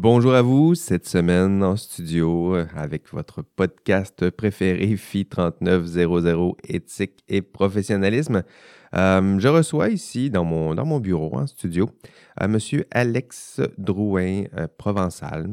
bonjour 0.00 0.32
à 0.32 0.40
vous. 0.40 0.74
Cette 0.74 1.06
semaine 1.06 1.62
en 1.62 1.76
studio 1.76 2.56
euh, 2.56 2.66
avec 2.74 3.12
votre 3.12 3.42
podcast 3.42 4.30
préféré 4.30 4.96
FI 4.96 5.26
3900 5.26 6.56
éthique 6.64 7.22
et 7.28 7.42
professionnalisme. 7.42 8.42
Euh, 8.94 9.38
je 9.38 9.48
reçois 9.48 9.90
ici 9.90 10.30
dans 10.30 10.44
mon, 10.44 11.00
bureau 11.00 11.36
en 11.36 11.46
studio 11.46 11.90
euh, 12.40 12.48
Monsieur 12.48 12.86
Alex 12.90 13.60
Drouin 13.76 14.44
Provençal. 14.78 15.50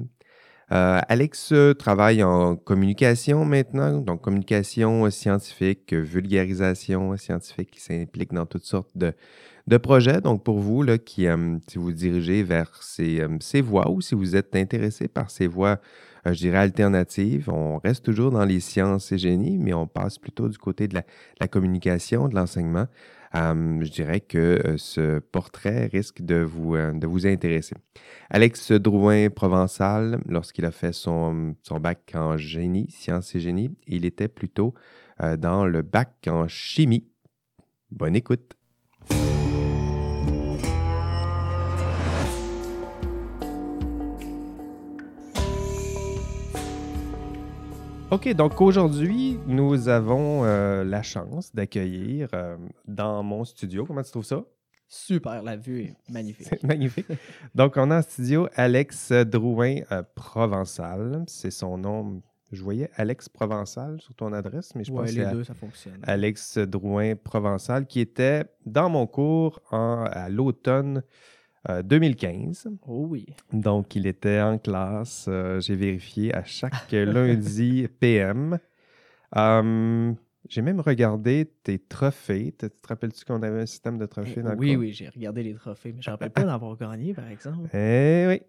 Alex 0.70 1.54
travaille 1.80 2.24
en 2.24 2.56
communication 2.58 3.46
maintenant, 3.46 4.00
donc 4.00 4.22
communication 4.22 5.10
scientifique, 5.10 5.94
vulgarisation 5.94 7.16
scientifique, 7.16 7.72
qui 7.72 7.80
s'implique 7.80 8.34
dans 8.34 8.46
toutes 8.46 8.66
sortes 8.66 8.92
de, 8.96 9.14
de 9.68 9.78
projets. 9.78 10.22
Donc, 10.22 10.44
pour 10.44 10.60
vous, 10.60 10.82
là, 10.82 10.98
qui, 10.98 11.28
euh, 11.28 11.58
si 11.68 11.78
vous 11.78 11.92
dirigez 11.92 12.44
vers 12.44 12.82
ces, 12.82 13.22
euh, 13.22 13.28
ces, 13.42 13.62
voies 13.62 13.90
ou 13.90 14.02
si 14.02 14.16
vous 14.16 14.36
êtes 14.36 14.56
intéressé 14.56 15.08
par 15.08 15.30
ces 15.30 15.48
voies, 15.48 15.80
euh, 16.26 16.34
je 16.34 16.40
dirais, 16.40 16.58
alternatives, 16.58 17.50
on 17.50 17.78
reste 17.78 18.06
toujours 18.06 18.32
dans 18.32 18.46
les 18.46 18.62
sciences 18.62 19.12
et 19.12 19.18
génies, 19.18 19.58
mais 19.58 19.74
on 19.74 19.86
passe 19.86 20.18
plutôt 20.18 20.48
du 20.48 20.58
côté 20.58 20.88
de 20.88 20.96
la, 21.40 21.48
communication, 21.48 22.30
de 22.30 22.36
l'enseignement. 22.36 22.88
Je 23.34 23.92
dirais 23.92 24.20
que 24.22 24.76
ce 24.78 25.20
portrait 25.20 25.88
risque 25.88 26.22
de 26.22 26.36
vous, 26.36 26.76
de 26.76 27.08
vous 27.08 27.28
intéresser. 27.28 27.76
Alex 28.30 28.72
Drouin 28.72 29.30
Provençal, 29.30 30.20
lorsqu'il 30.28 30.66
a 30.66 30.72
fait 30.72 30.94
son, 30.94 31.56
son 31.64 31.80
bac 31.80 32.12
en 32.16 32.38
génie, 32.38 32.90
sciences 32.90 33.36
et 33.36 33.40
génie, 33.40 33.72
il 33.88 34.06
était 34.06 34.28
plutôt 34.28 34.74
dans 35.38 35.66
le 35.66 35.82
bac 35.82 36.28
en 36.28 36.48
chimie. 36.48 37.08
Bonne 37.92 38.16
écoute. 38.16 38.54
OK, 48.10 48.34
donc 48.36 48.62
aujourd'hui, 48.62 49.27
nous 49.48 49.88
avons 49.90 50.44
euh, 50.44 50.84
la 50.84 51.02
chance 51.02 51.54
d'accueillir 51.56 52.30
euh, 52.34 52.58
dans 52.88 53.24
mon 53.24 53.44
studio. 53.44 53.86
Comment 53.86 54.04
tu 54.04 54.12
trouves 54.12 54.26
ça? 54.26 54.44
Super, 54.88 55.42
la 55.44 55.58
vue 55.58 55.82
est 55.82 55.96
magnifique. 56.10 56.48
C'est 56.50 56.64
magnifique. 56.64 57.08
Donc, 57.56 57.74
on 57.78 57.90
a 57.92 58.00
en 58.00 58.02
studio 58.02 58.48
Alex 58.56 59.12
Drouin 59.12 59.78
euh, 59.92 60.04
Provençal. 60.16 61.24
C'est 61.28 61.52
son 61.52 61.78
nom. 61.78 62.22
Je 62.52 62.64
voyais 62.64 62.90
Alex 62.96 63.28
Provençal 63.28 64.00
sur 64.00 64.14
ton 64.16 64.32
adresse, 64.32 64.74
mais 64.76 64.84
je 64.84 64.92
pense 64.92 65.12
que 65.12 65.20
les 65.20 65.32
deux, 65.32 65.44
ça 65.44 65.54
fonctionne. 65.54 66.00
Alex 66.04 66.58
Drouin 66.60 67.16
Provençal, 67.16 67.86
qui 67.88 68.00
était 68.00 68.46
dans 68.66 68.90
mon 68.90 69.06
cours 69.06 69.60
à 69.72 70.30
l'automne 70.30 71.04
2015. 71.84 72.68
Euh, 72.68 72.70
oh 72.88 73.08
oui. 73.10 73.26
Donc, 73.52 73.96
il 73.96 74.08
était 74.08 74.42
en 74.42 74.58
classe. 74.58 75.26
Euh, 75.28 75.60
j'ai 75.60 75.76
vérifié 75.76 76.34
à 76.34 76.44
chaque 76.44 76.92
lundi 76.92 77.88
PM. 78.00 78.58
Hum, 79.36 80.16
j'ai 80.50 80.62
même 80.62 80.80
regardé 80.80 81.52
tes 81.64 81.80
trophées. 81.80 82.54
Te, 82.58 82.68
te 82.68 82.88
rappelles-tu 82.88 83.26
qu'on 83.26 83.42
avait 83.44 83.62
un 83.62 83.66
système 83.66 83.98
de 83.98 84.06
trophées 84.06 84.42
dans 84.42 84.56
Oui, 84.56 84.76
oui, 84.76 84.94
j'ai 84.94 85.10
regardé 85.10 85.44
les 85.44 85.54
trophées, 85.54 85.94
mais 85.94 86.02
je 86.02 86.10
ne 86.10 86.14
me 86.14 86.16
rappelle 86.16 86.32
pas 86.32 86.44
d'avoir 86.44 86.78
gagné, 86.78 87.14
par 87.14 87.28
exemple. 87.28 87.70
Eh 87.74 88.26
oui. 88.28 88.42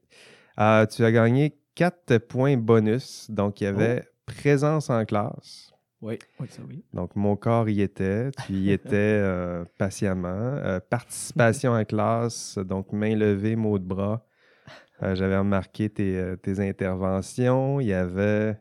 Euh, 0.61 0.87
tu 0.87 1.05
as 1.05 1.13
gagné 1.13 1.57
4 1.75 2.19
points 2.19 2.57
bonus. 2.57 3.31
Donc, 3.31 3.61
il 3.61 3.65
y 3.65 3.67
avait 3.67 4.03
oh. 4.05 4.11
présence 4.27 4.91
en 4.91 5.05
classe. 5.05 5.73
Oui, 6.01 6.19
oui, 6.39 6.47
ça 6.49 6.63
oui. 6.69 6.85
Donc, 6.93 7.17
mon 7.17 7.35
corps 7.35 7.69
y 7.69 7.81
était, 7.81 8.31
tu 8.47 8.53
y 8.53 8.71
étais 8.73 8.95
euh, 8.95 9.65
patiemment. 9.79 10.29
Euh, 10.29 10.79
participation 10.81 11.73
en 11.73 11.85
classe, 11.85 12.59
donc 12.59 12.93
main 12.93 13.17
levée, 13.17 13.57
mots 13.57 13.79
de 13.79 13.85
bras. 13.85 14.25
Euh, 15.03 15.15
j'avais 15.15 15.39
remarqué 15.39 15.91
tes, 15.91 16.37
interventions. 16.59 17.81
Il 17.81 17.89
y 17.89 17.93
avait 17.93 18.59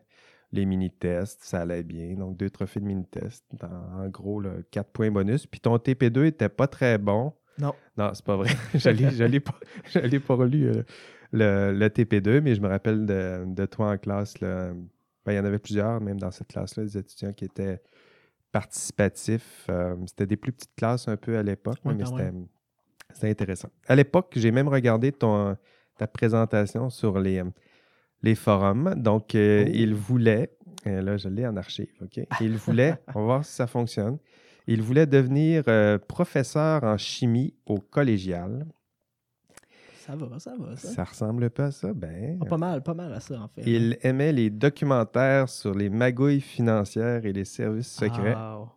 les 0.52 0.64
mini-tests, 0.64 1.44
ça 1.44 1.60
allait 1.60 1.82
bien. 1.82 2.14
Donc, 2.14 2.36
deux 2.36 2.50
trophées 2.50 2.80
de 2.80 2.86
mini-tests. 2.86 3.44
En, 3.62 4.08
gros, 4.08 4.42
quatre 4.70 4.90
points 4.90 5.10
bonus. 5.10 5.46
Puis 5.46 5.60
ton 5.60 5.76
TP2 5.76 6.22
n'était 6.22 6.48
pas 6.48 6.66
très 6.66 6.98
bon. 6.98 7.32
Non. 7.58 7.74
Non, 7.96 8.10
c'est 8.14 8.24
pas 8.24 8.36
vrai. 8.36 8.50
je 8.74 9.24
n'ai 9.24 9.40
pas, 9.40 9.54
pas 10.26 10.34
relu 10.34 10.72
le, 11.32 11.88
TP2, 11.88 12.40
mais 12.40 12.54
je 12.54 12.60
me 12.60 12.68
rappelle 12.68 13.04
de, 13.06 13.44
de 13.46 13.66
toi 13.66 13.92
en 13.92 13.98
classe. 13.98 14.40
Là, 14.40 14.72
ben, 15.28 15.32
il 15.32 15.36
y 15.36 15.38
en 15.38 15.44
avait 15.44 15.58
plusieurs, 15.58 16.00
même 16.00 16.18
dans 16.18 16.30
cette 16.30 16.48
classe-là, 16.48 16.84
des 16.84 16.96
étudiants 16.96 17.32
qui 17.34 17.44
étaient 17.44 17.82
participatifs. 18.50 19.66
Euh, 19.68 19.94
c'était 20.06 20.26
des 20.26 20.36
plus 20.36 20.52
petites 20.52 20.74
classes 20.74 21.06
un 21.08 21.18
peu 21.18 21.36
à 21.36 21.42
l'époque, 21.42 21.78
mais 21.84 22.02
c'était 23.12 23.28
intéressant. 23.28 23.68
À 23.86 23.94
l'époque, 23.94 24.32
j'ai 24.36 24.50
même 24.50 24.68
regardé 24.68 25.12
ton, 25.12 25.56
ta 25.98 26.06
présentation 26.06 26.88
sur 26.88 27.18
les, 27.18 27.42
les 28.22 28.34
forums. 28.34 28.94
Donc, 28.96 29.34
euh, 29.34 29.64
oh. 29.66 29.70
il 29.72 29.94
voulait, 29.94 30.50
euh, 30.86 31.02
là, 31.02 31.16
je 31.16 31.28
l'ai 31.28 31.46
en 31.46 31.56
archive, 31.56 31.92
OK? 32.02 32.20
Il 32.40 32.56
voulait, 32.56 32.94
on 33.14 33.20
va 33.20 33.24
voir 33.24 33.44
si 33.44 33.52
ça 33.52 33.66
fonctionne. 33.66 34.18
Il 34.66 34.82
voulait 34.82 35.06
devenir 35.06 35.64
professeur 36.06 36.84
en 36.84 36.98
chimie 36.98 37.54
au 37.64 37.78
collégial. 37.78 38.66
Ça 40.08 40.16
va, 40.16 40.38
ça 40.38 40.54
va. 40.58 40.74
Ça, 40.76 40.88
ça 40.88 41.04
ressemble 41.04 41.50
pas 41.50 41.66
à 41.66 41.70
ça? 41.70 41.92
Ben. 41.92 42.38
Ah, 42.40 42.46
pas 42.46 42.56
mal, 42.56 42.82
pas 42.82 42.94
mal 42.94 43.12
à 43.12 43.20
ça, 43.20 43.40
en 43.40 43.48
fait. 43.48 43.62
Il 43.66 43.98
aimait 44.00 44.32
les 44.32 44.48
documentaires 44.48 45.50
sur 45.50 45.74
les 45.74 45.90
magouilles 45.90 46.40
financières 46.40 47.26
et 47.26 47.32
les 47.34 47.44
services 47.44 47.92
secrets. 47.92 48.34
Oh, 48.34 48.68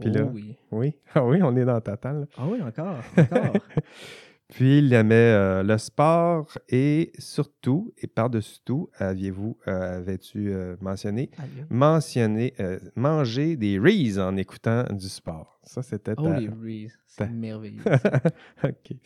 Puis 0.00 0.10
là, 0.10 0.22
oui. 0.22 0.56
Oui. 0.70 0.94
Ah 1.16 1.24
oui, 1.24 1.42
on 1.42 1.56
est 1.56 1.64
dans 1.64 1.80
Tatal. 1.80 2.28
Ah 2.36 2.46
oui, 2.46 2.62
encore. 2.62 3.02
encore. 3.16 3.54
Puis 4.48 4.78
il 4.78 4.92
aimait 4.94 5.14
euh, 5.14 5.62
le 5.62 5.76
sport 5.76 6.48
et 6.68 7.12
surtout, 7.18 7.92
et 7.98 8.06
par-dessus 8.06 8.60
tout, 8.64 8.88
aviez-vous, 8.96 9.58
euh, 9.68 9.98
avais-tu 9.98 10.52
euh, 10.52 10.76
mentionné, 10.80 11.30
mentionné, 11.68 12.54
manger 12.96 13.56
des 13.56 13.78
Reese 13.78 14.18
en 14.18 14.36
écoutant 14.36 14.84
du 14.90 15.08
sport? 15.08 15.60
Ça, 15.64 15.82
c'était 15.82 16.14
Oh, 16.16 16.28
les 16.32 16.48
Reese, 16.48 16.98
c'est 17.06 17.30
merveilleux. 17.30 17.82
OK. 18.64 18.96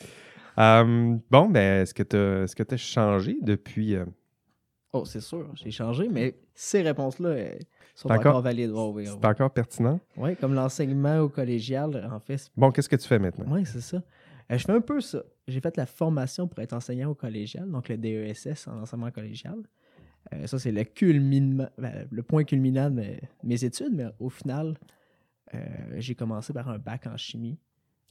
Euh, 0.59 1.17
bon, 1.31 1.49
ben, 1.49 1.83
est-ce 1.83 1.95
que 1.95 2.03
tu 2.03 2.75
as, 2.75 2.77
changé 2.77 3.37
depuis. 3.43 3.97
Euh? 3.97 4.05
Oh, 4.93 5.05
c'est 5.05 5.21
sûr, 5.21 5.51
j'ai 5.55 5.71
changé, 5.71 6.09
mais 6.11 6.37
ces 6.55 6.83
réponses-là 6.83 7.29
euh, 7.31 7.55
sont 7.95 8.11
encore, 8.11 8.43
valides. 8.43 8.73
c'est 9.05 9.25
encore 9.25 9.51
pertinent? 9.51 9.99
Oui, 10.17 10.37
comme 10.37 10.55
l'enseignement 10.55 11.21
au 11.21 11.29
collégial, 11.29 12.09
en 12.13 12.21
fait. 12.21 12.51
Bon, 12.57 12.71
qu'est-ce 12.71 12.89
que 12.89 12.97
tu 12.97 13.09
fais 13.09 13.19
maintenant? 13.19 13.47
Oui, 13.49 13.65
c'est 13.65 13.81
ça. 13.81 14.03
Je 14.59 14.65
fais 14.65 14.73
un 14.73 14.81
peu 14.81 15.01
ça. 15.01 15.23
J'ai 15.49 15.61
fait 15.61 15.77
la 15.77 15.87
formation 15.87 16.49
pour 16.49 16.59
être 16.61 16.73
enseignant 16.73 17.11
au 17.11 17.15
collégial, 17.15 17.71
donc 17.71 17.89
le 17.89 17.97
DESS 17.97 18.69
en 18.69 18.83
enseignement 18.83 19.11
collégial. 19.11 19.59
ça, 20.47 20.59
c'est 20.59 20.73
le, 20.73 20.85
ben, 21.79 22.09
le 22.11 22.23
point 22.23 22.45
culminant 22.45 22.91
de 22.91 23.17
mes 23.43 23.65
études, 23.65 23.93
mais 23.93 24.07
au 24.19 24.29
final, 24.29 24.79
j'ai 25.97 26.15
commencé 26.15 26.53
par 26.53 26.69
un 26.69 26.79
bac 26.79 27.07
en 27.07 27.17
chimie 27.17 27.59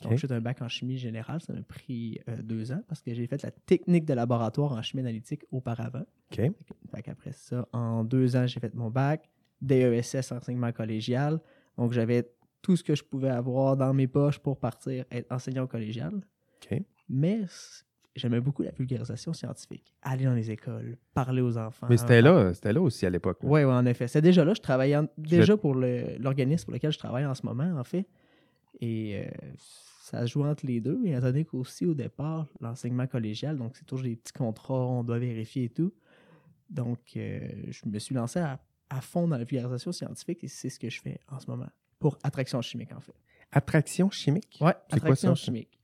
donc, 0.02 0.18
j'ai 0.18 0.32
un 0.32 0.42
bac 0.42 0.62
en 0.62 0.68
chimie 0.68 0.98
générale. 0.98 1.42
Ça 1.42 1.54
m'a 1.54 1.62
pris 1.62 2.20
euh, 2.28 2.42
deux 2.42 2.72
ans 2.72 2.82
parce 2.88 3.02
que 3.02 3.14
j'ai 3.14 3.28
fait 3.28 3.42
la 3.44 3.52
technique 3.52 4.06
de 4.06 4.14
laboratoire 4.14 4.72
en 4.74 4.82
chimie 4.82 5.02
analytique 5.02 5.44
auparavant. 5.52 6.06
OK. 6.32 6.52
après 7.08 7.32
ça, 7.34 7.68
en 7.72 8.04
deux 8.04 8.36
ans, 8.36 8.48
j'ai 8.48 8.60
fait 8.60 8.74
mon 8.74 8.90
bac, 8.90 9.30
DESS, 9.62 10.32
enseignement 10.32 10.72
collégial. 10.72 11.40
Donc, 11.78 11.94
j'avais 11.94 12.30
tout 12.62 12.76
ce 12.76 12.84
que 12.84 12.96
je 12.96 13.04
pouvais 13.04 13.30
avoir 13.30 13.78
dans 13.78 13.94
mes 13.94 14.08
poches 14.08 14.40
pour 14.40 14.60
partir 14.60 15.06
être 15.12 15.32
enseignant 15.32 15.68
collégial. 15.68 16.22
Mais 17.10 17.42
j'aimais 18.16 18.40
beaucoup 18.40 18.64
la 18.64 18.72
vulgarisation 18.72 19.34
scientifique. 19.34 19.94
Aller 20.02 20.26
dans 20.26 20.34
les 20.34 20.52
écoles, 20.52 20.98
parler 21.14 21.42
aux 21.42 21.58
enfants. 21.58 21.88
Mais 21.90 21.98
c'était 21.98 22.22
là, 22.22 22.54
c'était 22.54 22.74
là 22.74 22.82
aussi 22.82 23.06
à 23.06 23.10
l'époque. 23.10 23.40
Oui, 23.44 23.64
ouais, 23.64 23.66
en 23.66 23.86
effet. 23.86 24.08
C'était 24.08 24.22
déjà 24.22 24.46
là. 24.46 24.54
Je 24.54 24.62
travaillais 24.62 24.98
déjà 25.18 25.58
pour 25.58 25.76
l'organisme 25.76 26.66
pour 26.66 26.74
lequel 26.74 26.92
je 26.92 27.00
travaille 27.00 27.26
en 27.26 27.36
ce 27.36 27.46
moment, 27.46 27.78
en 27.78 27.84
fait. 27.84 28.08
Et 28.80 29.18
euh, 29.18 29.30
ça 30.02 30.26
se 30.26 30.32
joue 30.32 30.44
entre 30.44 30.66
les 30.66 30.82
deux, 30.82 31.00
étant 31.06 31.22
donné 31.22 31.46
qu'aussi 31.46 31.86
au 31.86 31.94
départ, 31.94 32.48
l'enseignement 32.60 33.08
collégial, 33.08 33.58
donc 33.58 33.78
c'est 33.78 33.86
toujours 33.86 34.06
des 34.06 34.16
petits 34.16 34.34
contrats, 34.34 34.74
on 34.74 35.04
doit 35.04 35.20
vérifier 35.20 35.66
et 35.66 35.70
tout. 35.70 35.94
Donc, 36.70 37.00
euh, 37.16 37.40
je 37.70 37.88
me 37.88 38.00
suis 38.00 38.16
lancé 38.16 38.40
à, 38.40 38.60
fond 39.02 39.28
dans 39.28 39.38
la 39.38 39.46
vulgarisation 39.46 39.92
scientifique 39.92 40.44
et 40.44 40.48
c'est 40.50 40.70
ce 40.70 40.78
que 40.80 40.90
je 40.90 41.00
fais 41.02 41.20
en 41.30 41.40
ce 41.40 41.48
moment 41.50 41.70
pour 42.00 42.18
Attraction 42.24 42.62
chimique, 42.62 42.92
en 42.92 43.00
fait. 43.00 43.14
Attraction 43.52 44.10
chimique? 44.10 44.58
Oui, 44.60 44.72
Attraction 44.90 45.36
chimique. 45.36 45.80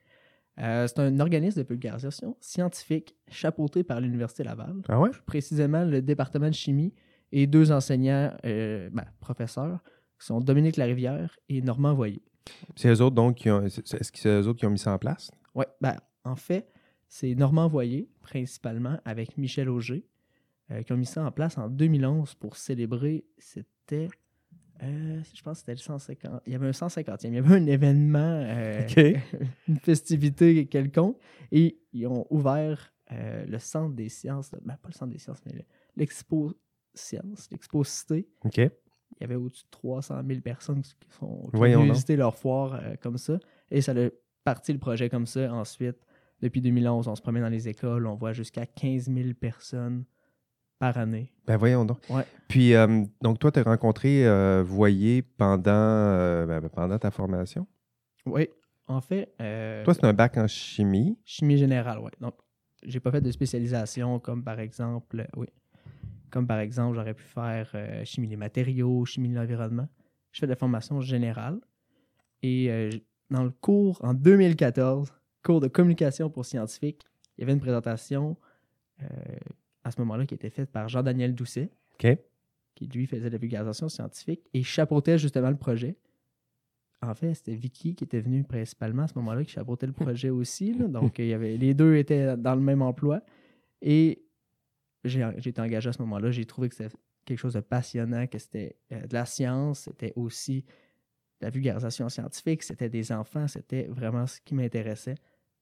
Euh, 0.59 0.87
c'est 0.87 0.99
un 0.99 1.19
organisme 1.19 1.61
de 1.61 1.67
vulgarisation 1.67 2.35
scientifique 2.39 3.15
chapeauté 3.27 3.83
par 3.83 4.01
l'Université 4.01 4.43
Laval. 4.43 4.81
Ah 4.89 4.99
ouais? 4.99 5.11
Précisément 5.25 5.83
le 5.85 6.01
département 6.01 6.47
de 6.47 6.53
chimie 6.53 6.93
et 7.31 7.45
deux 7.45 7.71
enseignants, 7.71 8.33
euh, 8.45 8.89
ben, 8.91 9.05
professeurs, 9.19 9.83
qui 10.19 10.25
sont 10.25 10.39
Dominique 10.39 10.77
Larivière 10.77 11.37
et 11.49 11.61
Normand 11.61 11.93
Voyer. 11.93 12.23
C'est 12.75 12.89
eux 12.89 13.01
autres, 13.01 13.15
donc, 13.15 13.35
qui 13.35 13.51
ont, 13.51 13.63
est-ce 13.63 13.81
que 14.11 14.17
c'est 14.17 14.29
eux 14.29 14.47
autres 14.47 14.59
qui 14.59 14.65
ont 14.65 14.71
mis 14.71 14.79
ça 14.79 14.93
en 14.93 14.97
place? 14.97 15.29
Oui, 15.53 15.65
ben, 15.81 15.97
en 16.23 16.35
fait, 16.35 16.71
c'est 17.07 17.35
Normand 17.35 17.67
Voyer, 17.67 18.09
principalement, 18.21 18.99
avec 19.05 19.37
Michel 19.37 19.69
Auger, 19.69 20.07
euh, 20.71 20.81
qui 20.83 20.93
ont 20.93 20.97
mis 20.97 21.05
ça 21.05 21.23
en 21.23 21.31
place 21.31 21.57
en 21.57 21.69
2011 21.69 22.35
pour 22.35 22.57
célébrer, 22.57 23.25
c'était, 23.37 24.07
euh, 24.83 25.21
je 25.33 25.41
pense 25.41 25.53
que 25.55 25.59
c'était 25.59 25.71
le 25.73 25.77
150, 25.77 26.41
il 26.45 26.53
y 26.53 26.55
avait 26.55 26.67
un 26.67 26.71
150e, 26.71 27.27
il 27.27 27.33
y 27.33 27.37
avait 27.37 27.55
un 27.55 27.65
événement, 27.65 28.19
euh, 28.45 28.81
une 29.67 29.79
festivité 29.79 30.65
quelconque, 30.67 31.17
et 31.51 31.79
ils 31.93 32.05
ont 32.07 32.25
ouvert 32.29 32.93
euh, 33.11 33.45
le 33.45 33.59
centre 33.59 33.95
des 33.95 34.09
sciences, 34.09 34.51
ben, 34.63 34.75
pas 34.81 34.89
le 34.89 34.93
centre 34.93 35.11
des 35.11 35.17
sciences, 35.19 35.39
mais 35.45 35.53
le- 35.53 35.63
l'expo 35.95 36.53
sciences, 36.93 37.49
l'expo 37.51 37.83
cité. 37.83 38.27
OK. 38.43 38.57
Il 38.57 39.21
y 39.21 39.23
avait 39.23 39.35
au-dessus 39.35 39.63
de 39.63 39.69
300 39.71 40.21
000 40.27 40.41
personnes 40.41 40.81
qui 40.81 40.93
sont 41.17 41.49
qui 41.53 41.57
donc. 41.73 41.91
visiter 41.93 42.15
leur 42.15 42.35
foire 42.35 42.79
comme 43.01 43.17
ça. 43.17 43.39
Et 43.71 43.81
ça 43.81 43.93
a 43.93 44.09
parti 44.43 44.73
le 44.73 44.79
projet 44.79 45.09
comme 45.09 45.25
ça. 45.25 45.51
Ensuite, 45.53 45.97
depuis 46.41 46.61
2011, 46.61 47.07
on 47.07 47.15
se 47.15 47.21
promène 47.21 47.41
dans 47.43 47.49
les 47.49 47.67
écoles, 47.67 48.05
on 48.05 48.15
voit 48.15 48.33
jusqu'à 48.33 48.65
15 48.65 49.05
000 49.11 49.29
personnes 49.39 50.03
par 50.79 50.97
année. 50.97 51.31
Ben 51.45 51.57
voyons 51.57 51.85
donc. 51.85 51.99
Ouais. 52.09 52.25
Puis, 52.47 52.73
euh, 52.75 53.03
donc, 53.21 53.39
toi, 53.39 53.51
tu 53.51 53.59
as 53.59 53.63
rencontré 53.63 54.25
euh, 54.25 54.63
Voyer 54.65 55.21
pendant, 55.21 55.71
euh, 55.71 56.45
ben, 56.45 56.61
ben, 56.61 56.69
pendant 56.69 56.97
ta 56.97 57.11
formation? 57.11 57.67
Oui, 58.25 58.49
en 58.87 59.01
fait, 59.01 59.33
euh, 59.41 59.83
Toi, 59.83 59.93
c'est 59.93 60.05
un 60.05 60.13
bac 60.13 60.37
en 60.37 60.47
chimie. 60.47 61.17
chimie 61.25 61.57
générale, 61.57 61.99
oui. 61.99 62.11
Donc, 62.21 62.35
j'ai 62.83 62.99
pas 62.99 63.11
fait 63.11 63.21
de 63.21 63.31
spécialisation 63.31 64.19
comme 64.19 64.43
par 64.43 64.59
exemple, 64.59 65.27
oui, 65.35 65.47
comme 66.29 66.47
par 66.47 66.59
exemple, 66.59 66.95
j'aurais 66.95 67.13
pu 67.13 67.23
faire 67.23 67.69
chimie 68.05 68.27
des 68.27 68.35
matériaux, 68.37 69.03
chimie 69.05 69.29
de 69.29 69.35
l'environnement. 69.35 69.87
Je 70.31 70.39
fais 70.39 70.45
de 70.45 70.51
la 70.51 70.55
formation 70.57 71.01
générale. 71.01 71.59
Et 72.43 72.89
dans 73.31 73.43
le 73.43 73.49
cours, 73.49 73.99
en 74.03 74.13
2014, 74.13 75.11
cours 75.43 75.59
de 75.59 75.67
communication 75.67 76.29
pour 76.29 76.45
scientifiques, 76.45 77.01
il 77.37 77.41
y 77.41 77.43
avait 77.43 77.53
une 77.53 77.59
présentation 77.59 78.37
à 79.87 79.91
ce 79.91 80.01
moment-là 80.01 80.25
qui 80.25 80.35
était 80.35 80.49
faite 80.49 80.69
par 80.69 80.89
Jean-Daniel 80.89 81.33
Doucet, 81.33 81.71
qui 82.75 82.87
lui 82.87 83.07
faisait 83.07 83.29
de 83.29 83.33
la 83.33 83.37
vulgarisation 83.37 83.87
scientifique 83.89 84.41
et 84.53 84.61
chapeautait 84.61 85.17
justement 85.17 85.49
le 85.49 85.57
projet. 85.57 85.97
En 87.01 87.15
fait, 87.15 87.33
c'était 87.33 87.55
Vicky 87.55 87.95
qui 87.95 88.03
était 88.03 88.19
venue 88.19 88.43
principalement 88.43 89.03
à 89.03 89.07
ce 89.07 89.13
moment-là, 89.15 89.43
qui 89.43 89.51
chapeautait 89.51 89.87
le 89.87 89.93
projet 90.05 90.29
aussi. 90.29 90.73
là. 90.73 90.87
Donc, 90.87 91.19
il 91.19 91.27
y 91.27 91.33
avait, 91.33 91.57
les 91.57 91.73
deux 91.73 91.95
étaient 91.95 92.35
dans 92.35 92.55
le 92.55 92.61
même 92.61 92.81
emploi. 92.81 93.21
Et 93.81 94.23
j'ai 95.03 95.27
j'ai 95.37 95.51
été 95.51 95.61
engagé 95.61 95.89
à 95.89 95.93
ce 95.93 96.01
moment-là. 96.01 96.31
J'ai 96.31 96.45
trouvé 96.45 96.67
que 96.67 96.75
c'était 96.75 96.93
quelque 97.23 97.39
chose 97.39 97.53
de 97.53 97.61
passionnant, 97.61 98.27
que 98.27 98.39
c'était 98.39 98.75
euh, 98.91 99.07
de 99.07 99.13
la 99.13 99.25
science, 99.25 99.81
c'était 99.81 100.11
aussi 100.15 100.63
de 101.39 101.45
la 101.45 101.49
vulgarisation 101.49 102.09
scientifique, 102.09 102.63
c'était 102.63 102.89
des 102.89 103.11
enfants, 103.11 103.47
c'était 103.47 103.83
vraiment 103.83 104.25
ce 104.27 104.41
qui 104.41 104.55
m'intéressait. 104.55 105.15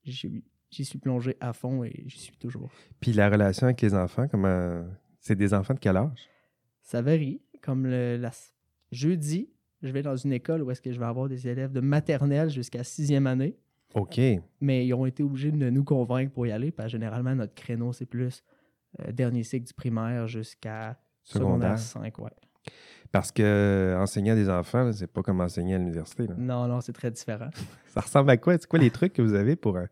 J'y 0.04 0.42
j'y 0.76 0.84
suis 0.84 0.98
plongé 0.98 1.36
à 1.40 1.52
fond 1.52 1.84
et 1.84 2.04
j'y 2.06 2.18
suis 2.18 2.36
toujours. 2.36 2.68
Puis 3.00 3.12
la 3.12 3.28
relation 3.28 3.66
avec 3.66 3.80
les 3.82 3.94
enfants, 3.94 4.28
comment. 4.28 4.84
C'est 5.20 5.34
des 5.36 5.52
enfants 5.54 5.74
de 5.74 5.78
quel 5.80 5.96
âge? 5.96 6.28
Ça 6.82 7.02
varie. 7.02 7.40
Comme 7.62 7.86
le 7.86 8.16
la- 8.16 8.30
jeudi, 8.92 9.50
je 9.82 9.88
vais 9.90 10.02
dans 10.02 10.16
une 10.16 10.32
école 10.32 10.62
où 10.62 10.70
est-ce 10.70 10.80
que 10.80 10.92
je 10.92 10.98
vais 10.98 11.04
avoir 11.06 11.28
des 11.28 11.48
élèves 11.48 11.72
de 11.72 11.80
maternelle 11.80 12.48
jusqu'à 12.50 12.84
sixième 12.84 13.26
année, 13.26 13.56
OK. 13.94 14.20
mais 14.60 14.86
ils 14.86 14.94
ont 14.94 15.06
été 15.06 15.22
obligés 15.22 15.50
de 15.50 15.70
nous 15.70 15.84
convaincre 15.84 16.32
pour 16.32 16.46
y 16.46 16.52
aller, 16.52 16.70
parce 16.70 16.86
que 16.86 16.92
généralement, 16.92 17.34
notre 17.34 17.54
créneau, 17.54 17.92
c'est 17.92 18.06
plus 18.06 18.44
euh, 19.00 19.10
dernier 19.12 19.42
cycle 19.42 19.66
du 19.66 19.74
primaire 19.74 20.28
jusqu'à 20.28 20.96
Secondaire. 21.24 21.78
secondaire 21.78 22.12
5, 22.14 22.18
ouais. 22.20 22.30
Parce 23.12 23.32
que 23.32 23.42
euh, 23.42 23.98
enseigner 24.00 24.30
à 24.32 24.34
des 24.34 24.48
enfants, 24.48 24.92
c'est 24.92 25.06
pas 25.06 25.22
comme 25.22 25.40
enseigner 25.40 25.74
à 25.74 25.78
l'université. 25.78 26.26
Non, 26.36 26.66
non, 26.68 26.80
c'est 26.80 26.92
très 26.92 27.10
différent. 27.10 27.50
Ça 27.88 28.00
ressemble 28.00 28.30
à 28.30 28.36
quoi? 28.36 28.54
C'est 28.58 28.66
quoi 28.68 28.78
les 28.78 28.90
trucs 28.90 29.12
que 29.12 29.22
vous 29.22 29.34
avez 29.34 29.56
pour. 29.56 29.76
un- 29.78 29.88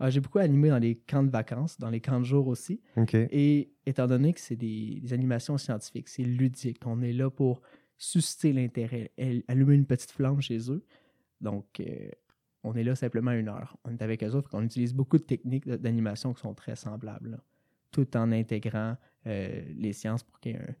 Ah, 0.00 0.10
J'ai 0.10 0.20
beaucoup 0.20 0.38
animé 0.38 0.68
dans 0.68 0.78
les 0.78 0.96
camps 0.96 1.22
de 1.24 1.30
vacances, 1.30 1.78
dans 1.78 1.90
les 1.90 2.00
camps 2.00 2.20
de 2.20 2.24
jour 2.24 2.46
aussi. 2.48 2.80
Et 3.32 3.72
étant 3.86 4.06
donné 4.06 4.32
que 4.32 4.40
c'est 4.40 4.56
des, 4.56 5.00
des 5.00 5.12
animations 5.12 5.58
scientifiques, 5.58 6.08
c'est 6.08 6.22
ludique, 6.22 6.86
on 6.86 7.00
est 7.02 7.12
là 7.12 7.30
pour 7.30 7.60
susciter 7.96 8.52
l'intérêt, 8.52 9.10
allumer 9.48 9.74
une 9.74 9.86
petite 9.86 10.12
flamme 10.12 10.40
chez 10.40 10.70
eux. 10.70 10.84
Donc, 11.40 11.80
euh, 11.80 12.10
on 12.62 12.74
est 12.74 12.84
là 12.84 12.94
simplement 12.94 13.32
une 13.32 13.48
heure. 13.48 13.76
On 13.84 13.90
est 13.90 14.02
avec 14.02 14.22
eux 14.22 14.30
autres, 14.34 14.50
on 14.52 14.62
utilise 14.62 14.94
beaucoup 14.94 15.18
de 15.18 15.22
techniques 15.24 15.68
d'animation 15.68 16.32
qui 16.32 16.40
sont 16.42 16.54
très 16.54 16.76
semblables, 16.76 17.30
là, 17.30 17.38
tout 17.90 18.16
en 18.16 18.30
intégrant 18.30 18.96
euh, 19.26 19.62
les 19.76 19.92
sciences 19.92 20.22
pour 20.22 20.38
qu'il 20.38 20.52
y 20.52 20.54
ait 20.54 20.58
un- 20.60 20.74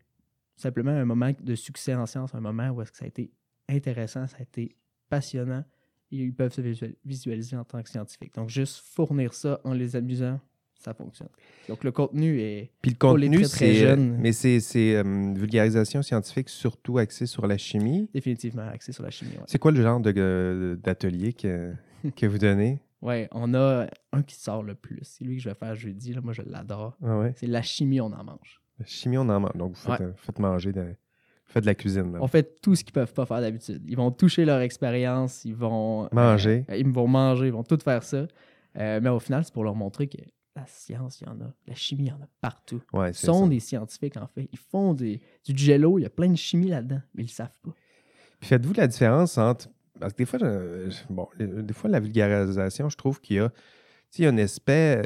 simplement 0.56 0.90
un 0.90 1.04
moment 1.04 1.30
de 1.40 1.54
succès 1.54 1.94
en 1.94 2.06
sciences, 2.06 2.34
un 2.34 2.40
moment 2.40 2.70
où 2.70 2.82
est-ce 2.82 2.92
que 2.92 2.98
ça 2.98 3.04
a 3.04 3.08
été 3.08 3.32
intéressant, 3.68 4.26
ça 4.26 4.36
a 4.38 4.42
été 4.42 4.76
passionnant, 5.08 5.64
ils 6.10 6.32
peuvent 6.34 6.52
se 6.52 6.60
visual- 6.60 6.94
visualiser 7.04 7.56
en 7.56 7.64
tant 7.64 7.82
que 7.82 7.88
scientifiques. 7.88 8.34
Donc, 8.34 8.48
juste 8.48 8.82
fournir 8.94 9.34
ça 9.34 9.60
en 9.64 9.72
les 9.74 9.94
amusant, 9.96 10.40
ça 10.78 10.94
fonctionne. 10.94 11.28
Donc, 11.68 11.84
le 11.84 11.90
contenu 11.92 12.40
est 12.40 12.70
Puis 12.80 12.92
le 12.92 12.96
Pour 12.96 13.16
les 13.18 13.26
contenu, 13.28 13.42
très, 13.42 13.50
très 13.56 13.70
euh, 13.70 13.88
jeunes. 13.88 14.16
Mais 14.18 14.32
c'est 14.32 14.60
euh, 14.96 15.32
vulgarisation 15.34 16.02
scientifique 16.02 16.48
surtout 16.48 16.98
axée 16.98 17.26
sur 17.26 17.46
la 17.46 17.58
chimie? 17.58 18.08
définitivement 18.14 18.66
axé 18.68 18.92
sur 18.92 19.02
la 19.02 19.10
chimie. 19.10 19.32
Ouais. 19.32 19.44
C'est 19.46 19.58
quoi 19.58 19.72
le 19.72 19.82
genre 19.82 20.00
d'atelier 20.00 21.32
que, 21.32 21.72
que 22.16 22.26
vous 22.26 22.38
donnez? 22.38 22.80
Ouais, 23.00 23.28
on 23.32 23.54
a 23.54 23.86
un 24.12 24.22
qui 24.22 24.34
sort 24.34 24.62
le 24.62 24.74
plus. 24.74 25.00
C'est 25.02 25.24
lui 25.24 25.36
que 25.36 25.42
je 25.42 25.48
vais 25.48 25.54
faire 25.54 25.74
jeudi. 25.76 26.12
Là. 26.14 26.20
Moi, 26.20 26.32
je 26.32 26.42
l'adore. 26.42 26.96
Ah 27.04 27.18
ouais? 27.18 27.32
C'est 27.36 27.46
la 27.46 27.62
chimie, 27.62 28.00
on 28.00 28.06
en 28.12 28.24
mange. 28.24 28.60
La 28.80 28.86
chimie, 28.86 29.18
on 29.18 29.28
en 29.28 29.40
mange. 29.40 29.52
Donc, 29.54 29.70
vous 29.74 29.80
faites, 29.80 30.00
Ouais. 30.00 30.06
euh, 30.06 30.12
faites 30.16 30.38
manger, 30.40 30.72
de, 30.72 30.94
faites 31.48 31.62
de 31.64 31.66
la 31.68 31.74
cuisine. 31.74 32.12
là. 32.12 32.18
On 32.22 32.26
fait 32.28 32.60
tout 32.60 32.74
ce 32.74 32.84
qu'ils 32.84 32.92
peuvent 32.92 33.12
pas 33.12 33.26
faire 33.26 33.40
d'habitude. 33.40 33.82
Ils 33.86 33.96
vont 33.96 34.10
toucher 34.10 34.44
leur 34.44 34.60
expérience, 34.60 35.44
ils 35.44 35.54
vont 35.54 36.04
euh, 36.04 36.08
Manger. 36.12 36.64
ils 36.76 36.86
vont 36.88 37.06
manger, 37.08 37.46
ils 37.48 37.52
vont 37.52 37.64
tout 37.64 37.78
faire 37.82 38.02
ça. 38.02 38.26
Euh, 38.78 39.00
mais 39.02 39.08
au 39.08 39.18
final, 39.18 39.44
c'est 39.44 39.52
pour 39.52 39.64
leur 39.64 39.74
montrer 39.74 40.06
que 40.08 40.18
la 40.54 40.66
science, 40.66 41.20
il 41.20 41.26
y 41.26 41.30
en 41.30 41.40
a. 41.40 41.52
La 41.66 41.74
chimie, 41.74 42.04
il 42.04 42.08
y 42.08 42.12
en 42.12 42.16
a 42.22 42.28
partout. 42.40 42.80
Ouais, 42.92 43.10
Ils 43.10 43.14
sont 43.14 43.44
ça. 43.44 43.48
des 43.48 43.60
scientifiques, 43.60 44.16
en 44.16 44.26
fait. 44.26 44.48
Ils 44.52 44.58
font 44.58 44.92
des, 44.94 45.20
du 45.46 45.56
jello, 45.56 45.98
il 45.98 46.02
y 46.02 46.06
a 46.06 46.10
plein 46.10 46.28
de 46.28 46.36
chimie 46.36 46.68
là-dedans, 46.68 47.00
mais 47.14 47.22
ils 47.22 47.26
le 47.26 47.32
savent 47.32 47.56
pas. 47.62 47.70
Puis 48.40 48.48
faites-vous 48.48 48.74
la 48.74 48.86
différence 48.86 49.38
entre. 49.38 49.68
Parce 49.98 50.12
que 50.12 50.18
des 50.18 50.26
fois, 50.26 50.38
je- 50.40 50.90
bon, 51.10 51.26
euh, 51.40 51.62
des 51.62 51.74
fois, 51.74 51.90
la 51.90 51.98
vulgarisation, 52.00 52.88
je 52.88 52.96
trouve 52.96 53.20
qu'il 53.20 53.36
y 53.36 53.38
a. 53.40 53.48
tu 53.48 53.54
sais, 54.10 54.22
il 54.22 54.24
y 54.26 54.28
a 54.28 54.30
un 54.30 54.38
aspect. 54.38 55.02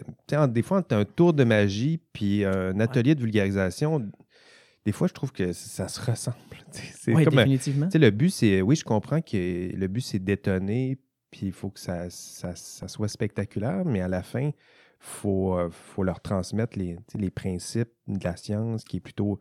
Des 0.48 0.62
fois, 0.62 0.78
entre 0.78 0.94
un 0.96 1.04
tour 1.04 1.32
de 1.32 1.44
magie 1.44 1.98
puis 2.12 2.44
un 2.44 2.78
atelier 2.80 3.14
de 3.14 3.20
vulgarisation, 3.20 4.06
des 4.84 4.92
fois, 4.92 5.06
je 5.08 5.12
trouve 5.12 5.32
que 5.32 5.52
ça 5.52 5.88
se 5.88 6.00
ressemble. 6.00 6.36
C'est 6.70 7.14
Oui, 7.14 7.24
comme. 7.24 7.38
un- 7.38 7.44
définitivement. 7.44 7.88
Le 7.92 8.10
but, 8.10 8.30
c'est. 8.30 8.62
Oui, 8.62 8.76
je 8.76 8.84
comprends 8.84 9.20
que 9.20 9.36
le 9.76 9.86
but, 9.88 10.00
c'est 10.00 10.18
d'étonner, 10.18 10.98
puis 11.30 11.46
il 11.46 11.52
faut 11.52 11.70
que 11.70 11.80
ça, 11.80 12.10
ça, 12.10 12.54
ça 12.56 12.88
soit 12.88 13.08
spectaculaire, 13.08 13.84
mais 13.84 14.00
à 14.00 14.08
la 14.08 14.22
fin, 14.22 14.48
il 14.48 14.52
faut, 14.98 15.56
euh, 15.58 15.68
faut 15.70 16.02
leur 16.02 16.20
transmettre 16.20 16.78
les, 16.78 16.96
les 17.14 17.30
principes 17.30 17.90
de 18.08 18.22
la 18.24 18.36
science 18.36 18.84
qui 18.84 18.96
est 18.98 19.00
plutôt. 19.00 19.38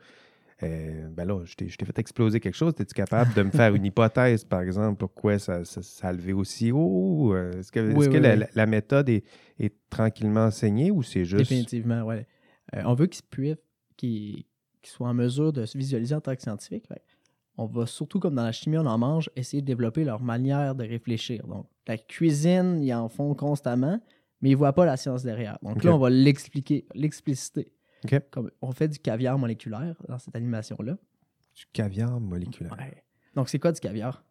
euh, 0.63 1.07
ben 1.09 1.25
là, 1.25 1.43
je 1.45 1.55
t'ai 1.55 1.67
fait 1.69 1.97
exploser 1.99 2.39
quelque 2.39 2.55
chose. 2.55 2.73
Es-tu 2.79 2.93
capable 2.93 3.33
de 3.33 3.41
me 3.41 3.49
faire 3.51 3.73
une 3.73 3.85
hypothèse, 3.91 4.43
par 4.45 4.61
exemple, 4.61 4.97
pourquoi 4.99 5.39
ça, 5.39 5.65
ça, 5.65 5.81
ça 5.81 6.09
a 6.09 6.13
levé 6.13 6.33
aussi 6.33 6.71
haut? 6.71 7.33
Euh, 7.33 7.51
Est-ce 7.59 7.71
que, 7.71 7.79
est-ce 7.79 7.95
Oui, 7.97 8.05
que 8.07 8.11
oui, 8.13 8.19
la, 8.19 8.33
oui. 8.33 8.39
la- 8.41 8.47
la 8.53 8.65
méthode 8.67 9.09
est, 9.09 9.23
est 9.59 9.73
tranquillement 9.89 10.45
enseignée 10.45 10.91
ou 10.91 11.01
c'est 11.01 11.25
juste. 11.25 11.49
Définitivement. 11.49 12.07
Euh, 12.11 12.21
on 12.85 12.93
veut 12.93 13.07
qu'ils 13.07 13.25
puissent, 13.25 13.57
qu'ils 13.97 14.45
qu'ils 14.81 14.91
soient 14.91 15.09
en 15.09 15.13
mesure 15.13 15.53
de 15.53 15.65
se 15.65 15.77
visualiser 15.77 16.15
en 16.15 16.21
tant 16.21 16.35
que 16.35 16.41
scientifique. 16.41 16.85
On 17.57 17.65
va 17.65 17.85
surtout, 17.85 18.19
comme 18.19 18.35
dans 18.35 18.43
la 18.43 18.51
chimie, 18.51 18.77
on 18.77 18.85
en 18.85 18.97
mange, 18.97 19.29
essayer 19.35 19.61
de 19.61 19.67
développer 19.67 20.03
leur 20.03 20.21
manière 20.21 20.73
de 20.75 20.83
réfléchir. 20.83 21.45
Donc, 21.47 21.67
la 21.87 21.97
cuisine, 21.97 22.81
ils 22.81 22.93
en 22.93 23.09
font 23.09 23.35
constamment, 23.35 24.01
mais 24.41 24.49
ils 24.49 24.53
ne 24.53 24.57
voient 24.57 24.73
pas 24.73 24.85
la 24.85 24.97
science 24.97 25.23
derrière. 25.23 25.59
Donc 25.61 25.83
là, 25.83 25.93
on 25.93 25.99
va 25.99 26.09
l'expliquer, 26.09 26.85
l'expliciter. 26.95 27.71
Comme 28.31 28.49
on 28.61 28.71
fait 28.71 28.87
du 28.87 28.97
caviar 28.97 29.37
moléculaire 29.37 29.95
dans 30.07 30.17
cette 30.17 30.35
animation-là. 30.35 30.97
Du 31.55 31.65
caviar 31.71 32.19
moléculaire. 32.19 32.75
Ouais. 32.77 33.03
Donc, 33.35 33.49
c'est 33.49 33.59
quoi 33.59 33.71
du 33.71 33.79
caviar? 33.79 34.23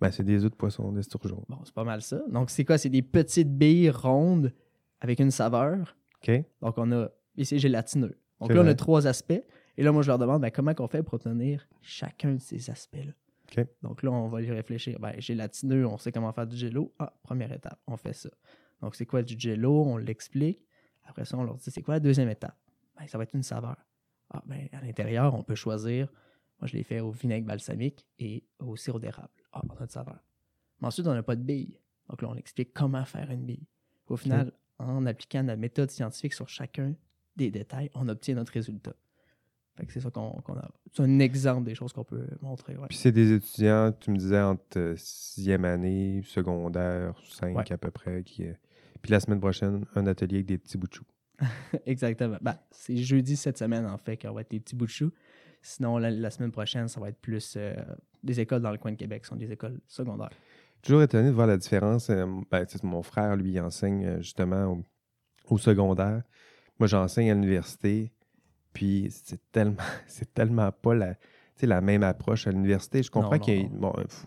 Ben, 0.00 0.10
c'est 0.10 0.22
des 0.22 0.44
œufs 0.44 0.50
de 0.50 0.56
poisson 0.56 0.92
d'esturgeon. 0.92 1.44
Bon, 1.48 1.58
c'est 1.64 1.74
pas 1.74 1.84
mal 1.84 2.02
ça. 2.02 2.22
Donc, 2.30 2.50
c'est 2.50 2.64
quoi? 2.64 2.78
C'est 2.78 2.88
des 2.88 3.02
petites 3.02 3.52
billes 3.52 3.90
rondes 3.90 4.52
avec 5.00 5.18
une 5.18 5.30
saveur. 5.30 5.96
OK? 6.22 6.44
Donc, 6.62 6.74
on 6.78 6.92
a. 6.92 7.08
Et 7.36 7.44
c'est 7.44 7.58
gélatineux. 7.58 8.16
Donc 8.40 8.52
là, 8.52 8.62
on 8.62 8.66
a 8.66 8.74
trois 8.74 9.06
aspects. 9.06 9.42
Et 9.80 9.82
là, 9.82 9.92
moi, 9.92 10.02
je 10.02 10.08
leur 10.08 10.18
demande 10.18 10.42
ben, 10.42 10.50
comment 10.50 10.74
on 10.78 10.88
fait 10.88 11.02
pour 11.02 11.14
obtenir 11.14 11.66
chacun 11.80 12.34
de 12.34 12.38
ces 12.38 12.68
aspects-là? 12.68 13.64
Donc 13.80 14.02
là, 14.02 14.12
on 14.12 14.28
va 14.28 14.42
y 14.42 14.50
réfléchir. 14.50 15.00
Ben, 15.00 15.18
gélatineux, 15.18 15.86
on 15.86 15.96
sait 15.96 16.12
comment 16.12 16.30
faire 16.34 16.46
du 16.46 16.54
jello. 16.54 16.92
Ah, 16.98 17.14
première 17.22 17.50
étape, 17.50 17.80
on 17.86 17.96
fait 17.96 18.12
ça. 18.12 18.28
Donc, 18.82 18.94
c'est 18.94 19.06
quoi 19.06 19.22
du 19.22 19.40
jello? 19.40 19.84
On 19.86 19.96
l'explique. 19.96 20.66
Après 21.04 21.24
ça, 21.24 21.38
on 21.38 21.44
leur 21.44 21.54
dit 21.54 21.70
c'est 21.70 21.80
quoi 21.80 21.94
la 21.94 22.00
deuxième 22.00 22.28
étape? 22.28 22.58
Ben, 22.98 23.06
ça 23.06 23.16
va 23.16 23.24
être 23.24 23.32
une 23.32 23.42
saveur. 23.42 23.76
Ah, 24.28 24.42
ben, 24.44 24.68
à 24.72 24.82
l'intérieur, 24.82 25.34
on 25.34 25.42
peut 25.42 25.54
choisir. 25.54 26.12
Moi, 26.60 26.68
je 26.68 26.76
l'ai 26.76 26.82
fait 26.82 27.00
au 27.00 27.10
vinaigre 27.10 27.46
balsamique 27.46 28.06
et 28.18 28.44
au 28.58 28.76
sirop 28.76 28.98
d'érable. 28.98 29.32
Ah, 29.50 29.62
on 29.66 29.82
a 29.82 29.86
de 29.86 29.90
saveur. 29.90 30.20
Mais 30.82 30.88
ensuite, 30.88 31.06
on 31.06 31.14
n'a 31.14 31.22
pas 31.22 31.36
de 31.36 31.42
bille. 31.42 31.80
Donc 32.10 32.20
là, 32.20 32.28
on 32.28 32.36
explique 32.36 32.74
comment 32.74 33.06
faire 33.06 33.30
une 33.30 33.46
bille. 33.46 33.66
Au 34.08 34.18
final, 34.18 34.52
en 34.78 35.06
appliquant 35.06 35.42
notre 35.42 35.58
méthode 35.58 35.90
scientifique 35.90 36.34
sur 36.34 36.50
chacun 36.50 36.94
des 37.34 37.50
détails, 37.50 37.88
on 37.94 38.06
obtient 38.10 38.34
notre 38.34 38.52
résultat. 38.52 38.94
C'est 39.88 40.00
ça 40.00 40.10
qu'on 40.10 40.28
a. 40.38 40.68
C'est 40.92 41.02
un 41.02 41.18
exemple 41.18 41.64
des 41.64 41.74
choses 41.74 41.92
qu'on 41.92 42.04
peut 42.04 42.26
montrer. 42.42 42.76
ouais. 42.76 42.86
Puis 42.88 42.98
c'est 42.98 43.12
des 43.12 43.32
étudiants, 43.32 43.92
tu 43.98 44.10
me 44.10 44.16
disais, 44.16 44.40
entre 44.40 44.94
sixième 44.96 45.64
année, 45.64 46.22
secondaire, 46.24 47.14
5 47.30 47.56
Ouais. 47.56 47.72
à 47.72 47.78
peu 47.78 47.90
près. 47.90 48.22
Qui, 48.22 48.46
euh, 48.46 48.52
Puis 49.02 49.10
la 49.12 49.20
semaine 49.20 49.40
prochaine, 49.40 49.84
un 49.94 50.06
atelier 50.06 50.36
avec 50.36 50.46
des 50.46 50.58
petits 50.58 50.76
bouts 50.78 50.88
de 50.88 50.94
chou. 50.94 51.04
Exactement. 51.86 52.36
Ben, 52.40 52.56
c'est 52.70 52.96
jeudi 52.96 53.36
cette 53.36 53.58
semaine, 53.58 53.86
en 53.86 53.98
fait, 53.98 54.16
qu'on 54.16 54.32
va 54.32 54.42
être 54.42 54.50
des 54.50 54.60
petits 54.60 54.76
bouts 54.76 54.86
de 54.86 54.90
chou. 54.90 55.10
Sinon, 55.62 55.98
la, 55.98 56.10
la 56.10 56.30
semaine 56.30 56.52
prochaine, 56.52 56.88
ça 56.88 57.00
va 57.00 57.08
être 57.10 57.20
plus 57.20 57.54
euh, 57.56 57.74
des 58.22 58.40
écoles 58.40 58.62
dans 58.62 58.70
le 58.72 58.78
coin 58.78 58.92
de 58.92 58.96
Québec, 58.96 59.24
ce 59.24 59.30
sont 59.30 59.36
des 59.36 59.50
écoles 59.52 59.80
secondaires. 59.86 60.30
Toujours 60.82 61.02
étonné 61.02 61.28
de 61.28 61.34
voir 61.34 61.46
la 61.46 61.58
différence. 61.58 62.08
euh, 62.10 62.26
ben, 62.50 62.64
mon 62.82 63.02
frère, 63.02 63.36
lui, 63.36 63.60
enseigne 63.60 64.20
justement 64.22 64.64
au, 64.66 64.84
au 65.54 65.58
secondaire. 65.58 66.22
moi, 66.78 66.86
j'enseigne 66.86 67.30
à 67.30 67.34
l'université, 67.34 68.10
puis 68.72 69.08
c'est 69.10 69.40
tellement, 69.52 69.82
c'est 70.06 70.32
tellement 70.32 70.70
pas 70.72 70.94
la, 70.94 71.14
la 71.66 71.80
même 71.80 72.02
approche 72.02 72.46
à 72.46 72.50
l'université. 72.50 73.02
Je 73.02 73.10
comprends 73.10 73.38
qu'il 73.38 73.68
bon, 73.68 73.92
faut, 74.08 74.26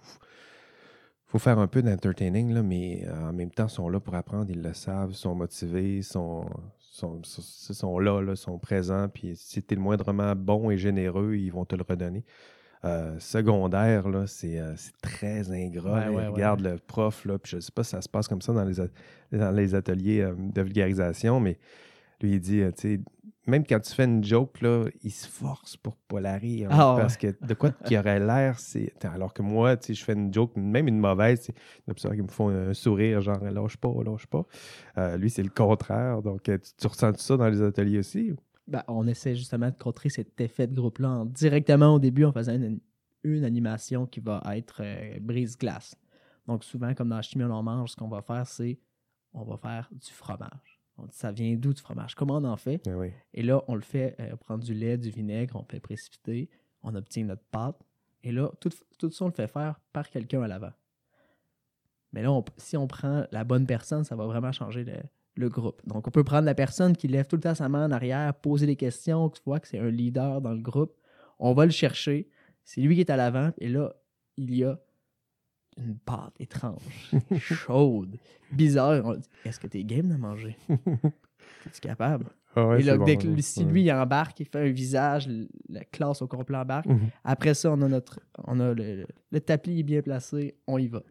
faut, 1.25 1.39
faire 1.39 1.59
un 1.59 1.67
peu 1.67 1.81
d'entertaining, 1.81 2.61
mais 2.61 3.05
euh, 3.07 3.29
en 3.29 3.33
même 3.33 3.51
temps, 3.51 3.67
ils 3.67 3.71
sont 3.71 3.89
là 3.89 3.99
pour 3.99 4.15
apprendre, 4.15 4.49
ils 4.49 4.61
le 4.61 4.73
savent, 4.73 5.11
ils 5.11 5.15
sont 5.15 5.35
motivés, 5.35 5.97
ils 5.97 6.03
sont, 6.03 6.45
sont, 6.79 7.21
sont, 7.23 7.99
là, 7.99 8.21
là, 8.21 8.35
sont 8.35 8.57
présents, 8.59 9.07
puis 9.09 9.35
si 9.35 9.63
tu 9.63 9.73
es 9.73 9.77
le 9.77 9.83
moindrement 9.83 10.35
bon 10.35 10.69
et 10.71 10.77
généreux, 10.77 11.35
ils 11.35 11.51
vont 11.51 11.65
te 11.65 11.75
le 11.75 11.83
redonner. 11.87 12.23
Euh, 12.85 13.17
secondaire, 13.17 14.09
là, 14.09 14.27
c'est, 14.27 14.59
euh, 14.59 14.75
très 15.01 15.49
ingrat. 15.51 16.07
regarde 16.09 16.59
le 16.59 16.77
prof, 16.77 17.23
là, 17.25 17.39
puis 17.39 17.53
je 17.55 17.61
sais 17.61 17.71
pas 17.71 17.83
si 17.83 17.91
ça 17.91 18.01
se 18.01 18.09
passe 18.09 18.27
comme 18.27 18.41
ça 18.41 18.51
dans 18.51 18.65
les, 18.65 18.75
dans 19.31 19.51
les 19.51 19.73
ateliers 19.73 20.29
de 20.37 20.61
vulgarisation, 20.61 21.39
mais 21.39 21.57
lui, 22.21 22.33
il 22.33 22.39
dit, 22.41 22.61
tu 22.75 22.81
sais, 22.81 22.99
même 23.45 23.65
quand 23.65 23.79
tu 23.79 23.93
fais 23.93 24.05
une 24.05 24.23
joke, 24.23 24.61
là, 24.61 24.85
il 25.01 25.11
se 25.11 25.27
force 25.27 25.75
pour 25.75 25.95
pas 25.95 26.21
la 26.21 26.37
rire. 26.37 26.69
Ah, 26.71 26.95
parce 26.97 27.17
que 27.17 27.27
de 27.45 27.53
quoi 27.53 27.71
qui 27.71 27.97
aurait 27.97 28.19
l'air, 28.19 28.59
c'est. 28.59 28.93
Alors 29.05 29.33
que 29.33 29.41
moi, 29.41 29.75
tu 29.75 29.87
sais, 29.87 29.93
je 29.93 30.03
fais 30.03 30.13
une 30.13 30.33
joke, 30.33 30.55
même 30.55 30.87
une 30.87 30.99
mauvaise, 30.99 31.41
c'est 31.41 31.55
une 31.87 32.15
qui 32.15 32.21
me 32.21 32.27
font 32.27 32.49
un 32.49 32.73
sourire, 32.73 33.21
genre 33.21 33.43
lâche 33.43 33.77
pas, 33.77 33.91
lâche 34.05 34.27
pas. 34.27 34.45
Euh, 34.97 35.17
lui, 35.17 35.29
c'est 35.29 35.43
le 35.43 35.49
contraire. 35.49 36.21
Donc, 36.21 36.47
euh, 36.47 36.57
tu, 36.77 36.87
ressens 36.87 37.17
ça 37.17 37.37
dans 37.37 37.49
les 37.49 37.61
ateliers 37.61 37.99
aussi? 37.99 38.33
Ben, 38.67 38.83
on 38.87 39.07
essaie 39.07 39.35
justement 39.35 39.69
de 39.69 39.75
contrer 39.75 40.09
cet 40.09 40.39
effet 40.39 40.67
de 40.67 40.75
groupe-là 40.75 41.25
directement 41.25 41.95
au 41.95 41.99
début 41.99 42.23
en 42.23 42.31
faisant 42.31 42.53
une, 42.53 42.79
animation 43.43 44.05
qui 44.05 44.19
va 44.19 44.41
être 44.55 44.81
euh, 44.81 45.17
brise-glace. 45.19 45.95
Donc, 46.47 46.63
souvent, 46.63 46.93
comme 46.93 47.09
dans 47.09 47.17
la 47.17 47.21
chimie, 47.21 47.43
on 47.45 47.63
mange, 47.63 47.91
ce 47.91 47.95
qu'on 47.95 48.09
va 48.09 48.21
faire, 48.21 48.47
c'est 48.47 48.79
on 49.33 49.43
va 49.43 49.57
faire 49.57 49.89
du 49.91 50.11
fromage. 50.11 50.72
On 50.97 51.05
dit, 51.05 51.15
ça 51.15 51.31
vient 51.31 51.55
d'où 51.55 51.73
du 51.73 51.81
fromage? 51.81 52.15
Comment 52.15 52.37
on 52.37 52.43
en 52.43 52.57
fait? 52.57 52.81
Ben 52.85 53.11
et 53.33 53.41
là, 53.41 53.63
on 53.67 53.75
le 53.75 53.81
fait 53.81 54.15
euh, 54.19 54.35
prendre 54.35 54.63
du 54.63 54.73
lait, 54.73 54.97
du 54.97 55.09
vinaigre, 55.09 55.55
on 55.55 55.63
fait 55.63 55.79
précipiter, 55.79 56.49
on 56.83 56.93
obtient 56.95 57.23
notre 57.23 57.43
pâte. 57.51 57.79
Et 58.23 58.31
là, 58.31 58.51
tout, 58.59 58.69
tout 58.97 59.11
ça, 59.11 59.25
on 59.25 59.27
le 59.27 59.33
fait 59.33 59.47
faire 59.47 59.79
par 59.91 60.09
quelqu'un 60.09 60.43
à 60.43 60.47
l'avant. 60.47 60.71
Mais 62.13 62.21
là, 62.21 62.41
si 62.57 62.77
on 62.77 62.87
prend 62.87 63.25
la 63.31 63.43
bonne 63.43 63.65
personne, 63.65 64.03
ça 64.03 64.15
va 64.15 64.25
vraiment 64.25 64.51
changer 64.51 64.85
le, 65.35 65.49
groupe. 65.49 65.81
Donc, 65.87 66.07
on 66.07 66.11
peut 66.11 66.23
prendre 66.23 66.45
la 66.45 66.53
personne 66.53 66.95
qui 66.95 67.07
lève 67.07 67.25
tout 67.25 67.35
le 67.35 67.41
temps 67.41 67.55
sa 67.55 67.67
main 67.67 67.87
en 67.87 67.91
arrière, 67.91 68.33
poser 68.35 68.67
des 68.67 68.75
questions, 68.75 69.29
tu 69.29 69.41
vois 69.45 69.59
que 69.59 69.67
c'est 69.67 69.79
un 69.79 69.89
leader 69.89 70.39
dans 70.39 70.51
le 70.53 70.61
groupe. 70.61 70.95
On 71.39 71.53
va 71.53 71.65
le 71.65 71.71
chercher. 71.71 72.29
C'est 72.63 72.81
lui 72.81 72.93
qui 72.93 73.01
est 73.01 73.09
à 73.09 73.17
l'avant. 73.17 73.51
Et 73.57 73.67
là, 73.67 73.95
il 74.37 74.55
y 74.55 74.63
a 74.63 74.79
une 75.77 75.97
pâte 75.97 76.33
étrange, 76.39 76.81
chaude, 77.39 78.17
bizarre. 78.51 79.15
Est-ce 79.45 79.59
que 79.59 79.67
tu 79.67 79.79
es 79.79 79.83
game 79.83 80.07
de 80.07 80.15
manger? 80.15 80.57
Es-tu 80.69 81.81
capable? 81.81 82.25
Ah 82.55 82.75
et 82.77 82.83
là, 82.83 82.97
si 83.39 83.63
lui 83.65 83.83
il 83.83 83.91
embarque, 83.91 84.39
il 84.39 84.45
fait 84.45 84.59
un 84.59 84.71
visage, 84.71 85.27
la 85.69 85.83
classe 85.85 86.21
au 86.21 86.27
complet 86.27 86.57
embarque. 86.57 86.85
Mhm. 86.85 87.09
Après 87.23 87.55
ça, 87.55 87.71
on 87.71 87.81
a 87.81 87.87
notre 87.87 88.19
on 88.45 88.59
a 88.59 88.73
le, 88.73 89.07
le 89.31 89.39
tapis 89.39 89.81
bien 89.81 90.01
placé, 90.01 90.55
on 90.67 90.77
y 90.77 90.87
va. 90.87 91.01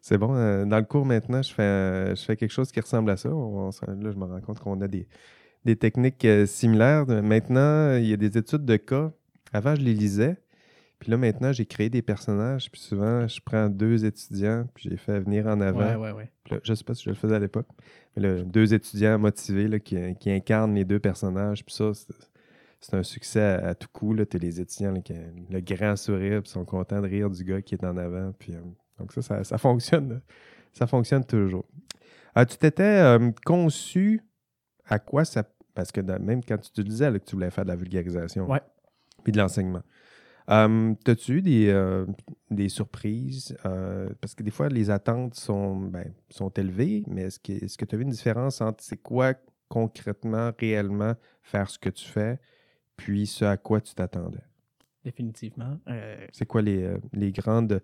C'est 0.00 0.18
bon. 0.18 0.36
Euh, 0.36 0.66
dans 0.66 0.76
le 0.76 0.84
cours 0.84 1.06
maintenant, 1.06 1.40
je 1.42 1.52
fais, 1.52 2.14
je 2.14 2.22
fais 2.22 2.36
quelque 2.36 2.52
chose 2.52 2.70
qui 2.70 2.78
ressemble 2.78 3.10
à 3.10 3.16
ça. 3.16 3.30
là, 3.30 4.10
je 4.10 4.16
me 4.18 4.24
rends 4.24 4.40
compte 4.42 4.60
qu'on 4.60 4.80
a 4.82 4.86
des, 4.86 5.08
des 5.64 5.76
techniques 5.76 6.24
euh, 6.26 6.44
similaires. 6.44 7.06
Maintenant, 7.06 7.96
il 7.96 8.06
y 8.06 8.12
a 8.12 8.16
des 8.18 8.36
études 8.36 8.66
de 8.66 8.76
cas. 8.76 9.12
Avant, 9.52 9.74
je 9.74 9.80
les 9.80 9.94
lisais. 9.94 10.36
Puis 10.98 11.10
là, 11.10 11.16
maintenant, 11.16 11.52
j'ai 11.52 11.66
créé 11.66 11.90
des 11.90 12.02
personnages. 12.02 12.70
Puis 12.70 12.80
souvent, 12.80 13.26
je 13.28 13.40
prends 13.44 13.68
deux 13.68 14.04
étudiants, 14.04 14.66
puis 14.74 14.88
j'ai 14.90 14.96
fait 14.96 15.20
venir 15.20 15.46
en 15.46 15.60
avant. 15.60 15.80
Ouais, 15.80 15.96
ouais, 15.96 16.12
ouais. 16.12 16.30
Là, 16.50 16.58
je 16.62 16.74
sais 16.74 16.84
pas 16.84 16.94
si 16.94 17.04
je 17.04 17.10
le 17.10 17.16
faisais 17.16 17.34
à 17.34 17.38
l'époque, 17.38 17.66
mais 18.16 18.22
là, 18.22 18.42
deux 18.42 18.74
étudiants 18.74 19.18
motivés 19.18 19.68
là, 19.68 19.78
qui, 19.78 19.96
qui, 20.16 20.30
incarnent 20.30 20.74
les 20.74 20.84
deux 20.84 20.98
personnages. 20.98 21.64
Puis 21.64 21.74
ça, 21.74 21.92
c'est 22.80 22.94
un 22.94 23.02
succès 23.02 23.40
à, 23.40 23.74
tout 23.74 23.88
coup. 23.92 24.14
Tu 24.24 24.38
les 24.38 24.60
étudiants 24.60 25.00
qui 25.00 25.12
ont 25.12 25.34
le 25.50 25.60
grand 25.60 25.96
sourire, 25.96 26.42
puis 26.42 26.50
sont 26.50 26.64
contents 26.64 27.00
de 27.00 27.08
rire 27.08 27.30
du 27.30 27.44
gars 27.44 27.62
qui 27.62 27.74
est 27.74 27.84
en 27.84 27.96
avant. 27.96 28.32
Puis, 28.38 28.54
euh, 28.54 28.60
donc 28.98 29.12
ça, 29.12 29.42
ça, 29.44 29.58
fonctionne. 29.58 30.20
Ça 30.72 30.86
fonctionne 30.86 31.24
toujours. 31.24 31.64
Ah, 32.34 32.44
tu 32.46 32.56
t'étais 32.56 32.82
euh, 32.82 33.30
conçu 33.44 34.20
à 34.86 34.98
quoi 34.98 35.24
ça... 35.24 35.44
Parce 35.74 35.90
que 35.90 36.00
même 36.00 36.44
quand 36.44 36.58
tu 36.58 36.70
te 36.70 36.80
disais 36.80 37.10
que 37.12 37.24
tu 37.24 37.34
voulais 37.34 37.50
faire 37.50 37.64
de 37.64 37.70
la 37.70 37.76
vulgarisation, 37.76 38.48
ouais. 38.48 38.60
puis 39.24 39.32
de 39.32 39.38
l'enseignement, 39.38 39.82
Um, 40.46 40.96
T'as-tu 41.02 41.40
des, 41.40 41.68
euh, 41.68 42.06
des 42.50 42.68
surprises? 42.68 43.56
Euh, 43.64 44.10
parce 44.20 44.34
que 44.34 44.42
des 44.42 44.50
fois, 44.50 44.68
les 44.68 44.90
attentes 44.90 45.34
sont, 45.34 45.76
ben, 45.76 46.12
sont 46.28 46.50
élevées, 46.50 47.02
mais 47.06 47.22
est-ce 47.22 47.38
que 47.78 47.84
tu 47.84 47.94
as 47.94 47.98
vu 47.98 48.04
une 48.04 48.10
différence 48.10 48.60
entre 48.60 48.82
c'est 48.82 48.98
quoi 48.98 49.34
concrètement, 49.68 50.52
réellement 50.58 51.14
faire 51.42 51.70
ce 51.70 51.78
que 51.78 51.88
tu 51.88 52.06
fais, 52.06 52.38
puis 52.96 53.26
ce 53.26 53.44
à 53.44 53.56
quoi 53.56 53.80
tu 53.80 53.94
t'attendais? 53.94 54.44
Définitivement. 55.02 55.78
Euh, 55.88 56.26
c'est 56.32 56.46
quoi 56.46 56.62
les, 56.62 56.94
les, 57.12 57.32
grandes 57.32 57.82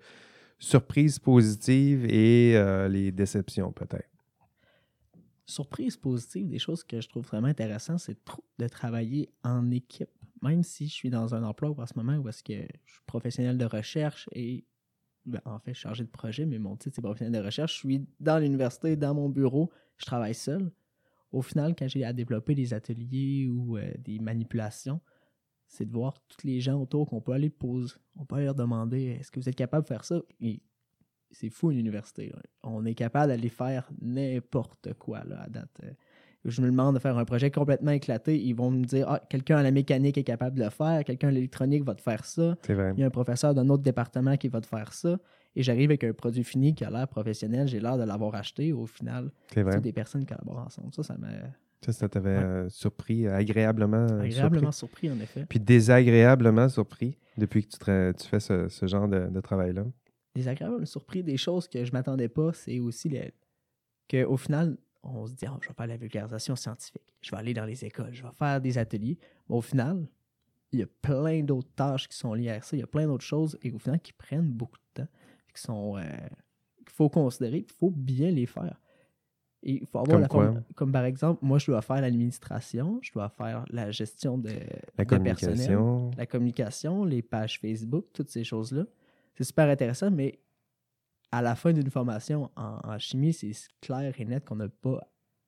surprises 0.59 1.19
positives 1.19 2.05
et 2.05 2.53
les 2.89 3.11
déceptions 3.11 3.73
peut-être? 3.73 4.09
Surprises 5.47 5.97
positives, 5.97 6.49
des 6.49 6.61
choses 6.61 6.85
que 6.85 7.01
je 7.01 7.09
trouve 7.09 7.25
vraiment 7.25 7.49
intéressantes, 7.49 8.01
c'est 8.01 8.17
de 8.59 8.69
travailler 8.69 9.31
en 9.43 9.71
équipe 9.71 10.11
même 10.43 10.63
si 10.63 10.89
je 10.89 10.95
suis 10.95 11.11
dans 11.11 11.35
un 11.35 11.43
emploi 11.43 11.75
en 11.77 11.87
ce 11.87 11.95
moment 11.97 12.17
où 12.17 12.29
est-ce 12.29 12.43
que 12.43 12.67
je 12.85 12.93
suis 12.93 13.03
professionnel 13.07 13.59
de 13.59 13.65
recherche 13.65 14.29
et 14.33 14.65
ben, 15.27 15.41
en 15.45 15.59
fait 15.59 15.75
chargé 15.75 16.03
de 16.05 16.09
projet, 16.09 16.47
mais 16.47 16.59
mon 16.59 16.77
titre 16.77 16.95
c'est 16.97 17.03
professionnel 17.03 17.41
de 17.41 17.45
recherche, 17.45 17.75
je 17.75 17.79
suis 17.79 18.07
dans 18.21 18.39
l'université, 18.39 18.97
dans 18.97 19.15
mon 19.15 19.29
bureau, 19.29 19.71
je 19.99 20.07
travaille 20.07 20.35
seul. 20.35 20.73
Au 21.33 21.43
final, 21.43 21.77
quand 21.77 21.87
j'ai 21.87 22.05
à 22.05 22.13
développer 22.13 22.55
des 22.55 22.75
ateliers 22.75 23.49
ou 23.49 23.77
euh, 23.77 23.93
des 23.99 24.19
manipulations, 24.19 25.01
c'est 25.69 25.85
de 25.85 25.93
voir 25.93 26.15
tous 26.27 26.45
les 26.45 26.61
gens 26.61 26.81
autour 26.81 27.09
qu'on 27.09 27.21
peut 27.21 27.33
aller 27.33 27.51
poser. 27.51 27.95
On 28.17 28.25
peut 28.25 28.43
leur 28.43 28.57
demander 28.57 29.19
est-ce 29.21 29.31
que 29.31 29.39
vous 29.39 29.49
êtes 29.49 29.55
capable 29.55 29.85
de 29.85 29.89
faire 29.89 30.05
ça? 30.05 30.21
Et 30.41 30.61
c'est 31.31 31.51
fou 31.51 31.71
une 31.71 31.79
université. 31.79 32.33
On 32.65 32.85
est 32.85 32.95
capable 32.95 33.29
d'aller 33.29 33.49
faire 33.49 33.89
n'importe 34.01 34.95
quoi 34.95 35.23
là, 35.25 35.43
à 35.43 35.49
date. 35.49 35.81
Je 36.45 36.63
me 36.63 36.67
demande 36.67 36.95
de 36.95 37.01
faire 37.01 37.19
un 37.19 37.25
projet 37.25 37.51
complètement 37.51 37.91
éclaté, 37.91 38.41
ils 38.41 38.55
vont 38.55 38.71
me 38.71 38.85
dire 38.85 39.07
Ah, 39.09 39.21
quelqu'un 39.29 39.59
à 39.59 39.63
la 39.63 39.71
mécanique 39.71 40.17
est 40.17 40.25
capable 40.25 40.59
de 40.59 40.65
le 40.65 40.71
faire, 40.71 41.05
quelqu'un 41.05 41.29
à 41.29 41.31
l'électronique 41.33 41.85
va 41.85 41.95
te 41.95 42.01
faire 42.01 42.25
ça. 42.25 42.57
Il 42.69 42.99
y 42.99 43.03
a 43.03 43.07
un 43.07 43.11
professeur 43.11 43.55
d'un 43.55 43.69
autre 43.69 43.83
département 43.83 44.37
qui 44.37 44.49
va 44.49 44.61
te 44.61 44.67
faire 44.67 44.93
ça. 44.93 45.19
Et 45.57 45.63
j'arrive 45.63 45.91
avec 45.91 46.05
un 46.05 46.13
produit 46.13 46.45
fini 46.45 46.75
qui 46.75 46.85
a 46.85 46.91
l'air 46.91 47.09
professionnel, 47.09 47.67
j'ai 47.67 47.81
l'air 47.81 47.99
de 47.99 48.05
l'avoir 48.05 48.35
acheté. 48.35 48.73
Au 48.73 48.87
final, 48.87 49.31
c'est 49.53 49.81
des 49.81 49.93
personnes 49.93 50.25
qui 50.25 50.35
collaborent 50.35 50.65
ensemble. 50.65 50.95
Ça, 50.95 51.03
ça 51.03 51.19
m'a. 51.19 51.29
Ça, 51.85 51.93
ça 51.93 52.09
t'avait 52.11 52.29
euh, 52.31 52.69
surpris, 52.69 53.27
euh, 53.27 53.35
agréablement. 53.35 54.07
Euh, 54.11 54.21
agréablement 54.21 54.73
surpris. 54.73 55.11
en 55.11 55.19
effet. 55.19 55.47
Puis 55.49 55.59
désagréablement 55.59 56.69
surpris 56.69 57.17
depuis 57.39 57.67
que 57.67 57.71
tu, 57.71 58.23
tu 58.23 58.29
fais 58.29 58.41
ce, 58.41 58.87
genre 58.87 59.09
de, 59.09 59.41
travail-là. 59.41 59.87
Désagréablement 60.35 60.85
surpris 60.85 61.23
des 61.23 61.39
choses 61.39 61.69
que 61.69 61.83
je 61.85 61.93
m'attendais 61.93 62.29
pas, 62.29 62.53
c'est 62.53 62.79
aussi 62.81 63.09
les... 63.09 63.33
qu'au 64.11 64.37
final, 64.37 64.77
on 65.03 65.27
se 65.27 65.33
dit, 65.33 65.47
ah, 65.47 65.57
je 65.61 65.69
vais 65.69 65.75
faire 65.75 65.87
la 65.87 65.97
vulgarisation 65.97 66.57
scientifique, 66.57 67.15
je 67.21 67.31
vais 67.31 67.37
aller 67.37 67.55
dans 67.55 67.65
les 67.65 67.85
écoles, 67.85 68.13
je 68.13 68.23
vais 68.23 68.33
faire 68.33 68.61
des 68.61 68.79
ateliers. 68.79 69.19
Mais 69.49 69.57
au 69.57 69.61
final, 69.61 70.07
il 70.73 70.81
y 70.81 70.83
a 70.83 70.87
plein 71.03 71.43
d'autres 71.43 71.73
tâches 71.75 72.09
qui 72.09 72.17
sont 72.17 72.35
liées 72.35 72.51
à 72.51 72.63
ça, 72.63 72.77
il 72.77 72.81
y 72.81 72.83
a 72.83 72.87
plein 72.87 73.07
d'autres 73.07 73.25
choses, 73.25 73.59
et 73.63 73.73
au 73.73 73.79
final, 73.79 74.01
qui 74.01 74.13
prennent 74.13 74.51
beaucoup 74.51 74.79
de 74.79 75.03
temps, 75.03 75.09
qui 75.55 75.63
sont 75.63 75.97
euh, 75.97 76.03
qu'il 76.79 76.91
faut 76.91 77.09
considérer, 77.09 77.59
il 77.59 77.73
faut 77.73 77.91
bien 77.91 78.31
les 78.31 78.47
faire. 78.47 78.79
Et 79.63 79.73
il 79.73 79.87
faut 79.87 79.99
avoir 79.99 80.27
comme 80.29 80.55
la 80.55 80.63
comme 80.75 80.93
par 80.93 81.05
exemple, 81.05 81.45
moi, 81.45 81.59
je 81.59 81.67
dois 81.67 81.83
faire 81.83 82.01
l'administration, 82.01 82.99
je 83.03 83.13
dois 83.13 83.29
faire 83.29 83.65
la 83.69 83.91
gestion 83.91 84.39
de, 84.39 84.53
la 84.97 85.05
communication. 85.05 86.11
la 86.17 86.27
communication, 86.27 87.05
les 87.05 87.21
pages 87.21 87.61
Facebook, 87.61 88.07
toutes 88.15 88.31
ces 88.31 88.43
choses-là. 88.43 88.85
C'est 89.35 89.45
super 89.45 89.69
intéressant, 89.69 90.11
mais 90.11 90.39
à 91.33 91.43
la 91.43 91.55
fin 91.55 91.73
d'une 91.73 91.91
formation 91.91 92.51
en, 92.57 92.99
chimie, 92.99 93.33
c'est 93.33 93.53
clair 93.81 94.15
et 94.19 94.25
net 94.25 94.45
qu'on 94.45 94.57
n'a 94.57 94.69
pas 94.69 95.01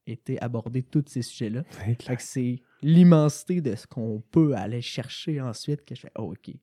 été 0.06 0.40
abordé 0.40 0.82
tous 0.82 1.04
ces 1.06 1.22
sujets-là. 1.22 1.64
C'est 2.18 2.60
l'immensité 2.82 3.60
de 3.60 3.74
ce 3.76 3.86
qu'on 3.86 4.22
peut 4.30 4.54
aller 4.54 4.80
chercher 4.80 5.40
ensuite 5.40 5.84
que 5.84 5.94
je 5.94 6.00
fais 6.00 6.12
oh, 6.18 6.32
OK. 6.32 6.54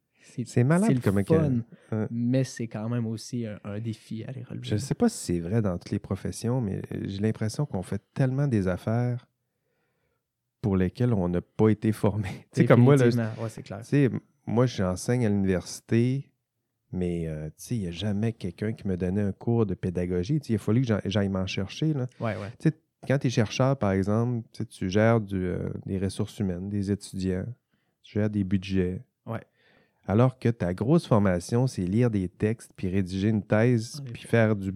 C'est 0.45 0.63
malade 0.63 0.99
comme 1.01 1.23
fun, 1.23 2.07
mais 2.11 2.43
c'est 2.43 2.67
quand 2.67 2.87
même 2.87 3.07
aussi 3.07 3.45
un, 3.63 3.79
défi 3.79 4.23
à 4.25 4.31
les 4.31 4.43
relever. 4.43 4.67
Je 4.67 4.75
ne 4.75 4.79
sais 4.79 4.93
pas 4.93 5.09
si 5.09 5.17
c'est 5.17 5.39
vrai 5.39 5.61
dans 5.61 5.77
toutes 5.77 5.91
les 5.91 5.99
professions, 5.99 6.61
mais 6.61 6.81
j'ai 6.91 7.19
l'impression 7.19 7.65
qu'on 7.65 7.81
fait 7.81 8.01
tellement 8.13 8.47
des 8.47 8.67
affaires 8.67 9.25
pour 10.61 10.75
lesquelles 10.75 11.13
on 11.13 11.29
n'a 11.29 11.41
pas 11.41 11.69
été 11.69 11.91
formé. 11.91 12.29
Tu 12.53 12.61
sais, 12.61 12.65
comme 12.65 12.81
moi, 12.81 12.95
là, 12.95 13.31
c'est 13.49 13.63
clair. 13.63 13.81
moi, 14.45 14.65
j'enseigne 14.65 15.25
à 15.25 15.29
l'université 15.29 16.29
mais 16.91 17.27
euh, 17.27 17.49
il 17.71 17.79
n'y 17.79 17.87
a 17.87 17.91
jamais 17.91 18.33
quelqu'un 18.33 18.73
qui 18.73 18.87
me 18.87 18.97
donnait 18.97 19.21
un 19.21 19.31
cours 19.31 19.65
de 19.65 19.75
pédagogie. 19.75 20.37
il 20.37 20.55
a 20.55 20.57
fallu 20.57 20.81
que 20.81 20.93
j'aille 21.05 21.29
m'en 21.29 21.45
chercher. 21.45 21.93
Là. 21.93 22.07
Quand 23.07 23.17
tu 23.17 23.27
es 23.27 23.29
chercheur, 23.29 23.77
par 23.77 23.91
exemple, 23.91 24.47
tu 24.69 24.89
gères 24.89 25.19
euh, 25.31 25.69
des 25.85 25.97
ressources 25.97 26.37
humaines, 26.39 26.69
des 26.69 26.91
étudiants, 26.91 27.45
tu 28.03 28.19
gères 28.19 28.29
des 28.29 28.43
budgets. 28.43 29.01
Ouais. 29.25 29.41
Alors 30.05 30.37
que 30.37 30.49
ta 30.49 30.73
grosse 30.73 31.05
formation, 31.05 31.67
c'est 31.67 31.85
lire 31.85 32.09
des 32.09 32.27
textes, 32.27 32.71
puis 32.75 32.89
rédiger 32.89 33.29
une 33.29 33.43
thèse, 33.43 34.01
puis 34.13 34.23
faire 34.23 34.55
du 34.55 34.73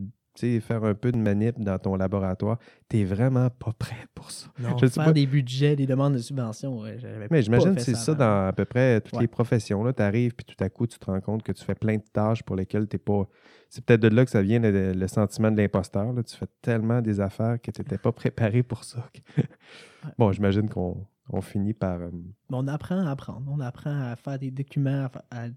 faire 0.61 0.83
un 0.83 0.93
peu 0.93 1.11
de 1.11 1.17
manip 1.17 1.59
dans 1.59 1.77
ton 1.79 1.95
laboratoire, 1.95 2.57
tu 2.89 2.97
n'es 2.97 3.05
vraiment 3.05 3.49
pas 3.49 3.71
prêt 3.77 4.05
pour 4.15 4.31
ça. 4.31 4.47
Non, 4.59 4.77
Je 4.77 4.87
faire 4.87 5.05
pas. 5.05 5.13
des 5.13 5.25
budgets, 5.25 5.75
des 5.75 5.85
demandes 5.85 6.13
de 6.13 6.17
subventions, 6.19 6.79
ouais, 6.81 6.97
Mais 7.31 7.41
j'imagine 7.41 7.75
que 7.75 7.81
c'est 7.81 7.95
ça 7.95 8.13
dans 8.13 8.47
à 8.47 8.53
peu 8.53 8.65
près 8.65 9.01
toutes 9.01 9.13
Ouais. 9.15 9.21
les 9.21 9.27
professions. 9.27 9.83
Tu 9.93 10.01
arrives, 10.01 10.33
puis 10.35 10.45
tout 10.45 10.61
à 10.63 10.69
coup, 10.69 10.87
tu 10.87 10.97
te 10.99 11.05
rends 11.05 11.21
compte 11.21 11.43
que 11.43 11.51
tu 11.51 11.63
fais 11.63 11.75
plein 11.75 11.97
de 11.97 12.03
tâches 12.11 12.43
pour 12.43 12.55
lesquelles 12.55 12.87
tu 12.87 12.95
n'es 12.95 12.99
pas. 12.99 13.27
C'est 13.69 13.83
peut-être 13.85 14.01
de 14.01 14.07
là 14.09 14.23
que 14.25 14.31
ça 14.31 14.41
vient 14.41 14.59
le, 14.59 14.93
le 14.93 15.07
sentiment 15.07 15.51
de 15.51 15.57
l'imposteur. 15.57 16.13
Tu 16.25 16.35
fais 16.35 16.47
tellement 16.61 17.01
des 17.01 17.19
affaires 17.19 17.59
que 17.61 17.71
tu 17.71 17.81
n'étais 17.81 17.97
pas 17.97 18.11
préparé 18.11 18.61
pour 18.63 18.83
ça. 18.83 19.07
bon, 20.17 20.31
j'imagine 20.31 20.69
qu'on 20.69 21.05
on 21.29 21.41
finit 21.41 21.73
par. 21.73 21.99
euh, 22.01 22.09
on 22.51 22.67
apprend 22.67 23.05
à 23.05 23.11
apprendre. 23.11 23.43
On 23.49 23.59
apprend 23.59 24.11
à 24.11 24.15
faire 24.15 24.37
des 24.37 24.51
documents, 24.51 25.09
à, 25.31 25.45
à 25.45 25.47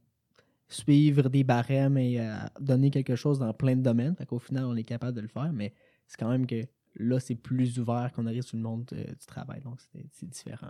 suivre 0.68 1.28
des 1.28 1.44
barèmes 1.44 1.96
et 1.96 2.20
à 2.20 2.50
donner 2.60 2.90
quelque 2.90 3.16
chose 3.16 3.38
dans 3.38 3.52
plein 3.52 3.76
de 3.76 3.82
domaines. 3.82 4.16
Fait 4.16 4.26
qu'au 4.26 4.38
final, 4.38 4.64
on 4.64 4.76
est 4.76 4.84
capable 4.84 5.16
de 5.16 5.20
le 5.20 5.28
faire, 5.28 5.52
mais 5.52 5.72
c'est 6.06 6.18
quand 6.18 6.30
même 6.30 6.46
que 6.46 6.62
là, 6.96 7.20
c'est 7.20 7.34
plus 7.34 7.78
ouvert 7.78 8.10
qu'on 8.14 8.26
arrive 8.26 8.42
sur 8.42 8.56
le 8.56 8.62
monde 8.62 8.88
euh, 8.92 9.04
du 9.04 9.26
travail. 9.26 9.60
Donc, 9.60 9.80
c'est 10.12 10.28
différent. 10.28 10.68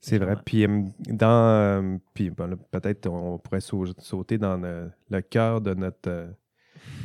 C'est 0.00 0.18
vrai. 0.18 0.36
Puis, 0.44 0.64
euh, 0.64 0.82
dans, 1.08 1.48
euh, 1.48 1.98
puis 2.14 2.30
bon, 2.30 2.46
là, 2.50 2.56
peut-être 2.56 3.08
on 3.08 3.38
pourrait 3.38 3.60
sau- 3.60 3.92
sauter 3.98 4.38
dans 4.38 4.56
le, 4.56 4.90
le 5.10 5.20
cœur 5.20 5.60
de 5.60 5.74
notre, 5.74 6.08
euh, 6.08 6.28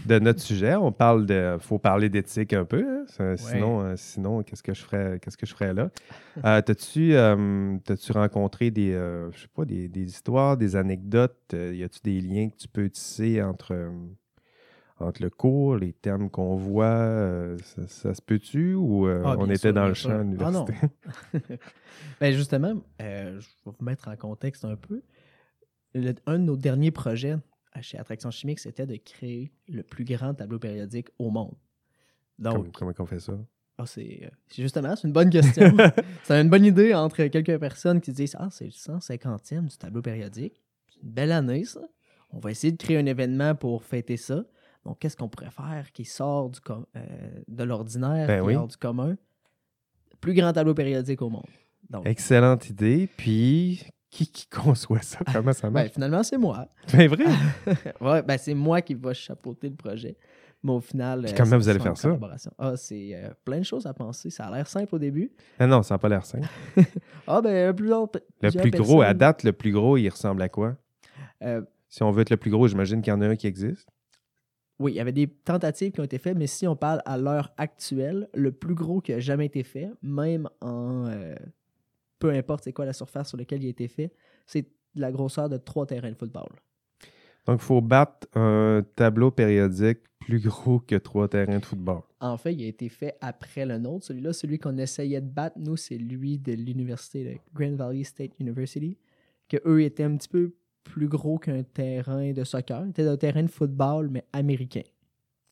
de 0.06 0.20
notre 0.20 0.40
sujet. 0.42 0.76
On 0.76 0.92
parle 0.92 1.26
de. 1.26 1.58
faut 1.60 1.78
parler 1.80 2.10
d'éthique 2.10 2.54
un 2.54 2.66
peu. 2.66 2.84
hein. 2.88 3.04
Ça- 3.08 3.38
Sinon, 3.38 3.82
euh, 3.82 3.94
sinon 3.96 4.42
qu'est-ce 4.44 4.64
que 4.64 4.74
je 4.74 4.82
ferais, 4.82 5.20
qu'est-ce 5.22 5.38
que 5.38 5.46
je 5.46 5.54
ferais 5.54 5.74
là? 5.74 5.90
Euh, 6.44 6.62
T'as-tu 6.62 7.14
euh, 7.14 7.78
t'as-tu 7.86 8.12
rencontré 8.12 8.72
des, 8.72 8.92
je 9.32 9.40
sais 9.42 9.48
pas, 9.54 9.66
des, 9.66 9.88
des 9.88 10.04
histoires, 10.06 10.58
des 10.58 10.76
anecdotes? 10.76 11.54
Y 11.54 11.84
a-tu 11.84 12.00
des 12.04 12.20
liens 12.22 12.50
que 12.50 12.56
tu 12.56 12.68
peux 12.68 12.90
tisser 12.90 13.42
entre, 13.44 13.92
entre 15.00 15.22
le 15.22 15.30
cours, 15.30 15.76
les 15.78 15.94
termes 15.94 16.30
qu'on 16.30 16.56
voit? 16.56 17.56
ça, 17.64 17.88
ça 17.88 18.14
se 18.16 18.22
peut-tu? 18.22 18.74
Ou 18.74 19.08
Ah, 19.08 19.36
on 19.38 19.46
était 19.50 19.58
sûr, 19.60 19.74
dans 19.74 19.88
le 19.88 19.94
sûr. 19.94 20.10
champ 20.10 20.16
à 20.16 20.20
Ah, 20.20 20.24
l'université? 20.24 20.74
ben 22.20 22.34
justement, 22.34 22.74
je 23.00 23.06
vais 23.06 23.40
vous 23.66 23.86
mettre 23.86 24.08
en 24.08 24.16
contexte 24.16 24.66
un 24.66 24.76
peu. 24.76 25.02
Le- 25.94 26.14
un 26.26 26.40
de 26.40 26.44
nos 26.46 26.56
derniers 26.58 26.92
projets 26.92 27.36
chez 27.82 27.98
Attraction 27.98 28.30
Chimique, 28.32 28.60
c'était 28.60 28.86
de 28.86 28.98
créer 28.98 29.52
le 29.70 29.84
plus 29.84 30.04
grand 30.04 30.34
tableau 30.34 30.60
périodique 30.60 31.08
au 31.18 31.30
monde. 31.30 31.56
Donc, 32.40 32.56
Comme- 32.56 32.72
comment 32.72 32.92
on 33.00 33.06
fait 33.06 33.20
ça? 33.20 33.34
Ah, 33.78 33.86
c'est 33.86 34.20
euh, 34.24 34.30
c'est 34.48 34.62
justement, 34.62 34.96
c'est 34.96 35.08
une 35.08 35.14
bonne 35.14 35.30
question. 35.30 35.64
c'est 36.24 36.40
une 36.42 36.50
bonne 36.50 36.66
idée 36.66 36.94
entre 36.94 37.24
quelques 37.28 37.58
personnes 37.60 38.02
qui 38.02 38.12
disent 38.12 38.36
Ah, 38.38 38.50
c'est 38.52 38.66
le 38.66 38.72
150e 38.72 39.68
du 39.68 39.78
tableau 39.78 40.02
périodique. 40.02 40.62
C'est 40.90 41.02
une 41.02 41.10
belle 41.10 41.32
année, 41.32 41.64
ça. 41.64 41.82
On 42.32 42.40
va 42.40 42.52
essayer 42.52 42.72
de 42.72 42.78
créer 42.78 42.98
un 42.98 43.06
événement 43.06 43.56
pour 43.56 43.84
fêter 43.84 44.18
ça. 44.18 44.44
Donc, 44.86 45.00
qu'est-ce 45.00 45.16
qu'on 45.18 45.30
pourrait 45.30 45.52
faire 45.52 45.92
qui 45.94 46.06
sort 46.06 46.50
du 46.50 46.60
com- 46.60 46.86
euh, 46.96 47.02
de 47.48 47.64
l'ordinaire, 47.64 48.28
Ben 48.28 48.42
qui 48.44 48.56
oui. 48.56 48.68
du 48.68 48.78
commun? 48.78 49.16
Plus 50.20 50.34
grand 50.34 50.54
tableau 50.54 50.74
périodique 50.74 51.22
au 51.22 51.30
monde. 51.30 51.46
Donc, 51.90 52.06
Excellente 52.06 52.70
idée. 52.70 53.08
Puis, 53.18 53.84
qui, 54.12 54.28
qui 54.28 54.46
conçoit 54.48 55.02
ça? 55.02 55.20
Comment 55.32 55.54
ça 55.54 55.70
ben, 55.70 55.82
marche? 55.82 55.94
finalement, 55.94 56.22
c'est 56.22 56.38
moi. 56.38 56.68
C'est 56.86 57.08
vrai? 57.08 57.26
ouais, 58.02 58.22
ben, 58.22 58.38
c'est 58.38 58.54
moi 58.54 58.82
qui 58.82 58.94
va 58.94 59.14
chapeauter 59.14 59.70
le 59.70 59.76
projet. 59.76 60.18
Mais 60.64 60.74
au 60.74 60.80
final. 60.80 61.24
Puis 61.24 61.34
euh, 61.34 61.38
comment 61.38 61.58
vous 61.58 61.70
allez 61.70 61.80
faire 61.80 61.98
ça? 61.98 62.20
Ah, 62.60 62.76
c'est 62.76 63.16
euh, 63.16 63.30
plein 63.44 63.60
de 63.60 63.64
choses 63.64 63.88
à 63.88 63.94
penser. 63.94 64.30
Ça 64.30 64.46
a 64.46 64.56
l'air 64.56 64.68
simple 64.68 64.94
au 64.94 65.00
début. 65.00 65.32
Ah 65.58 65.66
non, 65.66 65.82
ça 65.82 65.96
n'a 65.96 65.98
pas 65.98 66.10
l'air 66.10 66.26
simple. 66.26 66.48
Ah, 67.26 67.42
ben, 67.42 67.74
plusieurs. 67.74 68.10
Le 68.42 68.62
plus 68.62 68.72
gros, 68.72 69.02
à 69.02 69.14
date, 69.14 69.44
le 69.44 69.54
plus 69.54 69.72
gros, 69.72 69.96
il 69.98 70.10
ressemble 70.10 70.42
à 70.42 70.50
quoi? 70.50 70.76
Euh, 71.42 71.62
Si 71.88 72.04
on 72.04 72.12
veut 72.12 72.22
être 72.22 72.30
le 72.30 72.38
plus 72.38 72.52
gros, 72.52 72.68
j'imagine 72.68 73.02
qu'il 73.02 73.12
y 73.12 73.16
en 73.16 73.22
a 73.22 73.28
un 73.28 73.36
qui 73.36 73.48
existe. 73.48 73.88
Oui, 74.80 74.94
il 74.94 74.96
y 74.96 75.00
avait 75.00 75.12
des 75.12 75.28
tentatives 75.28 75.92
qui 75.92 76.02
ont 76.02 76.04
été 76.04 76.18
faites, 76.18 76.38
mais 76.38 76.48
si 76.48 76.68
on 76.68 76.76
parle 76.76 77.02
à 77.06 77.18
l'heure 77.18 77.54
actuelle, 77.58 78.28
le 78.34 78.52
plus 78.52 78.74
gros 78.74 79.00
qui 79.00 79.14
a 79.14 79.20
jamais 79.20 79.46
été 79.46 79.64
fait, 79.64 79.90
même 80.02 80.50
en 80.60 81.06
euh, 81.08 81.36
peu 82.22 82.30
importe 82.30 82.64
c'est 82.64 82.72
quoi 82.72 82.86
la 82.86 82.94
surface 82.94 83.30
sur 83.30 83.38
laquelle 83.38 83.64
il 83.64 83.68
a 83.68 83.70
été 83.70 83.88
fait, 83.88 84.14
c'est 84.46 84.62
de 84.62 85.02
la 85.02 85.12
grosseur 85.12 85.50
de 85.50 85.58
trois 85.58 85.86
terrains 85.86 86.12
de 86.12 86.16
football. 86.16 86.50
Donc, 87.48 87.60
il 87.60 87.66
faut 87.66 87.82
battre 87.82 88.28
un 88.36 88.86
tableau 88.96 89.32
périodique 89.32 90.00
plus 90.20 90.40
gros 90.40 90.80
que 90.80 90.96
trois 90.96 91.28
terrains 91.28 91.58
de 91.58 91.66
football. 91.66 92.02
En 92.20 92.38
fait, 92.38 92.54
il 92.54 92.64
a 92.64 92.68
été 92.68 92.88
fait 92.88 93.18
après 93.20 93.66
le 93.66 93.80
nôtre. 93.80 94.06
Celui-là, 94.06 94.32
celui 94.34 94.60
qu'on 94.60 94.78
essayait 94.78 95.22
de 95.22 95.28
battre, 95.28 95.58
nous, 95.58 95.76
c'est 95.76 95.98
lui 95.98 96.38
de 96.38 96.54
l'université 96.54 97.24
de 97.24 97.38
Grand 97.56 97.76
Valley 97.76 98.04
State 98.04 98.34
University, 98.40 98.96
que 99.50 99.58
eux 99.66 99.82
étaient 99.82 100.04
un 100.04 100.16
petit 100.18 100.30
peu 100.30 100.54
plus 100.84 101.08
gros 101.08 101.40
qu'un 101.40 101.64
terrain 101.64 102.32
de 102.32 102.44
soccer. 102.44 102.84
C'était 102.88 103.08
un 103.08 103.18
terrain 103.18 103.44
de 103.44 103.50
football, 103.50 104.10
mais 104.10 104.24
américain. 104.32 104.84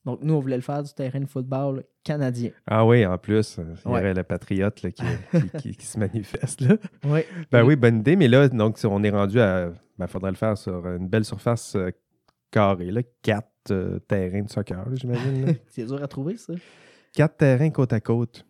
Donc, 0.05 0.19
nous, 0.23 0.33
on 0.33 0.39
voulait 0.39 0.55
le 0.55 0.62
faire 0.62 0.81
du 0.81 0.93
terrain 0.93 1.19
de 1.19 1.25
football 1.25 1.83
canadien. 2.03 2.51
Ah 2.65 2.85
oui, 2.85 3.05
en 3.05 3.17
plus, 3.17 3.59
euh, 3.59 3.63
il 3.85 3.89
y 3.89 3.93
Ouais. 3.93 3.99
aurait 3.99 4.13
le 4.13 4.23
patriote 4.23 4.81
là, 4.81 4.91
qui, 4.91 5.03
qui- 5.31 5.49
qui- 5.59 5.75
qui 5.77 5.85
se 5.85 5.99
manifeste. 5.99 6.62
Là. 6.62 6.77
Oui. 7.05 7.21
Ben 7.51 7.63
oui, 7.63 7.75
bonne 7.75 7.99
idée. 7.99 8.15
Mais 8.15 8.27
là, 8.27 8.47
donc, 8.47 8.79
on 8.85 9.03
est 9.03 9.09
rendu 9.09 9.39
à. 9.39 9.71
Ben, 9.97 10.07
faudrait 10.07 10.31
le 10.31 10.38
faire 10.38 10.57
sur 10.57 10.88
une 10.88 11.07
belle 11.09 11.25
surface 11.25 11.75
euh, 11.75 11.89
carrée, 12.49 12.91
là. 12.91 13.01
Quatre 13.21 13.49
euh, 13.71 13.99
terrains 13.99 14.43
de 14.43 14.49
soccer, 14.49 14.85
j'imagine. 14.95 15.55
C'est 15.67 15.85
dur 15.85 16.01
à 16.01 16.07
trouver, 16.07 16.38
ça. 16.38 16.53
Quatre 17.13 17.38
terrains 17.38 17.69
côte 17.69 17.91
à 17.93 17.99
côte. 17.99 18.45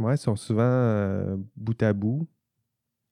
Ouais, 0.00 0.14
ils 0.16 0.18
sont 0.18 0.34
souvent 0.36 0.62
euh, 0.64 1.36
bout 1.56 1.80
à 1.84 1.92
bout. 1.92 2.26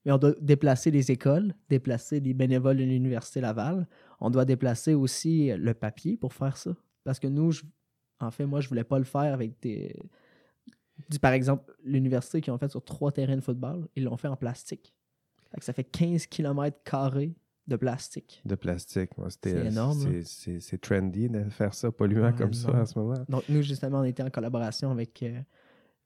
Mais 0.04 0.10
on 0.10 0.18
doit 0.18 0.34
déplacer 0.40 0.90
les 0.90 1.12
écoles, 1.12 1.54
déplacer 1.68 2.18
les 2.18 2.34
bénévoles 2.34 2.76
de 2.78 2.82
l'Université 2.82 3.40
Laval. 3.40 3.86
On 4.18 4.30
doit 4.30 4.44
déplacer 4.44 4.94
aussi 4.94 5.52
le 5.56 5.74
papier 5.74 6.16
pour 6.16 6.32
faire 6.32 6.56
ça. 6.56 6.72
Parce 7.04 7.18
que 7.18 7.26
nous, 7.26 7.52
je- 7.52 7.62
en 8.20 8.30
fait, 8.30 8.46
moi, 8.46 8.60
je 8.60 8.68
voulais 8.68 8.84
pas 8.84 8.98
le 8.98 9.04
faire 9.04 9.34
avec 9.34 9.60
des. 9.60 9.94
dis, 11.08 11.18
Par 11.18 11.32
exemple, 11.32 11.72
l'université 11.84 12.40
qui 12.40 12.50
ont 12.50 12.58
fait 12.58 12.68
sur 12.70 12.84
trois 12.84 13.10
terrains 13.12 13.36
de 13.36 13.40
football, 13.40 13.88
ils 13.96 14.04
l'ont 14.04 14.16
fait 14.16 14.28
en 14.28 14.36
plastique. 14.36 14.94
Fait 15.50 15.58
que 15.58 15.64
ça 15.64 15.72
fait 15.72 15.84
15 15.84 16.26
km 16.26 16.78
de 17.66 17.76
plastique. 17.76 18.40
De 18.44 18.54
plastique. 18.54 19.16
Ouais, 19.18 19.30
c'était, 19.30 19.50
C'est 19.52 19.66
énorme, 19.66 19.98
c'est- 20.22 20.50
là. 20.54 20.60
C'est 20.60 20.80
trendy 20.80 21.28
de 21.28 21.44
faire 21.50 21.74
ça 21.74 21.90
polluant 21.92 22.32
comme 22.32 22.52
ça 22.54 22.72
en 22.72 22.86
ce 22.86 22.98
moment. 22.98 23.24
Donc, 23.28 23.42
nous, 23.48 23.62
justement, 23.62 24.00
on 24.00 24.04
était 24.04 24.22
en 24.22 24.30
collaboration 24.30 24.90
avec 24.90 25.22
euh, 25.22 25.40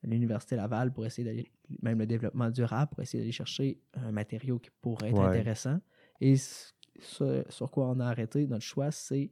l'Université 0.03 0.57
Laval 0.57 0.93
pour 0.93 1.07
essayer 1.07 1.25
d'aller, 1.25 1.51
même 1.83 1.99
le 1.99 2.07
développement 2.07 2.51
durable, 2.51 2.91
pour 2.91 3.03
essayer 3.03 3.21
d'aller 3.23 3.33
chercher 3.33 3.81
un 3.95 4.13
matériau 4.13 4.59
qui 4.59 4.71
pourrait 4.81 5.11
être 5.11 5.19
Ouais. 5.19 5.29
intéressant. 5.29 5.79
Et 6.21 6.37
ce, 6.37 6.73
ce 6.99 7.45
sur 7.49 7.71
quoi 7.71 7.89
on 7.89 8.01
a 8.01 8.07
arrêté, 8.07 8.47
notre 8.47 8.65
choix, 8.65 8.91
c'est 8.91 9.31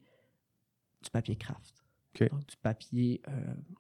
du 1.05 1.11
papier 1.11 1.37
craft. 1.37 1.85
Donc, 2.31 2.47
du 2.47 2.57
papier 2.63 3.21
euh, 3.29 3.33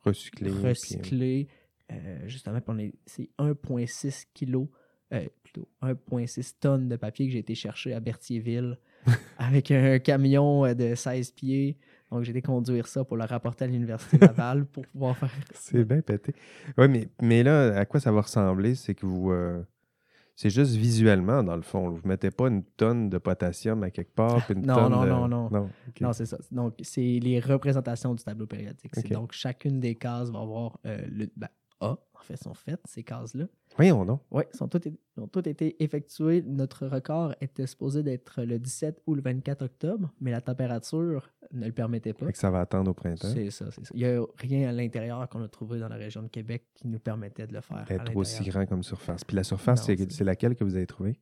Recyclé. 0.03 0.51
puis, 0.51 0.59
euh, 0.65 0.69
recyclé. 0.69 1.49
euh, 1.93 2.29
justement, 2.29 2.61
puis 2.61 2.65
on 2.75 2.79
est- 2.79 2.95
c'est 3.07 3.31
1,6 3.39 4.27
kg, 4.35 4.67
euh, 5.13 5.27
plutôt 5.43 5.69
1,6 5.83 6.59
tonnes 6.59 6.89
de 6.89 6.97
papier 6.97 7.27
que 7.27 7.33
j'ai 7.33 7.39
été 7.41 7.55
chercher 7.55 7.95
à 7.95 8.01
Berthierville 8.01 8.79
avec 9.39 9.71
un 9.71 9.99
camion 9.99 10.65
euh, 10.65 10.75
de 10.75 10.95
16 10.95 11.31
pieds. 11.33 11.79
Donc, 12.11 12.23
j'ai 12.25 12.31
été 12.31 12.43
conduire 12.43 12.87
ça 12.87 13.05
pour 13.05 13.17
le 13.17 13.25
rapporter 13.25 13.65
à 13.65 13.69
l'Université 13.69 14.19
Laval 14.19 14.67
pour 14.67 14.87
pouvoir 14.87 15.17
faire. 15.17 15.31
C'est 15.55 15.85
bien 15.85 16.01
pété. 16.01 16.33
Oui, 16.79 16.89
mais, 16.89 17.09
mais 17.21 17.43
là, 17.43 17.77
à 17.79 17.85
quoi 17.87 18.01
ça 18.01 18.11
va 18.13 18.21
ressembler? 18.23 18.75
C'est 18.75 18.95
que 18.95 19.07
vous. 19.07 19.31
C'est 20.37 20.51
juste 20.51 20.75
visuellement, 20.75 21.43
dans 21.43 21.57
le 21.57 21.63
fond. 21.63 21.91
Vous 21.91 22.01
ne 22.03 22.09
mettez 22.09 22.31
pas 22.31 22.49
une 22.49 22.65
tonne 22.65 23.09
de 23.09 23.19
potassium 23.19 23.83
à 23.83 23.91
quelque 23.91 24.15
part. 24.15 24.45
puis 24.47 24.55
une 24.55 24.67
Non, 24.67 24.75
tonne 24.75 24.93
non, 24.93 25.03
de- 25.05 25.09
non, 25.09 25.29
non. 25.29 25.51
Non. 25.51 25.71
Non, 26.01 26.13
c'est 26.13 26.27
ça. 26.27 26.39
Donc, 26.51 26.75
c'est 26.83 27.21
les 27.23 27.41
représentations 27.41 28.15
du 28.15 28.23
tableau 28.25 28.47
périodique. 28.47 28.93
Donc 29.13 29.33
chacune 29.33 29.79
des 29.81 29.95
cases 29.95 30.31
va 30.31 30.41
avoir 30.41 30.79
euh, 30.87 30.99
le. 31.11 31.29
Ben, 31.37 31.49
A, 31.81 31.97
sont 32.37 32.55
faites, 32.55 32.81
ces 32.87 33.03
cases-là. 33.03 33.47
Voyons 33.77 34.05
donc. 34.05 34.21
Oui, 34.31 34.43
sont 34.53 34.69
toutes, 34.69 34.89
ont 35.17 35.27
toutes 35.29 35.47
été 35.47 35.83
effectuées. 35.83 36.43
Notre 36.43 36.87
record 36.87 37.35
était 37.41 37.67
supposé 37.67 38.03
d'être 38.03 38.43
le 38.43 38.59
17 38.59 39.03
ou 39.07 39.15
le 39.15 39.23
24 39.23 39.63
octobre, 39.63 40.13
mais 40.21 40.31
la 40.31 40.41
température 40.41 41.31
ne 41.53 41.67
le 41.67 41.73
permettait 41.73 42.13
pas. 42.13 42.27
Fait 42.27 42.33
que 42.33 42.39
ça 42.39 42.51
va 42.51 42.61
attendre 42.61 42.91
au 42.91 42.95
printemps. 42.95 43.29
C'est 43.33 43.51
ça, 43.51 43.71
c'est 43.71 43.85
ça. 43.85 43.91
Il 43.95 43.99
n'y 43.99 44.07
a 44.07 44.25
rien 44.39 44.69
à 44.69 44.73
l'intérieur 44.73 45.29
qu'on 45.29 45.43
a 45.43 45.49
trouvé 45.49 45.79
dans 45.79 45.89
la 45.89 45.97
région 45.97 46.23
de 46.23 46.29
Québec 46.29 46.65
qui 46.75 46.89
nous 46.89 46.99
permettait 46.99 47.47
de 47.47 47.53
le 47.53 47.61
faire. 47.61 47.85
Être 47.91 48.17
aussi 48.17 48.43
grand 48.45 48.67
comme 48.67 48.83
surface. 48.83 49.25
Puis 49.25 49.37
la 49.37 49.45
surface, 49.45 49.85
c'est 49.85 50.25
laquelle 50.25 50.55
que 50.57 50.65
vous 50.65 50.77
avez 50.77 50.87
trouvée? 50.87 51.19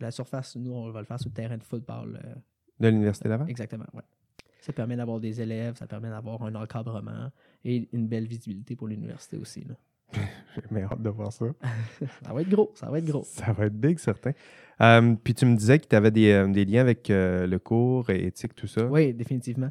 La 0.00 0.10
surface, 0.10 0.56
nous, 0.56 0.72
on 0.72 0.90
va 0.90 1.00
le 1.00 1.06
faire 1.06 1.20
sur 1.20 1.28
le 1.30 1.34
terrain 1.34 1.56
de 1.56 1.62
football. 1.62 2.20
euh, 2.24 2.34
De 2.80 2.88
l'Université 2.88 3.28
Laval? 3.28 3.48
exactement, 3.48 3.86
ouais. 3.94 4.02
Ça 4.60 4.72
permet 4.72 4.96
d'avoir 4.96 5.20
des 5.20 5.42
élèves, 5.42 5.76
ça 5.76 5.86
permet 5.86 6.08
d'avoir 6.08 6.42
un 6.42 6.54
encadrement 6.54 7.30
et 7.64 7.86
une 7.92 8.08
belle 8.08 8.26
visibilité 8.26 8.74
pour 8.76 8.88
l'université 8.88 9.36
aussi. 9.36 9.62
là. 9.62 9.74
J'ai 10.12 10.82
hâte 10.82 11.02
de 11.02 11.10
voir 11.10 11.32
ça. 11.32 11.46
Ça 12.24 12.32
va 12.32 12.42
être 12.42 12.48
gros, 12.48 12.70
ça 12.74 12.90
va 12.90 12.98
être 12.98 13.06
gros. 13.06 13.24
Ça 13.24 13.52
va 13.52 13.66
être 13.66 13.78
big, 13.78 13.98
certain. 13.98 14.32
Euh, 14.80 15.14
puis 15.22 15.34
tu 15.34 15.46
me 15.46 15.56
disais 15.56 15.78
que 15.78 15.86
tu 15.86 15.96
avais 15.96 16.10
des, 16.10 16.32
euh, 16.32 16.48
des 16.48 16.64
liens 16.64 16.80
avec 16.80 17.10
euh, 17.10 17.46
le 17.46 17.58
cours, 17.58 18.10
et 18.10 18.26
éthique, 18.26 18.54
tout 18.54 18.66
ça. 18.66 18.86
Oui, 18.86 19.12
définitivement. 19.14 19.70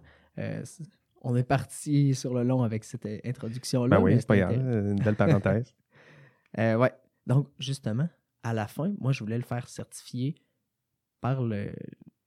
On 1.26 1.36
est 1.38 1.44
parti 1.44 2.16
sur 2.16 2.34
le 2.34 2.44
long 2.44 2.64
avec 2.64 2.84
cette 2.84 3.08
introduction-là. 3.26 3.98
Ben 3.98 4.04
oui, 4.04 4.16
c'est 4.20 4.28
pas 4.28 4.38
grave. 4.38 4.56
Une 4.56 5.00
belle 5.00 5.16
parenthèse. 5.16 5.74
Ouais. 6.56 6.92
Donc, 7.26 7.48
justement, 7.58 8.08
à 8.44 8.54
la 8.54 8.68
fin, 8.68 8.94
moi, 9.00 9.12
je 9.12 9.22
voulais 9.22 9.38
le 9.38 9.44
faire 9.44 9.68
certifier 9.68 10.36
par 11.20 11.42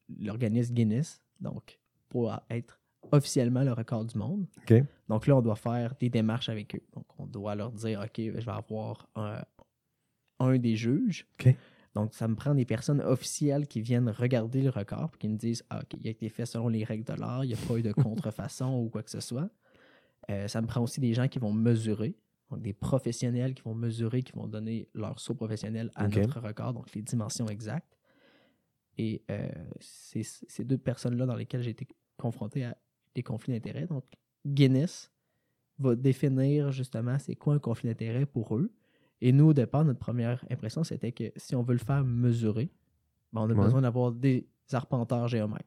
l'organisme 0.09 0.75
Guinness, 0.75 1.23
donc 1.41 1.79
pour 2.09 2.37
être 2.51 2.81
officiellement 3.13 3.63
le 3.63 3.73
record 3.73 4.05
du 4.05 4.19
monde. 4.19 4.47
Donc 5.09 5.27
là, 5.27 5.37
on 5.37 5.43
doit 5.43 5.57
faire 5.57 5.95
des 5.99 6.09
démarches 6.09 6.49
avec 6.49 6.75
eux. 6.75 6.83
Donc, 6.95 7.07
on 7.19 7.27
doit 7.27 7.55
leur 7.55 7.73
dire, 7.73 8.01
OK, 8.01 8.17
je 8.17 8.31
vais 8.31 8.53
avoir 8.53 9.09
un, 9.15 9.43
un 10.39 10.59
des 10.59 10.77
juges. 10.77 11.27
Donc, 11.95 12.13
ça 12.15 12.29
me 12.29 12.35
prend 12.35 12.55
des 12.55 12.67
personnes 12.67 13.01
officielles 13.01 13.67
qui 13.67 13.81
viennent 13.81 14.11
regarder 14.11 14.61
le 14.61 14.71
record 14.71 15.11
et 15.15 15.19
qui 15.19 15.29
me 15.29 15.37
disent, 15.37 15.65
ah, 15.71 15.81
OK, 15.81 15.99
il 15.99 16.07
a 16.07 16.11
été 16.11 16.29
fait 16.29 16.45
selon 16.45 16.69
les 16.69 16.85
règles 16.85 17.05
de 17.05 17.15
l'art, 17.15 17.45
il 17.45 17.49
n'y 17.49 17.55
a 17.55 17.67
pas 17.67 17.79
eu 17.79 17.83
de 17.83 17.93
contrefaçon 17.93 18.81
ou 18.81 18.91
quoi 18.91 19.03
que 19.03 19.11
ce 19.11 19.21
soit. 19.21 19.49
Euh, 20.31 20.47
ça 20.49 20.61
me 20.61 20.67
prend 20.67 20.83
aussi 20.83 21.01
des 21.01 21.15
gens 21.15 21.29
qui 21.29 21.39
vont 21.39 21.53
mesurer. 21.53 22.15
Donc, 22.51 22.63
des 22.63 22.75
professionnels 22.75 23.55
qui 23.55 23.63
vont 23.63 23.75
mesurer, 23.75 24.23
qui 24.23 24.33
vont 24.33 24.47
donner 24.47 24.89
leur 24.95 25.19
saut 25.19 25.35
professionnel 25.35 25.91
à 25.95 26.07
notre 26.07 26.41
record, 26.41 26.75
donc 26.75 26.93
les 26.95 27.03
dimensions 27.03 27.47
exactes. 27.47 27.97
Et 28.99 29.23
euh, 29.31 29.49
c'est 29.81 30.23
ces 30.23 30.65
deux 30.65 30.79
personnes-là 30.79 31.27
dans 31.27 31.35
lesquelles 31.35 31.63
j'ai 31.63 31.71
été 31.71 31.87
confronté 32.17 32.65
à 32.65 32.77
des 33.17 33.23
conflits 33.23 33.53
d'intérêts. 33.55 33.87
Donc, 33.87 34.05
Guinness 34.47 35.11
va 35.79 35.95
définir 35.97 36.71
justement 36.71 37.19
c'est 37.19 37.35
quoi 37.35 37.55
un 37.55 37.59
conflit 37.59 37.89
d'intérêt 37.89 38.27
pour 38.27 38.57
eux. 38.57 38.71
Et 39.21 39.33
nous, 39.33 39.47
au 39.47 39.53
départ, 39.55 39.85
notre 39.85 39.99
première 39.99 40.45
impression, 40.51 40.85
c'était 40.85 41.11
que 41.13 41.33
si 41.37 41.57
on 41.57 41.63
veut 41.63 41.73
le 41.73 41.79
faire 41.81 42.05
mesurer, 42.05 42.71
ben, 43.33 43.41
on 43.43 43.51
a 43.51 43.55
Ouais. 43.55 43.65
besoin 43.65 43.81
d'avoir 43.81 44.13
des 44.13 44.47
arpenteurs 44.73 45.27
géomètres. 45.29 45.65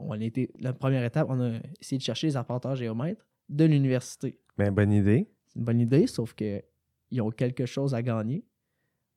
On 0.00 0.10
a 0.12 0.18
été, 0.22 0.50
la 0.60 0.72
première 0.72 1.04
étape, 1.04 1.26
on 1.30 1.40
a 1.40 1.58
essayé 1.80 1.98
de 1.98 2.02
chercher 2.02 2.26
les 2.28 2.36
arpenteurs 2.36 2.76
géomètres 2.76 3.24
de 3.48 3.64
l'université. 3.64 4.38
Ben, 4.56 4.72
bonne 4.72 4.92
idée. 4.92 5.28
C'est 5.46 5.58
une 5.58 5.64
bonne 5.64 5.80
idée, 5.80 6.06
sauf 6.06 6.34
que 6.34 6.62
ils 7.10 7.20
ont 7.22 7.30
quelque 7.30 7.66
chose 7.66 7.94
à 7.94 8.02
gagner. 8.02 8.44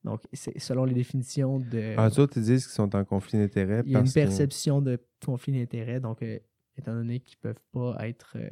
Donc, 0.03 0.21
c'est 0.33 0.57
selon 0.59 0.85
les 0.85 0.93
définitions 0.95 1.59
de. 1.59 1.93
Ah, 1.97 2.07
autres, 2.19 2.37
ils 2.37 2.43
disent 2.43 2.65
qu'ils 2.65 2.73
sont 2.73 2.95
en 2.95 3.03
conflit 3.05 3.37
d'intérêts. 3.37 3.83
il 3.85 3.91
y 3.91 3.95
a 3.95 3.99
une 3.99 4.05
que- 4.07 4.13
perception 4.13 4.81
de 4.81 4.97
conflit 5.23 5.53
d'intérêt. 5.53 5.99
Donc, 5.99 6.23
euh, 6.23 6.39
étant 6.77 6.93
donné 6.93 7.19
qu'ils 7.19 7.37
ne 7.43 7.49
peuvent 7.53 7.63
pas 7.71 8.07
être. 8.07 8.37
euh, 8.37 8.49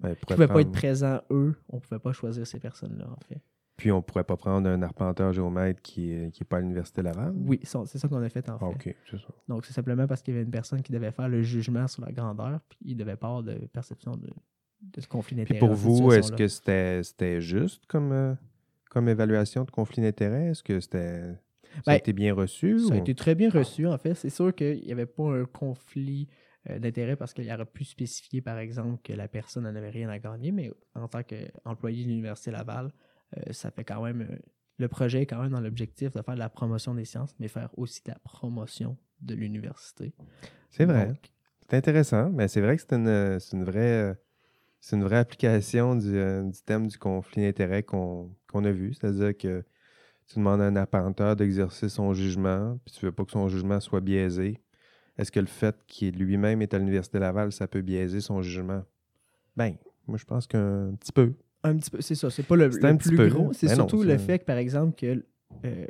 Ben, 0.00 0.14
pouvaient 0.16 0.48
pas 0.48 0.60
être 0.60 0.72
présents, 0.72 1.20
eux, 1.30 1.54
on 1.68 1.76
ne 1.76 1.80
pouvait 1.80 2.00
pas 2.00 2.12
choisir 2.12 2.46
ces 2.46 2.58
personnes-là, 2.58 3.08
en 3.08 3.20
fait. 3.28 3.40
Puis 3.76 3.90
on 3.90 4.02
pourrait 4.02 4.24
pas 4.24 4.36
prendre 4.36 4.68
un 4.68 4.82
arpenteur 4.82 5.32
géomètre 5.32 5.80
qui 5.80 6.08
n'est 6.08 6.30
qui 6.30 6.42
est 6.42 6.44
pas 6.44 6.58
à 6.58 6.60
l'Université 6.60 7.00
Laval? 7.02 7.32
Oui, 7.34 7.60
c'est 7.62 7.86
ça 7.98 8.08
qu'on 8.08 8.20
a 8.22 8.28
fait, 8.28 8.46
en 8.50 8.58
fait. 8.58 8.64
Ah, 8.64 8.68
OK, 8.68 8.94
c'est 9.10 9.16
ça. 9.18 9.28
Donc, 9.48 9.64
c'est 9.64 9.72
simplement 9.72 10.06
parce 10.06 10.20
qu'il 10.22 10.34
y 10.34 10.36
avait 10.36 10.44
une 10.44 10.50
personne 10.50 10.82
qui 10.82 10.92
devait 10.92 11.12
faire 11.12 11.28
le 11.28 11.40
jugement 11.42 11.86
sur 11.88 12.04
la 12.04 12.12
grandeur, 12.12 12.60
puis 12.68 12.78
il 12.84 12.96
devait 12.96 13.16
pas 13.16 13.28
avoir 13.28 13.42
de 13.42 13.54
perception 13.72 14.16
de, 14.16 14.28
de 14.82 15.00
ce 15.00 15.06
conflit 15.08 15.34
Puis 15.36 15.44
d'intérêt. 15.44 15.58
pour 15.60 15.68
dans 15.70 15.76
cette 15.76 15.84
vous, 15.84 16.12
est-ce 16.12 16.32
que 16.32 16.48
c'était 17.02 17.40
juste 17.40 17.86
comme, 17.86 18.12
euh, 18.12 18.34
comme 18.90 19.08
évaluation 19.08 19.64
de 19.64 19.70
conflit 19.70 20.02
d'intérêt? 20.02 20.48
Est-ce 20.48 20.62
que 20.62 20.78
c'était 20.80 21.22
ça 21.84 21.92
a 21.92 21.92
Ben, 21.92 21.94
été 21.94 22.12
bien 22.12 22.34
reçu? 22.34 22.80
Ça 22.80 22.94
a 22.94 22.96
été 22.98 23.14
très 23.14 23.34
bien 23.34 23.48
reçu, 23.48 23.86
en 23.86 23.96
fait. 23.96 24.14
C'est 24.14 24.28
sûr 24.30 24.54
qu'il 24.54 24.84
n'y 24.84 24.92
avait 24.92 25.06
pas 25.06 25.32
un 25.32 25.44
conflit 25.46 26.28
d'intérêt 26.68 27.16
parce 27.16 27.32
qu'il 27.32 27.50
aurait 27.50 27.64
pu 27.66 27.84
spécifier, 27.84 28.42
par 28.42 28.58
exemple, 28.58 29.00
que 29.02 29.12
la 29.12 29.28
personne 29.28 29.64
n'en 29.64 29.74
avait 29.74 29.90
rien 29.90 30.08
à 30.10 30.18
gagner, 30.18 30.52
mais 30.52 30.70
en 30.94 31.08
tant 31.08 31.22
qu'employé 31.22 32.04
de 32.04 32.08
l'Université 32.08 32.50
Laval, 32.50 32.92
euh, 33.36 33.52
ça 33.52 33.70
fait 33.70 33.84
quand 33.84 34.02
même. 34.02 34.22
euh, 34.22 34.36
le 34.78 34.88
projet 34.88 35.22
est 35.22 35.26
quand 35.26 35.42
même 35.42 35.52
dans 35.52 35.60
l'objectif 35.60 36.10
de 36.12 36.22
faire 36.22 36.34
de 36.34 36.38
la 36.38 36.48
promotion 36.48 36.94
des 36.94 37.04
sciences, 37.04 37.34
mais 37.38 37.48
faire 37.48 37.68
aussi 37.76 38.02
de 38.04 38.10
la 38.10 38.18
promotion 38.18 38.96
de 39.20 39.34
l'université. 39.34 40.14
C'est 40.70 40.86
vrai. 40.86 41.12
C'est 41.68 41.76
intéressant, 41.76 42.30
mais 42.30 42.48
c'est 42.48 42.60
vrai 42.62 42.76
que 42.76 42.82
c'est 42.82 42.94
une, 42.96 43.38
une 43.52 43.64
vraie 43.64 44.10
euh, 44.10 44.14
c'est 44.80 44.96
une 44.96 45.04
vraie 45.04 45.18
application 45.18 45.94
du, 45.94 46.16
euh, 46.16 46.42
du 46.42 46.60
thème 46.62 46.86
du 46.86 46.96
conflit 46.98 47.42
d'intérêt 47.42 47.82
qu'on 47.82 48.34
a 48.54 48.70
vu. 48.72 48.94
C'est-à-dire 48.94 49.36
que 49.36 49.62
tu 50.26 50.38
demandes 50.38 50.62
à 50.62 50.64
un 50.64 50.76
apparenteur 50.76 51.36
d'exercer 51.36 51.88
son 51.88 52.14
jugement, 52.14 52.78
puis 52.84 52.94
tu 52.94 53.04
veux 53.04 53.12
pas 53.12 53.24
que 53.24 53.32
son 53.32 53.48
jugement 53.48 53.80
soit 53.80 54.00
biaisé. 54.00 54.60
Est-ce 55.18 55.30
que 55.32 55.40
le 55.40 55.46
fait 55.46 55.76
qu'il 55.86 56.16
lui-même 56.16 56.62
est 56.62 56.72
à 56.74 56.78
l'Université 56.78 57.18
Laval, 57.18 57.52
ça 57.52 57.66
peut 57.68 57.82
biaiser 57.82 58.20
son 58.20 58.40
jugement? 58.42 58.82
Ben, 59.56 59.74
moi 60.06 60.16
je 60.18 60.24
pense 60.24 60.46
qu'un 60.46 60.94
petit 60.98 61.12
peu. 61.12 61.32
Un 61.62 61.76
petit 61.76 61.90
peu, 61.90 62.00
c'est 62.00 62.14
ça. 62.14 62.30
C'est 62.30 62.42
pas 62.42 62.56
le, 62.56 62.70
C'est 62.72 62.80
le 62.90 62.96
plus 62.96 63.16
peu, 63.16 63.28
gros. 63.28 63.52
C'est 63.52 63.66
Ben 63.66 63.72
non, 63.76 63.88
surtout 63.88 64.02
le 64.02 64.16
fait 64.18 64.38
que, 64.38 64.44
par 64.44 64.56
exemple, 64.56 64.94
que 64.96 65.22
euh, 65.66 65.86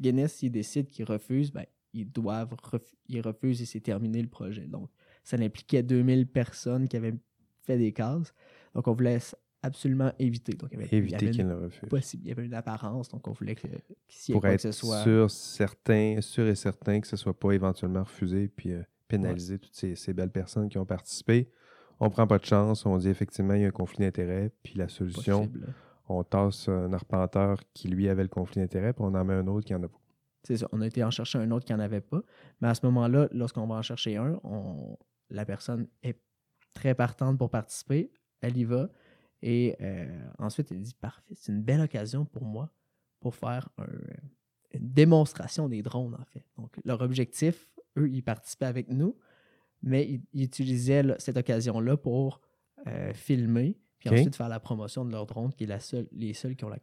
Guinness, 0.00 0.32
s'il 0.34 0.50
décide 0.50 0.88
qu'il 0.88 1.04
refuse, 1.04 1.52
ben, 1.52 1.64
ils 1.92 2.10
doivent 2.10 2.54
ref- 2.54 2.94
ils 3.08 3.20
refusent 3.20 3.60
et 3.60 3.66
c'est 3.66 3.80
terminé 3.80 4.22
le 4.22 4.28
projet. 4.28 4.62
Donc, 4.66 4.88
ça 5.22 5.36
impliquait 5.36 5.82
2000 5.82 6.26
personnes 6.26 6.88
qui 6.88 6.96
avaient 6.96 7.14
fait 7.64 7.76
des 7.76 7.92
cases. 7.92 8.32
Donc, 8.74 8.88
on 8.88 8.94
voulait 8.94 9.18
absolument 9.64 10.12
éviter. 10.18 10.52
Donc, 10.52 10.70
il 10.72 10.78
y 10.80 10.82
avait, 10.84 10.96
Éviter 10.96 11.30
qu'il 11.30 11.46
le 11.46 11.56
refuse. 11.64 11.88
possible- 11.88 12.22
il 12.24 12.28
y 12.28 12.32
avait 12.32 12.44
une 12.44 12.54
apparence. 12.54 13.08
Donc, 13.08 13.26
on 13.28 13.32
voulait 13.32 13.54
que, 13.54 13.66
Pour 14.32 14.40
quoi 14.40 14.50
être 14.50 14.56
que 14.62 14.70
ce 14.70 14.72
soit. 14.72 15.02
sûr, 15.02 15.30
certain, 15.30 16.20
sûr 16.20 16.46
et 16.46 16.54
certain 16.54 17.00
que 17.00 17.06
ce 17.06 17.14
ne 17.16 17.18
soit 17.18 17.38
pas 17.38 17.52
éventuellement 17.52 18.02
refusé 18.04 18.48
puis 18.48 18.72
euh, 18.72 18.82
pénaliser 19.08 19.58
toutes 19.58 19.74
ces, 19.74 19.94
ces 19.96 20.12
belles 20.12 20.30
personnes 20.30 20.68
qui 20.68 20.78
ont 20.78 20.86
participé. 20.86 21.50
On 22.00 22.10
prend 22.10 22.26
pas 22.26 22.38
de 22.38 22.44
chance, 22.44 22.84
on 22.86 22.96
dit 22.98 23.08
effectivement 23.08 23.54
il 23.54 23.62
y 23.62 23.64
a 23.64 23.68
un 23.68 23.70
conflit 23.70 24.00
d'intérêt, 24.04 24.50
puis 24.62 24.74
la 24.76 24.88
solution, 24.88 25.46
possible. 25.46 25.72
on 26.08 26.24
tasse 26.24 26.68
un 26.68 26.92
arpenteur 26.92 27.60
qui 27.72 27.88
lui 27.88 28.08
avait 28.08 28.22
le 28.24 28.28
conflit 28.28 28.60
d'intérêt, 28.60 28.92
puis 28.92 29.02
on 29.04 29.14
en 29.14 29.24
met 29.24 29.34
un 29.34 29.46
autre 29.46 29.64
qui 29.66 29.74
en 29.74 29.82
a 29.82 29.88
pas. 29.88 30.00
C'est 30.42 30.56
ça. 30.58 30.68
On 30.72 30.80
a 30.82 30.86
été 30.86 31.02
en 31.04 31.10
chercher 31.10 31.38
un 31.38 31.50
autre 31.52 31.64
qui 31.64 31.72
n'en 31.72 31.78
avait 31.78 32.00
pas. 32.02 32.20
Mais 32.60 32.68
à 32.68 32.74
ce 32.74 32.84
moment-là, 32.84 33.28
lorsqu'on 33.32 33.66
va 33.66 33.76
en 33.76 33.82
chercher 33.82 34.16
un, 34.16 34.38
on- 34.44 34.98
la 35.30 35.46
personne 35.46 35.86
est 36.02 36.20
très 36.74 36.94
partante 36.94 37.38
pour 37.38 37.48
participer. 37.48 38.10
Elle 38.42 38.58
y 38.58 38.64
va. 38.64 38.90
Et 39.46 39.76
euh, 39.82 40.06
ensuite, 40.38 40.72
elle 40.72 40.80
dit 40.80 40.94
Parfait, 40.94 41.34
c'est 41.34 41.52
une 41.52 41.62
belle 41.62 41.82
occasion 41.82 42.24
pour 42.24 42.44
moi 42.46 42.70
pour 43.20 43.34
faire 43.34 43.68
un- 43.78 43.84
une 44.72 44.88
démonstration 44.90 45.68
des 45.68 45.82
drones, 45.82 46.14
en 46.14 46.24
fait. 46.24 46.44
Donc, 46.56 46.80
leur 46.84 47.00
objectif, 47.02 47.68
eux, 47.98 48.08
ils 48.10 48.22
participaient 48.22 48.64
avec 48.66 48.88
nous, 48.88 49.16
mais 49.82 50.08
ils, 50.08 50.22
ils 50.32 50.44
utilisaient 50.44 51.04
cette 51.18 51.36
occasion-là 51.36 51.96
pour 51.98 52.40
euh, 52.86 53.12
filmer, 53.12 53.78
puis 53.98 54.08
ensuite 54.20 54.34
faire 54.36 54.48
la 54.48 54.60
promotion 54.60 55.04
de 55.04 55.10
leur 55.12 55.26
drone, 55.26 55.52
qui 55.52 55.64
est 55.64 55.66
la 55.68 55.78
seule, 55.80 56.08
les 56.12 56.32
seuls 56.34 56.56
qui 56.56 56.64
ont 56.64 56.70
la- 56.70 56.80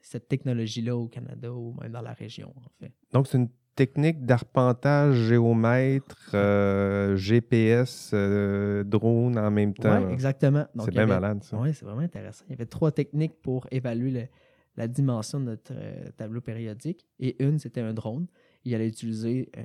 cette 0.00 0.28
technologie-là 0.28 0.96
au 0.96 1.08
Canada 1.08 1.52
ou 1.52 1.74
même 1.80 1.90
dans 1.92 2.00
la 2.02 2.12
région, 2.12 2.52
en 2.56 2.68
fait. 2.78 2.92
Donc 3.12 3.26
c'est 3.26 3.38
une 3.38 3.48
technique 3.76 4.24
d'arpentage 4.24 5.14
géomètre, 5.14 6.30
euh, 6.34 7.16
GPS, 7.16 8.10
euh, 8.14 8.82
drone 8.82 9.38
en 9.38 9.50
même 9.50 9.74
temps. 9.74 10.04
Oui, 10.06 10.12
exactement. 10.12 10.66
C'est 10.80 10.90
bien 10.90 11.02
avait- 11.04 11.12
malade 11.14 11.44
ça. 11.44 11.56
Oui, 11.58 11.72
c'est 11.74 11.84
vraiment 11.84 12.00
intéressant. 12.00 12.44
Il 12.48 12.52
y 12.52 12.54
avait 12.54 12.66
trois 12.66 12.90
techniques 12.90 13.40
pour 13.42 13.66
évaluer 13.70 14.10
le- 14.10 14.28
la 14.76 14.88
dimension 14.88 15.38
de 15.40 15.44
notre 15.44 15.72
euh, 15.76 16.10
tableau 16.16 16.40
périodique. 16.40 17.06
Et 17.20 17.42
une, 17.44 17.58
c'était 17.58 17.80
un 17.82 17.94
drone. 17.94 18.26
Il 18.64 18.74
allait 18.74 18.88
utiliser. 18.88 19.50
euh, 19.56 19.62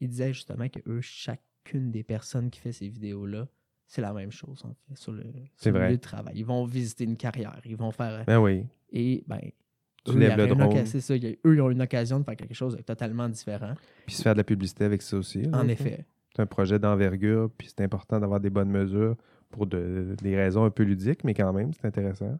il 0.00 0.08
disait 0.08 0.32
justement 0.34 0.68
que 0.68 0.80
eux, 0.88 1.00
chacune 1.00 1.90
des 1.90 2.02
personnes 2.02 2.50
qui 2.50 2.60
fait 2.60 2.72
ces 2.72 2.88
vidéos-là, 2.88 3.46
c'est 3.86 4.02
la 4.02 4.12
même 4.12 4.30
chose, 4.32 4.62
en 4.64 4.74
fait, 4.74 4.98
sur 4.98 5.12
le, 5.12 5.22
C'est 5.54 5.62
sur 5.70 5.72
le 5.72 5.78
vrai. 5.78 5.90
lieu 5.90 5.96
de 5.96 6.00
travail. 6.02 6.34
Ils 6.36 6.44
vont 6.44 6.64
visiter 6.66 7.04
une 7.04 7.16
carrière. 7.16 7.60
Ils 7.64 7.76
vont 7.76 7.92
faire. 7.92 8.24
Ben 8.26 8.38
oui. 8.40 8.64
Et, 8.90 9.24
ben. 9.26 9.40
Tu 10.06 10.16
eux, 10.16 10.18
lèves 10.20 10.36
le 10.36 10.46
drone. 10.46 10.86
C'est 10.86 11.00
ça. 11.00 11.16
il 11.16 11.24
y 11.24 11.26
a- 11.28 11.30
eux, 11.46 11.54
ils 11.54 11.60
ont 11.60 11.70
une 11.70 11.82
occasion 11.82 12.18
de 12.20 12.24
faire 12.24 12.36
quelque 12.36 12.54
chose 12.54 12.76
de 12.76 12.82
totalement 12.82 13.28
différent. 13.28 13.74
Puis 14.06 14.16
se 14.16 14.22
faire 14.22 14.34
de 14.34 14.38
la 14.38 14.44
publicité 14.44 14.84
avec 14.84 15.02
ça 15.02 15.16
aussi. 15.16 15.42
là, 15.42 15.58
En 15.58 15.68
effet. 15.68 16.04
C'est 16.34 16.42
un 16.42 16.46
projet 16.46 16.78
d'envergure, 16.78 17.50
puis 17.56 17.68
c'est 17.68 17.82
important 17.82 18.20
d'avoir 18.20 18.40
des 18.40 18.50
bonnes 18.50 18.70
mesures 18.70 19.16
pour 19.50 19.66
de- 19.66 20.14
des 20.22 20.36
raisons 20.36 20.64
un 20.64 20.70
peu 20.70 20.82
ludiques, 20.82 21.24
mais 21.24 21.32
quand 21.34 21.52
même, 21.52 21.72
c'est 21.72 21.86
intéressant. 21.86 22.38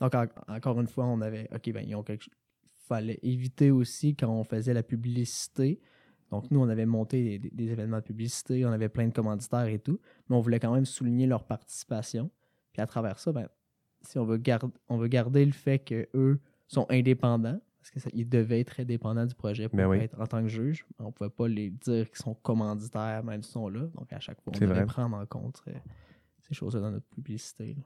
Donc, 0.00 0.14
en- 0.14 0.26
encore 0.48 0.80
une 0.80 0.86
fois, 0.86 1.04
on 1.06 1.20
avait. 1.20 1.48
OK, 1.54 1.72
ben, 1.72 1.84
ils 1.86 1.94
ont 1.94 2.02
quelque 2.02 2.22
chose. 2.24 2.34
fallait 2.86 3.18
éviter 3.22 3.70
aussi 3.70 4.16
quand 4.16 4.30
on 4.30 4.44
faisait 4.44 4.72
la 4.72 4.82
publicité. 4.82 5.78
Donc, 6.30 6.50
nous, 6.50 6.58
on 6.60 6.70
avait 6.70 6.86
monté 6.86 7.38
des, 7.38 7.50
des 7.50 7.70
événements 7.70 7.98
de 7.98 8.02
publicité, 8.02 8.64
on 8.64 8.70
avait 8.72 8.88
plein 8.88 9.06
de 9.08 9.12
commanditaires 9.12 9.66
et 9.66 9.78
tout, 9.78 10.00
mais 10.28 10.36
on 10.36 10.40
voulait 10.40 10.58
quand 10.58 10.72
même 10.72 10.86
souligner 10.86 11.26
leur 11.26 11.44
participation. 11.44 12.30
Puis 12.72 12.80
à 12.80 12.86
travers 12.86 13.18
ça, 13.18 13.30
ben, 13.32 13.46
si 14.00 14.18
on 14.18 14.24
veut, 14.24 14.38
garder 14.38 14.68
on 14.88 14.96
veut 14.96 15.08
garder 15.08 15.44
le 15.44 15.52
fait 15.52 15.78
qu'eux 15.80 16.40
sont 16.68 16.86
indépendants, 16.90 17.60
parce 17.80 17.90
qu'ils 18.12 18.28
devaient 18.28 18.60
être 18.60 18.80
indépendants 18.80 19.26
du 19.26 19.34
projet 19.34 19.68
pour 19.68 19.76
Ben 19.78 19.86
oui. 19.88 19.98
être 19.98 20.20
en 20.20 20.26
tant 20.26 20.42
que 20.42 20.48
juge, 20.48 20.84
on 20.98 21.06
ne 21.06 21.10
pouvait 21.10 21.30
pas 21.30 21.48
les 21.48 21.70
dire 21.70 22.08
qu'ils 22.08 22.18
sont 22.22 22.34
commanditaires, 22.34 23.24
même 23.24 23.42
s'ils 23.42 23.52
sont 23.52 23.68
là. 23.68 23.80
Donc, 23.94 24.12
à 24.12 24.20
chaque 24.20 24.40
fois, 24.42 24.52
on 24.54 24.58
devait 24.58 24.84
prendre 24.86 25.16
en 25.16 25.26
compte 25.26 25.62
euh, 25.68 25.72
ces 26.46 26.54
choses-là 26.54 26.80
dans 26.80 26.90
notre 26.90 27.06
publicité. 27.08 27.74
là. 27.74 27.82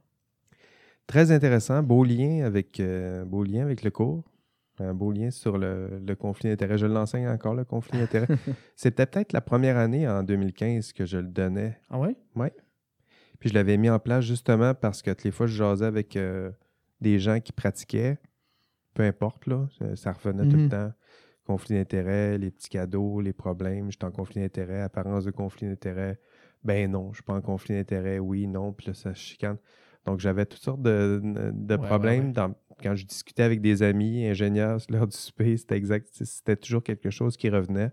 Très 1.06 1.30
intéressant, 1.32 1.82
beau 1.82 2.04
lien 2.04 2.44
avec, 2.44 2.78
euh, 2.80 3.24
beau 3.24 3.42
lien 3.44 3.62
avec 3.62 3.82
le 3.82 3.90
cours. 3.90 4.24
Un 4.78 4.94
beau 4.94 5.12
lien 5.12 5.30
sur 5.30 5.58
le, 5.58 6.00
le 6.04 6.14
conflit 6.16 6.48
d'intérêt. 6.48 6.78
Je 6.78 6.86
l'enseigne 6.86 7.28
encore, 7.28 7.54
le 7.54 7.64
conflit 7.64 7.98
d'intérêt. 7.98 8.26
C'était 8.76 9.06
peut-être 9.06 9.32
la 9.32 9.40
première 9.42 9.76
année 9.76 10.08
en 10.08 10.22
2015 10.22 10.92
que 10.92 11.04
je 11.04 11.18
le 11.18 11.28
donnais. 11.28 11.78
Ah 11.90 11.98
ouais? 12.00 12.16
Puis 13.38 13.50
je 13.50 13.54
l'avais 13.54 13.76
mis 13.76 13.90
en 13.90 13.98
place 13.98 14.24
justement 14.24 14.74
parce 14.74 15.02
que 15.02 15.10
toutes 15.10 15.24
les 15.24 15.30
fois, 15.30 15.46
je 15.46 15.54
jasais 15.56 15.84
avec 15.84 16.16
euh, 16.16 16.50
des 17.00 17.18
gens 17.18 17.38
qui 17.40 17.52
pratiquaient, 17.52 18.18
peu 18.94 19.02
importe, 19.02 19.46
là, 19.46 19.66
ça, 19.94 20.12
revenait 20.12 20.46
tout 20.48 20.56
le 20.56 20.62
Mhm. 20.64 20.68
temps. 20.68 20.92
Conflit 21.46 21.74
d'intérêt, 21.76 22.38
les 22.38 22.50
petits 22.50 22.68
cadeaux, 22.68 23.20
les 23.20 23.32
problèmes, 23.32 23.90
j'étais 23.90 24.04
en 24.04 24.12
conflit 24.12 24.40
d'intérêt, 24.40 24.80
apparence 24.82 25.24
de 25.24 25.30
conflit 25.32 25.66
d'intérêt. 25.68 26.18
Ben 26.62 26.88
non, 26.90 27.08
je 27.10 27.16
suis 27.16 27.24
pas 27.24 27.34
en 27.34 27.40
conflit 27.40 27.74
d'intérêt, 27.74 28.20
oui, 28.20 28.46
non, 28.46 28.72
puis 28.72 28.86
là, 28.88 28.94
ça 28.94 29.12
chicane. 29.12 29.56
Donc 30.06 30.20
j'avais 30.20 30.46
toutes 30.46 30.62
sortes 30.62 30.82
de, 30.82 31.20
de 31.52 31.74
Ouais, 31.74 31.86
problèmes. 31.86 32.26
ouais. 32.26 32.32
dans- 32.32 32.54
quand 32.82 32.94
je 32.94 33.04
discutais 33.06 33.42
avec 33.42 33.60
des 33.60 33.82
amis 33.82 34.24
ingénieurs 34.26 34.78
l'heure 34.88 35.06
du 35.08 35.16
souper, 35.16 35.56
c'était 35.56 35.76
exact, 35.76 36.08
c'était 36.12 36.56
toujours 36.56 36.82
quelque 36.84 37.10
chose 37.10 37.36
qui 37.36 37.48
revenait. 37.50 37.90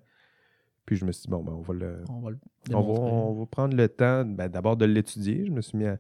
Puis 0.86 0.96
je 0.96 1.06
me 1.06 1.12
suis 1.12 1.24
dit, 1.24 1.30
bon, 1.30 1.44
ben, 1.44 1.54
on 1.54 1.62
va 1.62 1.74
le. 1.74 2.04
On 2.10 2.20
va 2.20 2.30
le 2.32 2.38
On 2.74 2.82
va, 2.82 3.00
on 3.00 3.34
va 3.40 3.46
prendre 3.46 3.76
le 3.76 3.88
temps 3.90 4.26
ben, 4.26 4.48
d'abord 4.48 4.78
de 4.78 4.86
l'étudier. 4.86 5.46
Je 5.46 5.52
me 5.52 5.62
suis 5.62 5.78
mis 5.78 5.86
à 5.86 5.98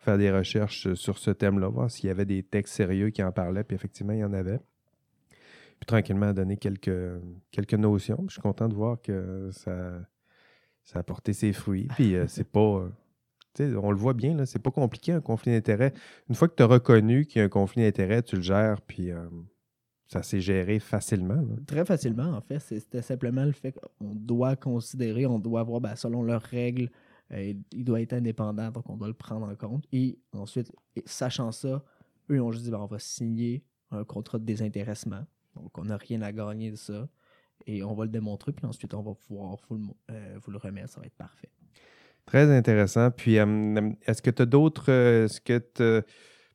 faire 0.00 0.18
des 0.18 0.30
recherches 0.30 0.94
sur 0.94 1.18
ce 1.18 1.30
thème-là, 1.30 1.68
voir 1.68 1.90
s'il 1.90 2.08
y 2.08 2.10
avait 2.10 2.24
des 2.24 2.42
textes 2.42 2.74
sérieux 2.74 3.10
qui 3.10 3.22
en 3.22 3.32
parlaient. 3.32 3.64
Puis 3.64 3.74
effectivement, 3.74 4.12
il 4.12 4.20
y 4.20 4.24
en 4.24 4.32
avait. 4.32 4.58
Puis 5.78 5.86
tranquillement, 5.86 6.32
donner 6.32 6.56
quelques, 6.56 6.90
quelques 7.50 7.74
notions. 7.74 8.24
Je 8.28 8.32
suis 8.32 8.42
content 8.42 8.68
de 8.68 8.74
voir 8.74 9.00
que 9.00 9.48
ça, 9.52 9.92
ça 10.84 10.98
a 10.98 11.02
porté 11.02 11.32
ses 11.32 11.52
fruits. 11.52 11.88
Puis 11.96 12.16
euh, 12.16 12.26
c'est 12.26 12.50
pas. 12.50 12.60
euh, 13.60 13.76
on 13.82 13.90
le 13.90 13.96
voit 13.96 14.14
bien, 14.14 14.34
là, 14.34 14.46
c'est 14.46 14.58
pas 14.58 14.70
compliqué 14.70 15.12
un 15.12 15.20
conflit 15.20 15.52
d'intérêt. 15.52 15.92
Une 16.28 16.34
fois 16.34 16.48
que 16.48 16.54
tu 16.54 16.62
as 16.62 16.66
reconnu 16.66 17.26
qu'il 17.26 17.40
y 17.40 17.42
a 17.42 17.44
un 17.44 17.48
conflit 17.48 17.82
d'intérêt, 17.82 18.22
tu 18.22 18.36
le 18.36 18.42
gères, 18.42 18.80
puis 18.80 19.10
euh, 19.10 19.26
ça 20.06 20.22
s'est 20.22 20.40
géré 20.40 20.78
facilement. 20.78 21.42
Très 21.66 21.84
facilement, 21.84 22.36
en 22.36 22.40
fait. 22.40 22.58
C'était 22.58 23.02
simplement 23.02 23.44
le 23.44 23.52
fait 23.52 23.72
qu'on 23.72 24.14
doit 24.14 24.56
considérer, 24.56 25.26
on 25.26 25.38
doit 25.38 25.62
voir, 25.62 25.80
ben, 25.80 25.94
selon 25.94 26.22
leurs 26.22 26.42
règles, 26.42 26.90
euh, 27.32 27.54
il 27.72 27.84
doit 27.84 28.00
être 28.00 28.12
indépendant, 28.12 28.70
donc 28.70 28.88
on 28.88 28.96
doit 28.96 29.08
le 29.08 29.14
prendre 29.14 29.48
en 29.48 29.54
compte. 29.54 29.84
Et 29.92 30.18
ensuite, 30.32 30.72
sachant 31.04 31.52
ça, 31.52 31.84
eux 32.30 32.40
ont 32.40 32.52
juste 32.52 32.64
dit, 32.64 32.70
ben, 32.70 32.78
on 32.78 32.86
va 32.86 32.98
signer 32.98 33.64
un 33.90 34.04
contrat 34.04 34.38
de 34.38 34.44
désintéressement. 34.44 35.24
Donc, 35.54 35.76
on 35.78 35.84
n'a 35.84 35.96
rien 35.96 36.22
à 36.22 36.32
gagner 36.32 36.70
de 36.70 36.76
ça. 36.76 37.08
Et 37.66 37.82
on 37.82 37.94
va 37.94 38.04
le 38.04 38.10
démontrer, 38.10 38.52
puis 38.52 38.64
ensuite, 38.64 38.94
on 38.94 39.02
va 39.02 39.14
pouvoir 39.14 39.56
vous 39.68 39.76
le, 39.76 40.14
euh, 40.14 40.58
remettre. 40.58 40.90
Ça 40.90 41.00
va 41.00 41.06
être 41.06 41.16
parfait. 41.16 41.50
Très 42.26 42.50
intéressant. 42.56 43.10
Puis, 43.10 43.38
euh, 43.38 43.90
est-ce 44.06 44.22
que 44.22 44.30
tu 44.30 44.42
as 44.42 44.46
d'autres. 44.46 44.88
Est-ce 44.90 45.40
que 45.40 45.58
tu. 45.58 46.06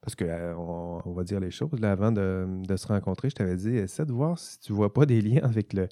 Parce 0.01 0.15
euh, 0.21 0.53
on, 0.55 1.13
va 1.13 1.23
dire 1.23 1.39
les 1.39 1.51
choses. 1.51 1.83
Avant 1.83 2.11
de, 2.11 2.47
de 2.47 2.75
se 2.75 2.87
rencontrer, 2.87 3.29
je 3.29 3.35
t'avais 3.35 3.55
dit 3.55 3.75
essaie 3.75 4.05
de 4.05 4.11
voir 4.11 4.37
si 4.37 4.59
tu 4.59 4.71
vois 4.71 4.93
pas 4.93 5.07
des 5.07 5.19
liens 5.19 5.41
avec 5.43 5.73
le, 5.73 5.87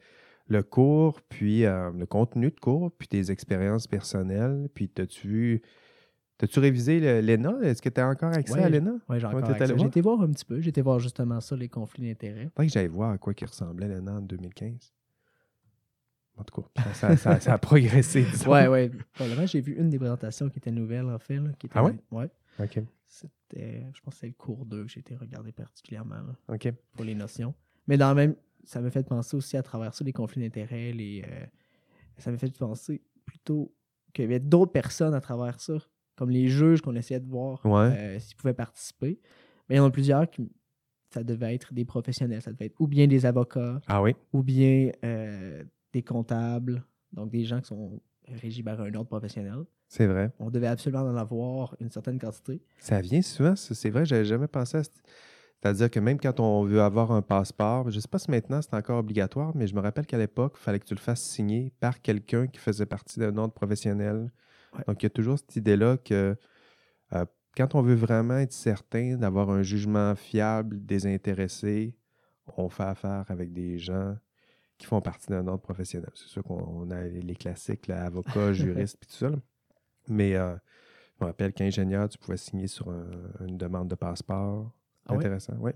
le 0.47 0.61
cours, 0.63 1.21
puis 1.21 1.65
euh, 1.65 1.91
le 1.91 2.05
contenu 2.05 2.49
de 2.51 2.59
cours, 2.59 2.91
puis 2.91 3.07
tes 3.07 3.31
expériences 3.31 3.87
personnelles. 3.87 4.67
Puis, 4.73 4.89
t'as-tu 4.89 5.27
vu. 5.27 5.61
T'as-tu 6.37 6.59
révisé 6.59 6.99
le- 6.99 7.21
l'ENA? 7.21 7.59
Est-ce 7.61 7.81
que 7.81 7.89
tu 7.89 8.01
as 8.01 8.07
encore 8.07 8.33
accès 8.33 8.53
Ouais, 8.55 8.63
à 8.63 8.69
l'ENA? 8.69 8.95
Ouais, 9.07 9.19
j'ai 9.19 9.25
encore 9.27 9.43
accès. 9.49 9.67
J'ai 9.67 9.73
voir? 9.75 9.87
été 9.87 10.01
voir 10.01 10.21
un 10.21 10.31
petit 10.31 10.43
peu. 10.45 10.59
J'ai 10.61 10.69
été 10.69 10.81
voir 10.81 10.99
justement 10.99 11.39
ça, 11.39 11.55
les 11.55 11.69
conflits 11.69 12.07
d'intérêts. 12.07 12.49
Que 12.55 12.67
j'aille 12.67 12.87
voir 12.87 13.11
à 13.11 13.17
quoi 13.17 13.33
il 13.39 13.45
ressemblait 13.45 13.87
l'ENA 13.87 14.13
en 14.15 14.21
2015. 14.21 14.93
En 16.35 16.43
tout 16.43 16.61
cas, 16.61 16.67
ça, 16.93 16.93
ça- 16.93 17.17
ça- 17.17 17.39
ça 17.39 17.53
a 17.53 17.57
progressé. 17.59 18.25
Ouais, 18.47 18.67
ouais. 18.67 18.89
Probablement, 19.13 19.45
j'ai 19.45 19.61
vu 19.61 19.73
une 19.77 19.89
des 19.91 19.99
présentations 19.99 20.49
qui 20.49 20.57
était 20.57 20.71
nouvelle, 20.71 21.05
en 21.05 21.19
fait. 21.19 21.37
là, 21.37 21.51
qui 21.59 21.67
était 21.67 21.77
Ah 21.77 21.83
ouais? 21.83 21.95
Ouais. 22.11 22.29
OK. 22.59 22.79
C'était, 23.07 23.85
je 23.93 24.01
pense 24.01 24.15
que 24.15 24.19
c'est 24.21 24.27
le 24.27 24.33
cours 24.33 24.65
2 24.65 24.83
que 24.85 24.89
j'ai 24.89 24.99
été 25.01 25.15
regardé 25.15 25.51
particulièrement 25.51 26.15
là, 26.15 26.35
OK. 26.55 26.73
pour 26.93 27.05
les 27.05 27.13
notions. 27.13 27.53
Mais 27.87 27.97
dans 27.97 28.09
le 28.09 28.15
même, 28.15 28.35
ça 28.63 28.81
m'a 28.81 28.89
fait 28.91 29.03
penser 29.07 29.35
aussi 29.35 29.57
à 29.57 29.63
travers 29.63 29.93
ça 29.93 30.03
les 30.03 30.13
conflits 30.13 30.41
d'intérêts, 30.41 30.91
les, 30.91 31.23
euh, 31.27 31.45
ça 32.17 32.31
m'a 32.31 32.37
fait 32.37 32.55
penser 32.57 33.01
plutôt 33.25 33.73
qu'il 34.13 34.23
y 34.23 34.27
avait 34.27 34.39
d'autres 34.39 34.71
personnes 34.71 35.13
à 35.13 35.21
travers 35.21 35.59
ça, 35.59 35.73
comme 36.15 36.29
les 36.29 36.47
juges 36.47 36.81
qu'on 36.81 36.95
essayait 36.95 37.19
de 37.19 37.27
voir 37.27 37.65
Ouais. 37.65 37.71
euh, 37.97 38.19
s'ils 38.19 38.35
pouvaient 38.35 38.53
participer. 38.53 39.19
Mais 39.67 39.75
il 39.75 39.77
y 39.77 39.81
en 39.81 39.85
a 39.85 39.91
plusieurs 39.91 40.29
qui, 40.29 40.51
ça 41.09 41.23
devait 41.23 41.53
être 41.55 41.73
des 41.73 41.85
professionnels, 41.85 42.41
ça 42.41 42.51
devait 42.51 42.65
être 42.67 42.79
ou 42.79 42.87
bien 42.87 43.07
des 43.07 43.25
avocats, 43.25 43.81
Ah 43.87 44.01
oui? 44.01 44.15
ou 44.33 44.43
bien 44.43 44.91
euh, 45.03 45.63
des 45.91 46.03
comptables, 46.03 46.83
donc 47.11 47.29
des 47.31 47.43
gens 47.45 47.59
qui 47.61 47.67
sont 47.67 48.01
régis 48.27 48.63
par 48.63 48.79
un 48.81 48.93
ordre 48.93 49.09
professionnel. 49.09 49.63
C'est 49.87 50.07
vrai. 50.07 50.31
On 50.39 50.49
devait 50.49 50.67
absolument 50.67 51.03
en 51.03 51.15
avoir 51.15 51.75
une 51.79 51.89
certaine 51.91 52.17
quantité. 52.19 52.61
Ça 52.79 52.99
vient 53.01 53.21
souvent, 53.21 53.55
c'est 53.55 53.89
vrai, 53.89 54.05
j'avais 54.05 54.25
jamais 54.25 54.47
pensé 54.47 54.77
à... 54.77 54.83
cette- 54.83 55.01
C'est-à-dire 55.63 55.89
que 55.89 55.99
même 56.01 56.19
quand 56.19 56.41
on 56.41 56.65
veut 56.65 56.81
avoir 56.81 57.13
un 57.13 57.21
passeport, 57.21 57.89
je 57.89 57.95
ne 57.95 58.01
sais 58.01 58.07
pas 58.09 58.19
si 58.19 58.29
maintenant 58.29 58.61
c'est 58.61 58.73
encore 58.73 58.99
obligatoire, 58.99 59.55
mais 59.55 59.65
je 59.65 59.73
me 59.73 59.79
rappelle 59.79 60.05
qu'à 60.05 60.17
l'époque, 60.17 60.55
il 60.59 60.61
fallait 60.61 60.79
que 60.79 60.85
tu 60.85 60.93
le 60.93 60.99
fasses 60.99 61.21
signer 61.21 61.71
par 61.79 62.01
quelqu'un 62.01 62.47
qui 62.47 62.59
faisait 62.59 62.85
partie 62.85 63.17
d'un 63.19 63.37
ordre 63.37 63.53
professionnel. 63.53 64.29
Ouais. 64.73 64.83
Donc, 64.87 65.01
il 65.01 65.05
y 65.05 65.07
a 65.07 65.09
toujours 65.09 65.39
cette 65.39 65.55
idée-là 65.55 65.95
que 65.97 66.35
euh, 67.13 67.25
quand 67.55 67.75
on 67.75 67.81
veut 67.81 67.95
vraiment 67.95 68.37
être 68.39 68.51
certain 68.51 69.15
d'avoir 69.15 69.49
un 69.51 69.61
jugement 69.61 70.15
fiable, 70.15 70.85
désintéressé, 70.85 71.95
on 72.57 72.67
fait 72.67 72.83
affaire 72.83 73.23
avec 73.29 73.53
des 73.53 73.79
gens 73.79 74.17
qui 74.77 74.85
font 74.85 74.99
partie 74.99 75.27
d'un 75.27 75.47
ordre 75.47 75.61
professionnel. 75.61 76.09
C'est 76.15 76.27
sûr 76.27 76.43
qu'on 76.43 76.55
on 76.61 76.91
a 76.91 77.03
les 77.03 77.35
classiques, 77.35 77.87
là, 77.87 78.03
avocat, 78.03 78.51
juriste, 78.53 78.97
puis 78.99 79.07
tout 79.07 79.15
ça. 79.15 79.29
là. 79.29 79.37
Mais 80.09 80.35
euh, 80.35 80.55
je 81.17 81.23
me 81.23 81.27
rappelle 81.27 81.53
qu'ingénieur, 81.53 82.09
tu 82.09 82.17
pouvais 82.17 82.35
signer 82.35 82.67
sur 82.67 82.89
un- 82.89 83.45
une 83.47 83.57
demande 83.57 83.87
de 83.87 83.95
passeport. 83.95 84.69
Ah 85.05 85.13
ouais? 85.13 85.19
Intéressant, 85.19 85.55
oui. 85.59 85.71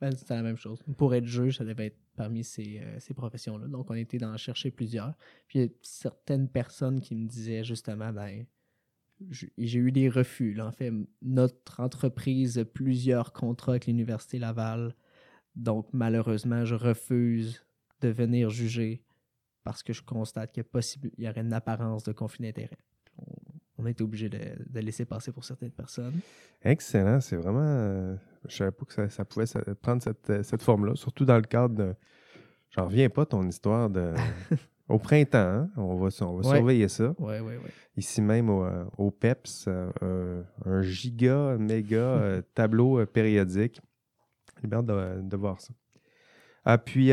Ben, 0.00 0.14
c'était 0.14 0.34
la 0.34 0.42
même 0.42 0.56
chose. 0.56 0.78
Pour 0.96 1.14
être 1.14 1.24
juge, 1.26 1.58
ça 1.58 1.64
devait 1.64 1.86
être 1.86 1.98
parmi 2.14 2.44
ces, 2.44 2.80
euh, 2.80 3.00
ces 3.00 3.14
professions-là. 3.14 3.66
Donc, 3.66 3.90
on 3.90 3.94
était 3.94 4.18
dans 4.18 4.36
chercher 4.36 4.70
plusieurs. 4.70 5.14
Puis, 5.48 5.58
il 5.58 5.62
y 5.62 5.64
a 5.66 5.68
certaines 5.82 6.48
personnes 6.48 7.00
qui 7.00 7.16
me 7.16 7.26
disaient 7.26 7.64
justement, 7.64 8.12
ben, 8.12 8.46
j'ai 9.30 9.78
eu 9.78 9.90
des 9.90 10.08
refus. 10.08 10.54
là. 10.54 10.66
En 10.66 10.72
fait, 10.72 10.92
notre 11.22 11.80
entreprise 11.80 12.58
a 12.58 12.64
plusieurs 12.64 13.32
contrats 13.32 13.72
avec 13.72 13.86
l'Université 13.86 14.38
Laval. 14.38 14.94
Donc, 15.56 15.88
malheureusement, 15.92 16.64
je 16.64 16.76
refuse 16.76 17.64
de 18.00 18.08
venir 18.08 18.50
juger 18.50 19.02
parce 19.64 19.82
que 19.82 19.92
je 19.92 20.02
constate 20.02 20.52
qu'il 20.52 20.64
y, 21.18 21.22
y 21.22 21.28
aurait 21.28 21.40
une 21.40 21.52
apparence 21.52 22.04
de 22.04 22.12
conflit 22.12 22.44
d'intérêt. 22.44 22.78
On, 23.78 23.86
a 23.86 23.90
été 23.90 24.02
obligé 24.02 24.28
de, 24.28 24.38
de 24.68 24.80
laisser 24.80 25.04
passer 25.04 25.32
pour 25.32 25.44
certaines 25.44 25.70
personnes. 25.70 26.20
Excellent, 26.62 27.20
c'est 27.20 27.36
vraiment. 27.36 27.60
euh, 27.62 28.16
je 28.48 28.56
savais 28.56 28.70
pas 28.72 28.84
que 28.84 28.92
ça, 28.92 29.08
ça 29.08 29.24
pouvait 29.24 29.46
ça- 29.46 29.62
prendre 29.80 30.02
cette, 30.02 30.28
euh, 30.30 30.42
cette 30.42 30.62
forme-là, 30.62 30.94
surtout 30.96 31.24
dans 31.24 31.36
le 31.36 31.42
cadre 31.42 31.74
de. 31.74 31.94
J'en 32.70 32.84
reviens 32.86 33.08
pas 33.08 33.24
ton 33.26 33.46
histoire 33.48 33.88
de. 33.88 34.12
au 34.88 34.98
printemps, 34.98 35.38
hein, 35.38 35.70
on 35.76 35.96
va, 35.96 36.08
on 36.22 36.36
va 36.38 36.48
Ouais. 36.48 36.56
surveiller 36.56 36.88
ça. 36.88 37.14
Ouais, 37.18 37.40
ouais, 37.40 37.56
ouais. 37.56 37.70
Ici 37.96 38.20
même 38.22 38.48
au, 38.50 38.64
euh, 38.64 38.84
au 38.96 39.10
PEPS, 39.10 39.66
euh, 39.68 40.42
un, 40.64 40.82
giga, 40.82 41.36
un 41.36 41.58
méga 41.58 41.96
euh, 41.96 42.42
tableau 42.54 43.04
périodique. 43.06 43.80
J'ai 44.62 44.72
hâte 44.72 44.86
de, 44.86 45.20
de 45.22 45.36
voir 45.36 45.60
ça. 45.60 45.72
Ah, 46.64 46.78
puis, 46.78 47.12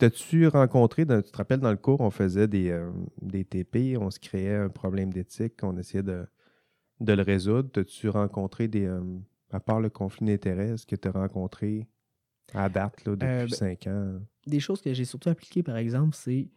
t'as-tu 0.00 0.46
rencontré, 0.48 1.04
dans- 1.04 1.22
tu 1.22 1.30
te 1.30 1.36
rappelles, 1.36 1.60
dans 1.60 1.70
le 1.70 1.76
cours, 1.76 2.00
on 2.00 2.10
faisait 2.10 2.48
des, 2.48 2.70
euh, 2.70 2.90
des 3.22 3.44
TP, 3.44 3.96
on 3.98 4.10
se 4.10 4.18
créait 4.18 4.56
un 4.56 4.68
problème 4.68 5.12
d'éthique, 5.12 5.54
on 5.62 5.76
essayait 5.76 6.02
de, 6.02 6.26
de 7.00 7.12
le 7.12 7.22
résoudre. 7.22 7.70
T'as-tu 7.70 8.08
rencontré 8.08 8.66
des. 8.68 8.86
euh, 8.86 9.02
à 9.52 9.60
part 9.60 9.80
le 9.80 9.90
conflit 9.90 10.26
d'intérêts, 10.26 10.70
est-ce 10.70 10.86
que 10.86 10.96
tu 10.96 11.08
as 11.08 11.12
rencontré 11.12 11.86
à 12.54 12.68
date, 12.68 13.04
là, 13.04 13.12
depuis 13.16 13.26
Euh, 13.26 13.46
ben, 13.46 13.48
cinq 13.48 13.86
ans? 13.86 14.18
des 14.46 14.60
choses 14.60 14.80
que 14.80 14.92
j'ai 14.94 15.04
surtout 15.04 15.28
appliquées, 15.28 15.62
par 15.62 15.76
exemple, 15.76 16.16
c'est 16.16 16.48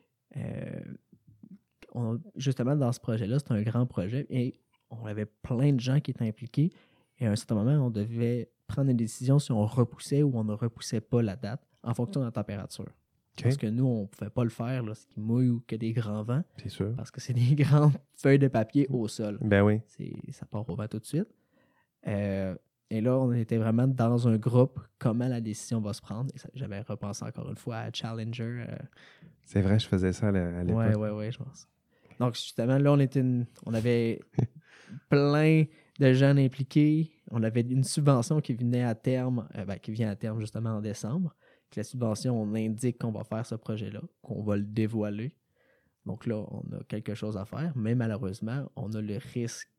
on- 1.93 2.19
justement 2.35 2.75
dans 2.75 2.91
ce 2.91 2.99
projet-là, 2.99 3.37
c'est 3.39 3.51
un 3.51 3.61
grand 3.61 3.85
projet 3.85 4.25
et 4.29 4.59
on 4.89 5.05
avait 5.05 5.25
plein 5.25 5.73
de 5.73 5.79
gens 5.79 5.99
qui 5.99 6.11
étaient 6.11 6.27
impliqués. 6.27 6.71
Et 7.19 7.27
à 7.27 7.31
un 7.31 7.35
certain 7.35 7.55
moment, 7.55 7.85
on 7.85 7.89
devait 7.89 8.49
prendre 8.67 8.89
une 8.89 8.97
décision 8.97 9.37
si 9.39 9.51
on 9.51 9.65
repoussait 9.65 10.23
ou 10.23 10.31
on 10.35 10.43
ne 10.43 10.53
repoussait 10.53 11.01
pas 11.01 11.21
la 11.21 11.35
date 11.35 11.61
en 11.83 11.93
fonction 11.93 12.21
de 12.21 12.25
la 12.25 12.31
température. 12.31 12.89
Parce 13.41 13.57
que 13.57 13.67
nous, 13.67 13.85
on 13.85 14.01
ne 14.03 14.05
pouvait 14.07 14.29
pas 14.29 14.43
le 14.43 14.49
faire 14.51 14.83
qui 15.09 15.19
mouille 15.19 15.49
ou 15.49 15.63
que 15.67 15.75
des 15.75 15.91
grands 15.91 16.21
vents, 16.23 16.43
C'est 16.61 16.69
sûr. 16.69 16.93
parce 16.95 17.09
que 17.09 17.19
c'est 17.19 17.33
des 17.33 17.55
grandes 17.55 17.93
feuilles 18.15 18.37
de 18.39 18.47
papier 18.47 18.85
au 18.89 19.07
sol. 19.07 19.37
Ben 19.41 19.63
oui. 19.63 19.81
Ça 20.31 20.45
part 20.45 20.69
au 20.69 20.75
vent 20.75 20.87
tout 20.87 20.99
de 20.99 21.05
suite. 21.05 21.27
Euh, 22.07 22.55
et 22.89 23.01
là, 23.01 23.17
on 23.17 23.31
était 23.33 23.57
vraiment 23.57 23.87
dans 23.87 24.27
un 24.27 24.37
groupe, 24.37 24.79
comment 24.99 25.27
la 25.27 25.41
décision 25.41 25.81
va 25.81 25.93
se 25.93 26.01
prendre. 26.01 26.29
Et 26.35 26.39
J'avais 26.53 26.81
repensé 26.81 27.25
encore 27.25 27.49
une 27.49 27.57
fois 27.57 27.77
à 27.77 27.91
Challenger. 27.91 28.65
euh, 28.69 28.77
C'est 29.45 29.61
vrai, 29.61 29.79
je 29.79 29.87
faisais 29.87 30.13
ça 30.13 30.27
à 30.27 30.31
l'époque. 30.63 30.77
ouais, 30.77 30.95
ouais, 30.95 31.09
ouais, 31.09 31.31
je 31.31 31.39
pense. 31.39 31.67
Donc, 32.19 32.35
justement, 32.35 32.77
là, 32.77 32.91
on, 32.93 32.99
était 32.99 33.21
une- 33.21 33.47
on 33.65 33.73
avait 33.73 34.19
plein 35.09 35.65
de 35.99 36.13
jeunes 36.13 36.37
impliqués. 36.39 37.11
On 37.31 37.41
avait 37.41 37.61
une 37.61 37.83
subvention 37.83 38.41
qui 38.41 38.53
venait 38.53 38.83
à 38.83 38.93
terme, 38.95 39.47
euh, 39.57 39.65
ben, 39.65 39.77
qui 39.79 39.91
vient 39.91 40.09
à 40.11 40.15
terme 40.15 40.39
justement 40.39 40.71
en 40.77 40.81
décembre. 40.81 41.35
La 41.75 41.83
subvention, 41.83 42.39
on 42.39 42.53
indique 42.55 42.99
qu'on 42.99 43.11
va 43.11 43.23
faire 43.23 43.45
ce 43.45 43.55
projet-là, 43.55 44.01
qu'on 44.21 44.43
va 44.43 44.57
le 44.57 44.63
dévoiler. 44.63 45.33
Donc 46.05 46.25
là, 46.25 46.45
on 46.51 46.63
a 46.75 46.83
quelque 46.87 47.15
chose 47.15 47.37
à 47.37 47.45
faire, 47.45 47.71
mais 47.75 47.95
malheureusement, 47.95 48.69
on 48.75 48.91
a 48.93 49.01
le 49.01 49.17
risque 49.33 49.69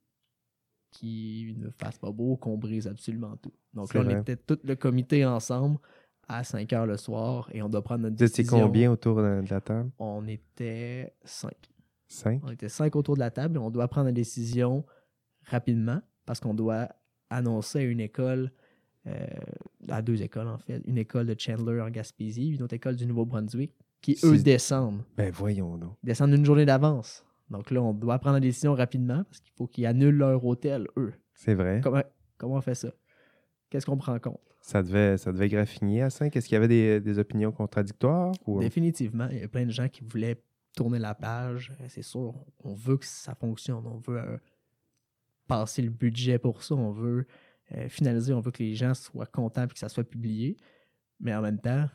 qu'il 0.91 1.59
ne 1.59 1.71
fasse 1.71 1.99
pas 1.99 2.11
beau, 2.11 2.37
qu'on 2.37 2.57
brise 2.57 2.87
absolument 2.87 3.37
tout. 3.37 3.53
Donc 3.75 3.93
là, 3.95 4.01
on 4.01 4.05
vrai. 4.05 4.21
était 4.21 4.37
tout 4.37 4.59
le 4.65 4.77
comité 4.77 5.25
ensemble 5.25 5.79
à 6.29 6.45
5 6.45 6.73
heures 6.73 6.87
le 6.87 6.97
soir 6.97 7.51
et 7.53 7.63
on 7.63 7.69
doit 7.69 7.83
prendre 7.83 8.03
notre 8.03 8.17
décision. 8.17 8.61
combien 8.61 8.91
autour 8.91 9.17
de, 9.17 9.45
la 9.49 9.61
table? 9.61 9.91
On 9.99 10.27
était 10.27 11.15
5. 11.25 11.53
Cinq? 12.07 12.41
On 12.45 12.51
était 12.51 12.69
cinq 12.69 12.97
autour 12.97 13.15
de 13.15 13.21
la 13.21 13.31
table 13.31 13.57
et 13.57 13.59
on 13.59 13.71
doit 13.71 13.89
prendre 13.89 14.09
une 14.09 14.15
décision 14.15 14.85
rapidement 15.47 16.01
parce 16.27 16.39
qu'on 16.39 16.55
doit 16.55 16.89
annoncer 17.31 17.81
à 17.81 17.83
une 17.83 18.01
école, 18.01 18.53
à 19.89 20.03
deux 20.03 20.23
écoles 20.23 20.49
en 20.49 20.59
fait, 20.59 20.83
une 20.87 20.99
école 20.99 21.27
de 21.27 21.35
Chandler 21.39 21.81
en 21.81 21.91
Gaspésie, 21.91 22.51
une 22.55 22.63
autre 22.63 22.75
école 22.75 22.97
du 22.97 23.07
Nouveau-Brunswick, 23.07 23.73
qui 24.01 24.17
eux 24.25 24.39
descendent, 24.39 25.03
Ben 25.17 25.31
voyons 25.31 25.77
donc. 25.79 25.95
descendent 26.03 26.33
une 26.35 26.45
journée 26.45 26.67
d'avance. 26.67 27.25
Donc 27.51 27.71
là, 27.71 27.83
on 27.83 27.93
doit 27.93 28.19
prendre 28.19 28.35
la 28.35 28.41
décision 28.41 28.75
rapidement 28.75 29.25
parce 29.25 29.41
qu'il 29.41 29.53
faut 29.55 29.67
qu'ils 29.67 29.87
annulent 29.87 30.17
leur 30.17 30.45
hôtel, 30.45 30.89
eux. 30.97 31.13
C'est 31.35 31.55
vrai. 31.55 31.81
Comment, 31.83 32.03
comment 32.39 32.55
on 32.57 32.61
fait 32.61 32.75
ça? 32.75 32.89
Qu'est-ce 33.71 33.85
qu'on 33.87 33.97
prend 33.97 34.15
en 34.15 34.19
compte? 34.19 34.41
Ça 34.61 34.83
devait, 34.83 35.19
ça 35.19 35.31
devait 35.33 35.49
graffiner 35.51 36.01
à 36.03 36.09
5. 36.11 36.35
Est-ce 36.35 36.47
qu'il 36.49 36.55
y 36.55 36.57
avait 36.57 36.69
des, 36.69 37.01
des 37.01 37.19
opinions 37.19 37.53
contradictoires? 37.53 38.33
Ou... 38.47 38.61
Définitivement, 38.61 39.29
il 39.31 39.39
y 39.41 39.43
a 39.43 39.49
plein 39.49 39.67
de 39.67 39.71
gens 39.71 39.89
qui 39.89 40.03
voulaient 40.05 40.43
tourner 40.75 40.99
la 40.99 41.15
page. 41.15 41.71
Euh, 41.81 41.85
C'est 41.89 42.03
sûr, 42.03 42.33
on 42.63 42.73
veut 42.75 42.97
que 42.97 43.05
ça 43.05 43.35
fonctionne. 43.35 43.85
On 43.87 43.99
veut 43.99 44.19
euh, 44.21 44.39
passer 45.47 45.83
le 45.83 45.91
budget 45.91 46.39
pour 46.39 46.63
ça. 46.63 46.75
On 46.75 46.93
veut 46.93 47.27
euh, 47.73 47.89
finaliser. 47.89 48.33
On 48.33 48.41
veut 48.41 48.51
que 48.51 48.63
les 48.63 48.75
gens 48.75 48.95
soient 48.95 49.27
contents 49.27 49.65
et 49.65 49.69
que 49.69 49.79
ça 49.79 49.89
soit 49.89 50.05
publié. 50.05 50.57
Mais 51.21 51.35
en 51.35 51.43
même 51.43 51.59
temps, 51.61 51.89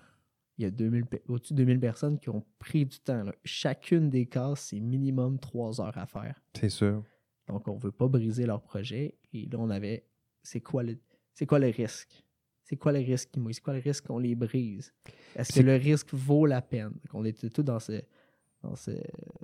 il 0.58 0.64
y 0.64 0.66
a 0.66 0.72
2000 0.72 1.06
pe- 1.06 1.22
au-dessus 1.28 1.54
de 1.54 1.58
2000 1.60 1.80
personnes 1.80 2.20
qui 2.20 2.30
ont 2.30 2.46
pris 2.58 2.86
du 2.86 3.00
temps. 3.00 3.24
là. 3.24 3.34
Chacune 3.44 4.10
des 4.10 4.26
cases, 4.26 4.68
c'est 4.70 4.80
minimum 4.80 5.40
trois 5.40 5.80
heures 5.82 5.98
à 5.98 6.06
faire. 6.06 6.42
C'est 6.58 6.70
sûr. 6.70 7.04
Donc, 7.48 7.68
on 7.68 7.76
ne 7.76 7.82
veut 7.82 7.92
pas 7.92 8.08
briser 8.08 8.46
leur 8.46 8.62
projet. 8.62 9.16
Et 9.34 9.46
là, 9.48 9.58
on 9.60 9.70
avait 9.70 10.06
c'est 10.44 10.62
quoi 10.62 10.84
le, 10.84 10.98
c'est 11.34 11.46
quoi 11.46 11.60
le 11.60 11.68
risque? 11.68 12.24
C'est 12.64 12.76
quoi 12.78 12.92
le 12.92 13.00
risque? 13.00 13.36
Moïse? 13.38 13.56
C'est 13.58 13.62
quoi 13.64 13.74
le 13.74 13.80
risque 13.80 14.06
qu'on 14.08 14.20
les 14.20 14.36
brise? 14.36 14.94
Est-ce 15.36 15.54
que 15.54 15.64
le 15.66 15.76
risque 15.76 16.14
vaut 16.14 16.46
la 16.46 16.62
peine? 16.62 16.94
On 17.14 17.26
était 17.26 17.50
tous 17.50 17.64
dans, 17.64 17.80
ce, 17.80 18.02
dans 18.62 18.76
ce, 18.76 18.92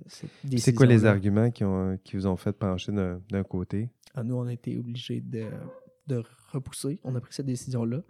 cette 0.05 0.29
C'est 0.59 0.73
quoi 0.73 0.85
les 0.85 1.05
arguments 1.05 1.49
qui, 1.49 1.63
ont, 1.63 1.97
qui 2.03 2.15
vous 2.17 2.27
ont 2.27 2.35
fait 2.35 2.53
pencher 2.53 2.91
d'un 2.91 3.19
d'un 3.29 3.43
côté? 3.43 3.89
Ah, 4.13 4.23
Nous, 4.23 4.35
on 4.35 4.45
a 4.45 4.53
été 4.53 4.77
obligés 4.77 5.21
de, 5.21 5.45
de 6.07 6.23
repousser. 6.51 6.99
On 7.03 7.15
a 7.15 7.21
pris 7.21 7.33
cette 7.33 7.45
décision-là 7.45 8.01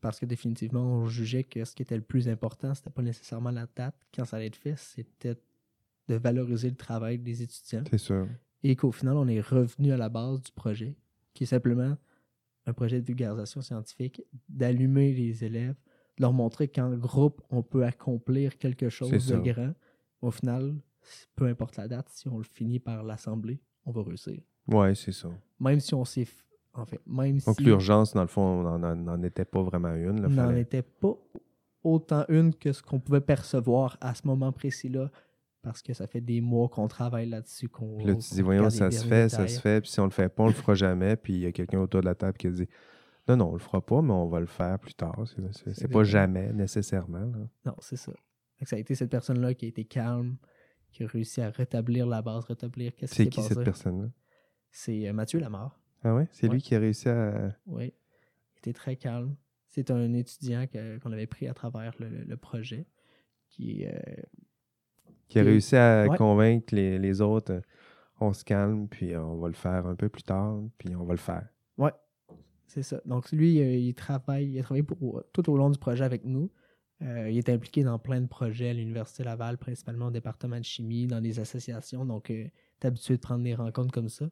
parce 0.00 0.20
que 0.20 0.26
définitivement, 0.26 0.82
on 0.82 1.06
jugeait 1.06 1.44
que 1.44 1.64
ce 1.64 1.74
qui 1.74 1.82
était 1.82 1.96
le 1.96 2.02
plus 2.02 2.28
important, 2.28 2.74
c'était 2.74 2.90
pas 2.90 3.02
nécessairement 3.02 3.50
la 3.50 3.66
date 3.74 3.96
quand 4.14 4.24
ça 4.24 4.36
allait 4.36 4.48
être 4.48 4.56
fait, 4.56 4.76
c'était 4.76 5.36
de 6.08 6.14
valoriser 6.16 6.68
le 6.68 6.76
travail 6.76 7.18
des 7.18 7.42
étudiants. 7.42 7.84
C'est 7.90 7.98
sûr. 7.98 8.28
et 8.62 8.76
qu'au 8.76 8.92
final, 8.92 9.16
on 9.16 9.26
est 9.28 9.40
revenu 9.40 9.92
à 9.92 9.96
la 9.96 10.08
base 10.08 10.42
du 10.42 10.52
projet, 10.52 10.94
qui 11.32 11.44
est 11.44 11.46
simplement 11.46 11.96
un 12.66 12.72
projet 12.72 13.00
de 13.00 13.06
vulgarisation 13.06 13.62
scientifique, 13.62 14.22
d'allumer 14.48 15.12
les 15.12 15.44
élèves, 15.44 15.76
de 16.16 16.22
leur 16.22 16.32
montrer 16.32 16.68
qu'en 16.68 16.94
groupe, 16.96 17.42
on 17.50 17.62
peut 17.62 17.84
accomplir 17.84 18.56
quelque 18.58 18.88
chose 18.88 19.10
de 19.10 19.18
ça. 19.18 19.38
grand. 19.38 19.74
Au 20.22 20.30
final, 20.30 20.74
peu 21.36 21.46
importe 21.46 21.76
la 21.76 21.88
date, 21.88 22.08
si 22.08 22.28
on 22.28 22.38
le 22.38 22.44
finit 22.44 22.78
par 22.78 23.02
l'Assemblée, 23.02 23.60
on 23.84 23.92
va 23.92 24.02
réussir. 24.02 24.40
Ouais, 24.66 24.94
c'est 24.94 25.12
ça. 25.12 25.30
Même 25.60 25.80
si 25.80 25.94
on 25.94 26.04
s'est... 26.04 26.26
f- 26.74 26.80
En 26.80 26.86
fait, 26.86 27.00
même 27.06 27.38
Donc, 27.38 27.56
si 27.56 27.62
l'urgence, 27.64 28.14
dans 28.14 28.22
le 28.22 28.26
fond, 28.28 28.42
on 28.42 28.78
n'en 28.78 29.22
était 29.22 29.44
pas 29.44 29.62
vraiment 29.62 29.94
une. 29.94 30.22
là, 30.22 30.28
n'en 30.28 30.46
fallait- 30.48 30.62
était 30.62 30.82
pas 30.82 31.14
autant 31.82 32.24
une 32.28 32.54
que 32.54 32.72
ce 32.72 32.82
qu'on 32.82 32.98
pouvait 33.00 33.20
percevoir 33.20 33.96
à 34.00 34.14
ce 34.14 34.26
moment 34.26 34.52
précis-là, 34.52 35.10
parce 35.62 35.82
que 35.82 35.92
ça 35.94 36.06
fait 36.06 36.20
des 36.20 36.40
mois 36.40 36.68
qu'on 36.68 36.88
travaille 36.88 37.28
là-dessus. 37.28 37.68
qu'on 37.68 37.96
Puis 37.98 38.06
là, 38.06 38.14
tu 38.14 38.34
dis, 38.34 38.42
voyons, 38.42 38.68
ça 38.70 38.90
se 38.90 39.04
fait, 39.06 39.28
ça 39.28 39.46
se 39.48 39.60
fait, 39.60 39.80
puis 39.80 39.90
si 39.90 40.00
on 40.00 40.04
le 40.04 40.10
fait 40.10 40.28
pas, 40.28 40.42
on 40.44 40.46
le 40.48 40.52
fera 40.52 40.74
jamais. 40.74 41.16
Puis 41.16 41.34
il 41.34 41.40
y 41.40 41.46
a 41.46 41.52
quelqu'un 41.52 41.80
autour 41.80 42.00
de 42.00 42.06
la 42.06 42.14
table 42.14 42.36
qui 42.36 42.48
dit, 42.50 42.68
non, 43.28 43.36
non, 43.36 43.48
on 43.50 43.52
le 43.54 43.58
fera 43.58 43.80
pas, 43.80 44.02
mais 44.02 44.12
on 44.12 44.26
va 44.28 44.40
le 44.40 44.46
faire 44.46 44.78
plus 44.78 44.94
tard. 44.94 45.18
C'est- 45.26 45.42
C'est 45.52 45.74
c'est 45.74 45.88
pas 45.88 46.04
jamais, 46.04 46.52
nécessairement. 46.52 47.20
là. 47.20 47.48
Non, 47.64 47.74
c'est 47.80 47.96
ça. 47.96 48.12
Que 48.60 48.68
ça 48.68 48.76
a 48.76 48.78
été 48.78 48.94
cette 48.94 49.10
personne-là 49.10 49.54
qui 49.54 49.64
a 49.64 49.68
été 49.68 49.84
calme, 49.84 50.36
qui 50.92 51.02
a 51.04 51.06
réussi 51.06 51.40
à 51.40 51.50
rétablir 51.50 52.06
la 52.06 52.20
base, 52.22 52.44
rétablir 52.44 52.94
qu'est-ce 52.94 53.14
C'est 53.14 53.24
qui 53.24 53.30
qui 53.30 53.42
s'est 53.42 53.48
cette 53.48 53.56
passé. 53.58 53.64
personne-là? 53.64 54.08
C'est 54.70 55.08
euh, 55.08 55.12
Mathieu 55.12 55.40
Lamar. 55.40 55.78
Ah 56.04 56.14
ouais? 56.14 56.28
C'est 56.30 56.46
Ouais. 56.46 56.54
lui 56.54 56.62
qui 56.62 56.74
a 56.74 56.78
réussi 56.78 57.08
à... 57.08 57.56
Oui. 57.66 57.92
Il 58.54 58.58
était 58.58 58.72
très 58.72 58.96
calme. 58.96 59.34
C'est 59.68 59.90
un 59.90 60.12
étudiant 60.12 60.66
qu'on 61.02 61.12
avait 61.12 61.26
pris 61.26 61.48
à 61.48 61.54
travers 61.54 61.94
le, 61.98 62.08
le 62.24 62.36
projet 62.36 62.86
qui, 63.48 63.86
euh, 63.86 63.92
qui 65.28 65.38
a 65.38 65.42
réussi 65.42 65.76
à 65.76 66.06
ouais. 66.06 66.16
convaincre 66.16 66.74
les, 66.74 66.98
les 66.98 67.20
autres, 67.20 67.52
euh, 67.52 67.60
on 68.20 68.32
se 68.32 68.44
calme, 68.44 68.88
puis 68.88 69.16
on 69.16 69.36
va 69.36 69.48
le 69.48 69.54
faire 69.54 69.86
un 69.86 69.96
peu 69.96 70.08
plus 70.08 70.22
tard, 70.22 70.60
puis 70.78 70.94
on 70.94 71.04
va 71.04 71.14
le 71.14 71.18
faire. 71.18 71.48
Ouais, 71.76 71.92
c'est 72.66 72.82
ça. 72.82 73.00
Donc, 73.04 73.32
lui, 73.32 73.60
euh, 73.60 73.74
il 73.74 73.94
travaille, 73.94 74.50
il 74.50 74.58
a 74.60 74.62
travaillé 74.62 74.84
pour, 74.84 75.24
tout 75.32 75.50
au 75.50 75.56
long 75.56 75.70
du 75.70 75.78
projet 75.78 76.04
avec 76.04 76.24
nous. 76.24 76.50
Euh, 77.02 77.28
il 77.28 77.36
est 77.38 77.48
impliqué 77.48 77.82
dans 77.82 77.98
plein 77.98 78.20
de 78.20 78.28
projets 78.28 78.70
à 78.70 78.72
l'Université 78.72 79.24
Laval, 79.24 79.58
principalement 79.58 80.06
au 80.06 80.10
département 80.10 80.58
de 80.58 80.64
chimie, 80.64 81.06
dans 81.08 81.20
des 81.20 81.40
associations. 81.40 82.04
Donc, 82.04 82.30
il 82.30 82.36
est 82.80 82.84
habitué 82.84 83.16
de 83.16 83.20
prendre 83.20 83.42
des 83.42 83.54
rencontres 83.54 83.92
comme 83.92 84.08
ça, 84.08 84.30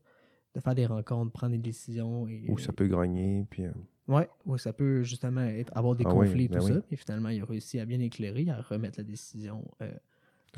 de 0.55 0.61
faire 0.61 0.75
des 0.75 0.87
rencontres, 0.87 1.33
prendre 1.33 1.53
des 1.53 1.59
décisions. 1.59 2.27
Et, 2.29 2.45
Où 2.49 2.59
ça 2.59 2.73
peut 2.73 2.87
grogner, 2.88 3.47
puis... 3.51 3.65
euh, 3.67 3.73
Ouais, 4.09 4.29
ouais, 4.47 4.59
ça 4.59 4.73
peut 4.73 5.03
justement 5.05 5.43
être, 5.43 5.71
avoir 5.77 5.95
des 5.95 6.05
Ah 6.05 6.12
oui, 6.12 6.27
conflits 6.27 6.45
et 6.45 6.49
ben 6.49 6.59
tout 6.59 6.65
oui. 6.67 6.73
ça. 6.73 6.81
Et 6.91 6.97
finalement, 6.97 7.29
il 7.29 7.41
a 7.41 7.45
réussi 7.45 7.79
à 7.79 7.85
bien 7.87 8.01
éclairer, 8.01 8.49
à 8.51 8.61
remettre 8.61 8.99
la 8.99 9.05
décision 9.05 9.65
euh, 9.81 9.93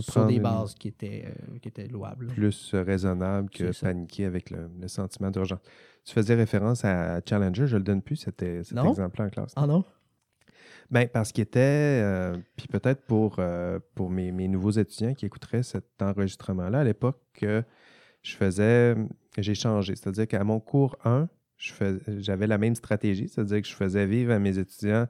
sur 0.01 0.27
des 0.27 0.37
une- 0.37 0.43
bases 0.43 0.75
qui 0.75 0.89
étaient, 0.89 1.27
euh, 1.27 1.59
qui 1.59 1.69
étaient 1.69 1.87
louables. 1.87 2.29
plus 2.29 2.75
raisonnable 2.75 3.51
que 3.51 3.71
paniquer 3.83 4.25
avec 4.25 4.51
le, 4.51 4.71
le 4.81 4.89
sentiment 4.89 5.31
d'urgence. 5.31 5.61
Tu 6.05 6.15
faisais 6.15 6.35
référence 6.35 6.85
à 6.87 7.21
Challenger, 7.29 7.67
je 7.67 7.77
le 7.77 7.83
donne 7.83 8.01
plus, 8.03 8.17
c'était 8.17 8.65
cet 8.65 8.77
Non? 8.77 8.89
exemple-là 8.89 9.27
en 9.27 9.31
classe. 9.31 9.53
Ah 9.57 9.67
non? 9.67 9.85
Ben, 10.91 11.09
parce 11.09 11.31
qu'il 11.33 11.43
était, 11.43 12.01
euh, 12.03 12.37
puis 12.57 12.67
peut-être 12.69 13.03
pour, 13.03 13.41
pour 13.95 14.11
mes, 14.11 14.33
mes 14.33 14.49
nouveaux 14.49 14.71
étudiants 14.71 15.15
qui 15.15 15.27
écouteraient 15.27 15.63
cet 15.63 16.01
enregistrement-là, 16.01 16.81
à 16.81 16.85
l'époque, 16.85 17.21
que 17.35 17.63
je 18.25 18.35
faisais, 18.35 18.97
j'ai 19.39 19.55
changé. 19.55 19.95
C'est-à-dire 19.95 20.27
qu'à 20.27 20.43
mon 20.43 20.59
cours 20.59 20.97
1, 21.05 21.29
je 21.57 21.73
fais- 21.73 21.99
j'avais 22.19 22.49
la 22.49 22.59
même 22.59 22.75
stratégie, 22.75 23.29
c'est-à-dire 23.29 23.63
que 23.63 23.69
je 23.69 23.75
faisais 23.75 24.07
vivre 24.07 24.33
à 24.33 24.39
mes 24.41 24.59
étudiants 24.59 25.07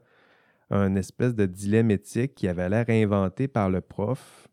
un 0.71 0.95
espèce 0.97 1.35
de 1.35 1.47
dilemme 1.47 1.91
éthique 1.91 2.35
qui 2.35 2.49
avait 2.49 2.69
l'air 2.69 2.85
inventé 2.89 3.49
par 3.49 3.71
le 3.71 3.81
prof. 3.81 4.49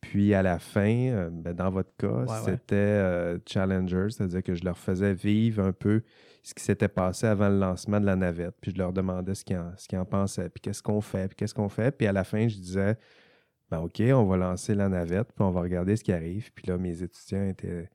Puis 0.00 0.34
à 0.34 0.42
la 0.42 0.58
fin, 0.58 0.88
euh, 1.10 1.30
ben, 1.32 1.52
dans 1.52 1.70
votre 1.70 1.90
cas, 1.98 2.06
Ouais, 2.24 2.26
c'était 2.44 2.74
euh, 2.76 3.38
Challenger, 3.46 4.06
c'est-à-dire 4.10 4.42
que 4.42 4.54
je 4.54 4.64
leur 4.64 4.78
faisais 4.78 5.14
vivre 5.14 5.62
un 5.64 5.72
peu 5.72 6.02
ce 6.42 6.54
qui 6.54 6.62
s'était 6.62 6.88
passé 6.88 7.26
avant 7.26 7.48
le 7.48 7.58
lancement 7.58 7.98
de 8.00 8.06
la 8.06 8.14
navette. 8.14 8.54
Puis 8.60 8.70
je 8.72 8.78
leur 8.78 8.92
demandais 8.92 9.34
ce 9.34 9.44
qu'ils 9.44 9.56
en, 9.58 9.72
ce 9.76 9.88
qu'ils 9.88 9.98
en 9.98 10.04
pensaient, 10.04 10.48
puis 10.48 10.60
qu'est-ce 10.60 10.82
qu'on 10.82 11.00
fait, 11.00 11.28
puis 11.28 11.36
qu'est-ce 11.36 11.54
qu'on 11.54 11.68
fait? 11.68 11.90
Puis 11.90 12.06
à 12.06 12.12
la 12.12 12.22
fin, 12.24 12.46
je 12.46 12.56
disais, 12.56 12.96
ben 13.70 13.80
OK, 13.80 14.00
on 14.12 14.24
va 14.26 14.36
lancer 14.36 14.74
la 14.74 14.88
navette, 14.88 15.28
puis 15.32 15.44
on 15.44 15.50
va 15.50 15.60
regarder 15.60 15.96
ce 15.96 16.04
qui 16.04 16.12
arrive. 16.12 16.52
Puis 16.54 16.66
là, 16.66 16.78
mes 16.78 17.02
étudiants 17.02 17.48
étaient 17.48 17.88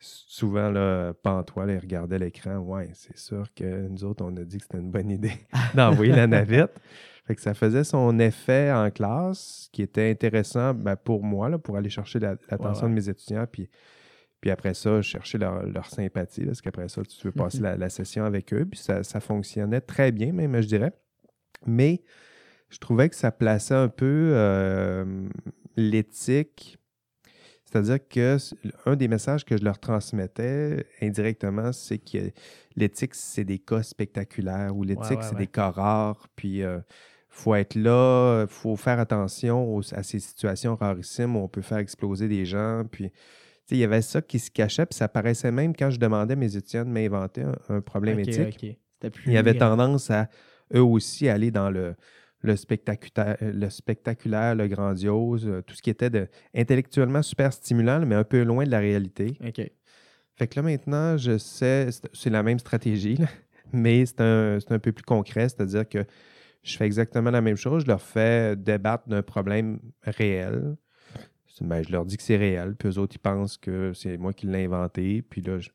souvent 0.00 0.70
là, 0.70 1.14
pantois, 1.14 1.66
là, 1.66 1.74
ils 1.74 1.78
regardaient 1.78 2.18
l'écran. 2.18 2.58
Ouais, 2.58 2.90
c'est 2.94 3.16
sûr 3.16 3.46
que 3.54 3.88
nous 3.88 4.04
autres, 4.04 4.24
on 4.24 4.36
a 4.36 4.44
dit 4.44 4.58
que 4.58 4.64
c'était 4.64 4.78
une 4.78 4.90
bonne 4.90 5.10
idée 5.10 5.32
d'envoyer 5.74 6.12
la 6.12 6.26
navette. 6.26 6.78
Fait 7.26 7.34
que 7.34 7.40
ça 7.40 7.54
faisait 7.54 7.84
son 7.84 8.18
effet 8.18 8.70
en 8.70 8.90
classe, 8.90 9.68
qui 9.72 9.80
était 9.82 10.10
intéressant 10.10 10.74
ben, 10.74 10.94
pour 10.96 11.22
moi, 11.24 11.48
là, 11.48 11.58
pour 11.58 11.76
aller 11.76 11.88
chercher 11.88 12.18
la- 12.18 12.36
l'attention 12.50 12.84
ouais. 12.84 12.90
de 12.90 12.94
mes 12.96 13.08
étudiants. 13.08 13.46
Puis, 13.50 13.70
puis 14.42 14.50
après 14.50 14.74
ça, 14.74 15.00
chercher 15.00 15.38
leur, 15.38 15.64
leur 15.64 15.86
sympathie, 15.86 16.42
là, 16.42 16.48
parce 16.48 16.60
qu'après 16.60 16.88
ça, 16.90 17.00
tu 17.02 17.26
veux 17.26 17.32
passer 17.32 17.58
Mhm. 17.58 17.64
la, 17.64 17.76
la 17.78 17.88
session 17.88 18.24
avec 18.26 18.52
eux. 18.52 18.66
Puis 18.70 18.78
ça, 18.80 19.02
ça 19.02 19.20
fonctionnait 19.20 19.80
très 19.80 20.12
bien, 20.12 20.32
même, 20.34 20.60
je 20.60 20.66
dirais. 20.66 20.92
Mais 21.66 22.02
je 22.74 22.78
trouvais 22.80 23.08
que 23.08 23.14
ça 23.14 23.30
plaçait 23.30 23.74
un 23.74 23.88
peu 23.88 24.30
euh, 24.34 25.28
l'éthique. 25.76 26.76
C'est-à-dire 27.64 27.98
que 28.08 28.36
un 28.86 28.96
des 28.96 29.08
messages 29.08 29.44
que 29.44 29.56
je 29.56 29.64
leur 29.64 29.78
transmettais 29.78 30.86
indirectement, 31.00 31.72
c'est 31.72 31.98
que 31.98 32.30
l'éthique, 32.76 33.14
c'est 33.14 33.44
des 33.44 33.58
cas 33.58 33.82
spectaculaires 33.82 34.76
ou 34.76 34.82
l'éthique, 34.84 35.18
ouais, 35.18 35.22
c'est 35.22 35.32
ouais. 35.34 35.38
des 35.40 35.46
cas 35.46 35.70
rares. 35.70 36.28
Puis 36.36 36.58
il 36.58 36.82
faut 37.28 37.54
être 37.54 37.74
là, 37.76 38.42
il 38.42 38.48
faut 38.48 38.76
faire 38.76 38.98
attention 39.00 39.74
aux- 39.74 39.94
à 39.94 40.02
ces 40.02 40.18
situations 40.20 40.76
rarissimes 40.76 41.36
où 41.36 41.40
on 41.40 41.48
peut 41.48 41.62
faire 41.62 41.78
exploser 41.78 42.28
des 42.28 42.44
gens. 42.44 42.84
Puis 42.90 43.10
il 43.70 43.78
y 43.78 43.84
avait 43.84 44.02
ça 44.02 44.20
qui 44.22 44.38
se 44.38 44.50
cachait, 44.50 44.86
puis 44.86 44.96
ça 44.96 45.08
paraissait 45.08 45.50
même 45.52 45.74
quand 45.74 45.90
je 45.90 45.98
demandais 45.98 46.34
à 46.34 46.36
mes 46.36 46.56
étudiants 46.56 46.84
de 46.84 46.90
m'inventer 46.90 47.42
un, 47.42 47.56
un 47.68 47.80
problème 47.80 48.18
éthique. 48.20 48.78
plus 49.00 49.22
Il 49.26 49.32
y 49.32 49.36
avait 49.36 49.54
grand. 49.54 49.70
tendance 49.76 50.10
à 50.10 50.28
eux 50.74 50.82
aussi 50.82 51.28
aller 51.28 51.50
dans 51.50 51.70
le, 51.70 51.94
le, 52.44 52.56
spectaculaire, 52.56 53.36
le 53.40 53.70
spectaculaire, 53.70 54.54
le 54.54 54.68
grandiose, 54.68 55.48
euh, 55.48 55.62
tout 55.62 55.74
ce 55.74 55.82
qui 55.82 55.90
était 55.90 56.10
de, 56.10 56.28
intellectuellement 56.54 57.22
super 57.22 57.52
stimulant, 57.52 58.04
mais 58.06 58.14
un 58.14 58.24
peu 58.24 58.42
loin 58.42 58.64
de 58.64 58.70
la 58.70 58.78
réalité. 58.80 59.36
Ok. 59.44 59.62
Fait 60.36 60.46
que 60.48 60.56
là, 60.56 60.62
maintenant, 60.62 61.16
je 61.16 61.38
sais, 61.38 61.88
c'est- 62.12 62.30
la 62.30 62.42
même 62.42 62.58
stratégie, 62.58 63.16
là, 63.16 63.26
mais 63.72 64.04
c'est 64.04 64.20
un, 64.20 64.58
un 64.68 64.78
peu 64.78 64.92
plus 64.92 65.04
concret, 65.04 65.48
c'est-à-dire 65.48 65.88
que 65.88 66.04
je 66.62 66.76
fais 66.76 66.84
exactement 66.86 67.30
la 67.30 67.40
même 67.40 67.56
chose. 67.56 67.82
Je 67.84 67.88
leur 67.88 68.02
fais 68.02 68.56
débattre 68.56 69.08
d'un 69.08 69.22
problème 69.22 69.80
réel. 70.02 70.76
Ben, 71.60 71.84
je 71.84 71.92
leur 71.92 72.04
dis 72.04 72.16
que 72.16 72.22
c'est 72.22 72.36
réel, 72.36 72.74
puis 72.76 72.88
eux 72.88 72.98
autres, 72.98 73.14
ils 73.14 73.20
pensent 73.20 73.56
que 73.58 73.92
c'est 73.94 74.16
moi 74.18 74.32
qui 74.32 74.46
l'ai 74.46 74.64
inventé. 74.64 75.22
Puis 75.22 75.40
là, 75.40 75.60
je- 75.60 75.70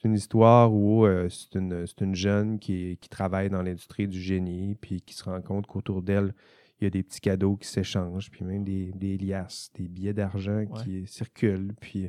c'est 0.00 0.08
une 0.08 0.14
histoire 0.14 0.72
où 0.72 1.04
euh, 1.04 1.28
c'est 1.28 1.58
une, 1.58 1.84
une 2.00 2.14
jeune 2.14 2.58
qui, 2.58 2.96
qui 3.00 3.08
travaille 3.10 3.50
dans 3.50 3.62
l'industrie 3.62 4.08
du 4.08 4.20
génie, 4.20 4.74
puis 4.80 5.02
qui 5.02 5.14
se 5.14 5.24
rend 5.24 5.42
compte 5.42 5.66
qu'autour 5.66 6.00
d'elle, 6.00 6.34
il 6.80 6.84
y 6.84 6.86
a 6.86 6.90
des 6.90 7.02
petits 7.02 7.20
cadeaux 7.20 7.56
qui 7.56 7.68
s'échangent, 7.68 8.30
puis 8.30 8.42
même 8.44 8.64
des, 8.64 8.92
des 8.92 9.18
liasses, 9.18 9.70
des 9.74 9.88
billets 9.88 10.14
d'argent 10.14 10.64
qui 10.82 11.06
circulent. 11.06 11.74
Puis 11.80 12.08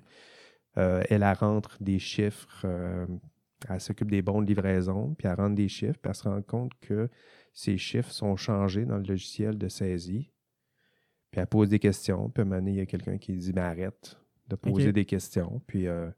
euh, 0.77 1.03
elle, 1.09 1.23
elle 1.23 1.37
rentre 1.37 1.77
des 1.81 1.99
chiffres, 1.99 2.61
euh, 2.63 3.05
elle 3.67 3.81
s'occupe 3.81 4.09
des 4.09 4.21
bons 4.21 4.41
de 4.41 4.47
livraison, 4.47 5.13
puis 5.17 5.27
elle 5.27 5.35
rentre 5.35 5.55
des 5.55 5.67
chiffres, 5.67 5.99
puis 6.01 6.09
elle 6.09 6.15
se 6.15 6.23
rend 6.23 6.41
compte 6.41 6.71
que 6.79 7.09
ces 7.53 7.77
chiffres 7.77 8.11
sont 8.11 8.37
changés 8.37 8.85
dans 8.85 8.97
le 8.97 9.03
logiciel 9.03 9.57
de 9.57 9.67
saisie. 9.67 10.31
Puis 11.31 11.41
elle 11.41 11.47
pose 11.47 11.67
des 11.67 11.79
questions, 11.79 12.29
puis 12.29 12.41
à 12.41 12.45
un 12.45 12.45
moment 12.45 12.59
donné, 12.61 12.71
il 12.71 12.77
y 12.77 12.81
a 12.81 12.85
quelqu'un 12.85 13.17
qui 13.17 13.33
dit 13.33 13.51
ben, 13.51 13.63
arrête 13.63 14.17
de 14.47 14.55
poser 14.55 14.93
des 14.93 15.05
questions, 15.05 15.61
puis 15.67 15.87
euh, 15.87 16.09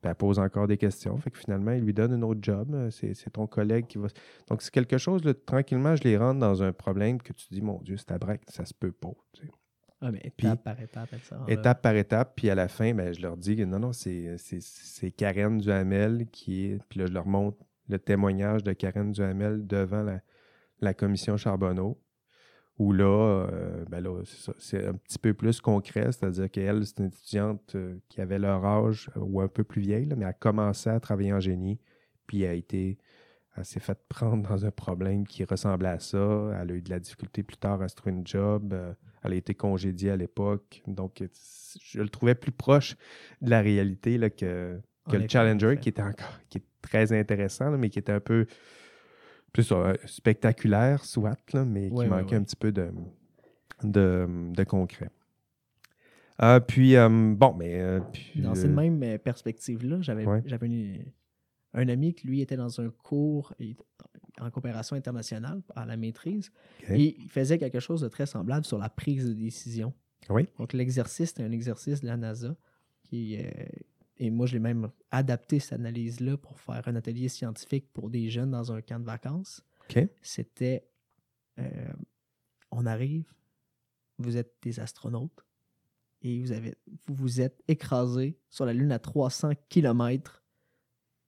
puis 0.00 0.08
elle 0.10 0.14
pose 0.14 0.38
encore 0.38 0.66
des 0.68 0.76
questions. 0.78 1.16
Fait 1.18 1.30
que 1.30 1.38
finalement, 1.38 1.72
il 1.72 1.82
lui 1.84 1.92
donne 1.94 2.12
un 2.12 2.22
autre 2.22 2.40
job. 2.42 2.72
Euh, 2.74 2.90
C'est 2.90 3.30
ton 3.32 3.46
collègue 3.46 3.86
qui 3.86 3.98
va. 3.98 4.08
Donc, 4.48 4.62
c'est 4.62 4.70
quelque 4.70 4.98
chose, 4.98 5.24
là, 5.24 5.34
tranquillement, 5.34 5.96
je 5.96 6.04
les 6.04 6.16
rentre 6.16 6.38
dans 6.40 6.62
un 6.62 6.72
problème 6.72 7.20
que 7.20 7.32
tu 7.32 7.46
dis, 7.50 7.60
mon 7.62 7.80
Dieu, 7.82 7.96
c'est 7.96 8.12
à 8.12 8.18
break, 8.18 8.42
ça 8.48 8.64
se 8.64 8.74
peut 8.74 8.92
pas. 8.92 9.12
tu 9.32 9.46
sais. 9.46 9.52
Ah, 10.00 10.12
mais 10.12 10.32
Puis- 10.36 10.46
étape 10.46 10.62
par 10.62 10.80
étape, 10.80 11.10
là. 11.10 11.44
étape 11.48 11.82
par 11.82 11.96
étape. 11.96 12.32
Puis 12.36 12.48
à 12.50 12.54
la 12.54 12.68
fin, 12.68 12.94
ben, 12.94 13.12
je 13.12 13.20
leur 13.20 13.36
dis 13.36 13.56
que 13.56 13.64
non, 13.64 13.80
non, 13.80 13.92
c'est 13.92 14.36
Karen 15.16 15.58
Duhamel 15.58 16.26
qui 16.30 16.66
est. 16.66 16.78
Puis 16.88 17.00
là, 17.00 17.06
je 17.06 17.12
leur 17.12 17.26
montre 17.26 17.58
le 17.88 17.98
témoignage 17.98 18.62
de 18.62 18.72
Karen 18.74 19.10
Duhamel 19.10 19.66
devant 19.66 20.02
la, 20.04 20.20
la 20.80 20.94
commission 20.94 21.36
Charbonneau. 21.36 22.00
Où 22.78 22.92
là, 22.92 23.48
euh, 23.50 23.84
ben 23.88 24.00
là, 24.00 24.22
c'est 24.58 24.86
un 24.86 24.94
petit 24.94 25.18
peu 25.18 25.34
plus 25.34 25.60
concret, 25.60 26.12
c'est-à-dire 26.12 26.48
qu'elle, 26.48 26.86
c'est 26.86 26.98
une 26.98 27.06
étudiante 27.06 27.74
euh, 27.74 27.98
qui 28.08 28.20
avait 28.20 28.38
leur 28.38 28.64
âge 28.64 29.10
euh, 29.16 29.20
ou 29.20 29.40
un 29.40 29.48
peu 29.48 29.64
plus 29.64 29.80
vieille, 29.80 30.06
là, 30.06 30.14
mais 30.14 30.24
elle 30.24 30.30
a 30.30 30.32
commencé 30.32 30.88
à 30.88 31.00
travailler 31.00 31.32
en 31.32 31.40
génie, 31.40 31.80
puis 32.28 32.42
elle 32.42 32.50
a 32.50 32.54
été, 32.54 32.98
elle 33.56 33.64
s'est 33.64 33.80
fait 33.80 33.98
prendre 34.08 34.42
dans 34.48 34.64
un 34.64 34.70
problème 34.70 35.26
qui 35.26 35.42
ressemblait 35.42 35.88
à 35.88 35.98
ça. 35.98 36.52
Elle 36.60 36.70
a 36.70 36.74
eu 36.74 36.82
de 36.82 36.90
la 36.90 37.00
difficulté 37.00 37.42
plus 37.42 37.56
tard 37.56 37.82
à 37.82 37.88
se 37.88 37.96
trouver 37.96 38.12
une 38.12 38.26
job. 38.26 38.72
elle 39.24 39.32
a 39.32 39.36
été 39.36 39.54
congédiée 39.54 40.12
à 40.12 40.16
l'époque. 40.16 40.80
Donc, 40.86 41.24
je 41.82 42.00
le 42.00 42.08
trouvais 42.08 42.36
plus 42.36 42.52
proche 42.52 42.96
de 43.40 43.50
la 43.50 43.60
réalité 43.60 44.18
là, 44.18 44.30
que, 44.30 44.80
que 45.10 45.16
le 45.16 45.26
Challenger, 45.28 45.78
qui 45.80 45.88
était 45.88 46.02
encore 46.02 46.38
qui 46.48 46.58
est 46.58 46.64
très 46.80 47.12
intéressant, 47.12 47.70
là, 47.70 47.76
mais 47.76 47.90
qui 47.90 47.98
était 47.98 48.12
un 48.12 48.20
peu 48.20 48.46
plus 49.52 49.70
euh, 49.72 49.94
spectaculaire, 50.06 51.04
soit, 51.04 51.36
là, 51.52 51.64
mais 51.64 51.88
Ouais, 51.90 52.04
qui 52.04 52.10
manquait 52.10 52.30
ouais. 52.36 52.40
un 52.40 52.44
petit 52.44 52.56
peu 52.56 52.72
de, 52.72 52.90
de, 53.82 54.26
de 54.52 54.64
concret. 54.64 55.10
Euh, 56.40 56.60
puis, 56.60 56.94
euh, 56.96 57.08
bon, 57.34 57.54
mais. 57.54 57.80
euh, 57.80 58.00
puis, 58.12 58.40
Dans 58.40 58.52
euh, 58.52 58.54
cette 58.54 58.70
même 58.70 59.18
perspective-là, 59.18 59.98
j'avais 60.00 60.24
un 61.74 61.88
ami 61.88 62.14
qui, 62.14 62.26
lui, 62.26 62.40
était 62.40 62.56
dans 62.56 62.80
un 62.80 62.90
cours 62.90 63.52
en 64.40 64.50
coopération 64.50 64.94
internationale 64.96 65.62
à 65.74 65.84
la 65.84 65.96
maîtrise. 65.96 66.52
Et 66.88 67.16
il 67.20 67.28
faisait 67.28 67.58
quelque 67.58 67.80
chose 67.80 68.00
de 68.02 68.08
très 68.08 68.26
semblable 68.26 68.64
sur 68.64 68.78
la 68.78 68.88
prise 68.88 69.26
de 69.28 69.32
décision. 69.34 69.92
Oui. 70.30 70.48
Donc, 70.58 70.72
l'exercice, 70.72 71.30
c'était 71.30 71.42
un 71.42 71.52
exercice 71.52 72.00
de 72.02 72.06
la 72.06 72.16
NASA. 72.16 72.54
Qui, 73.04 73.38
euh, 73.38 73.50
et 74.18 74.30
moi, 74.30 74.46
je 74.46 74.54
l'ai 74.54 74.58
même 74.58 74.90
adapté, 75.10 75.60
cette 75.60 75.74
analyse-là, 75.74 76.36
pour 76.36 76.58
faire 76.60 76.86
un 76.86 76.96
atelier 76.96 77.28
scientifique 77.28 77.92
pour 77.92 78.10
des 78.10 78.28
jeunes 78.30 78.50
dans 78.50 78.72
un 78.72 78.82
camp 78.82 78.98
de 78.98 79.04
vacances. 79.04 79.62
C'était 80.22 80.88
euh, 81.58 81.92
on 82.70 82.86
arrive, 82.86 83.32
vous 84.18 84.36
êtes 84.36 84.54
des 84.62 84.80
astronautes 84.80 85.44
et 86.22 86.40
vous, 86.40 86.52
avez, 86.52 86.74
vous 87.06 87.14
vous 87.14 87.40
êtes 87.40 87.62
écrasé 87.68 88.38
sur 88.50 88.66
la 88.66 88.72
Lune 88.72 88.92
à 88.92 88.98
300 88.98 89.52
km 89.68 90.42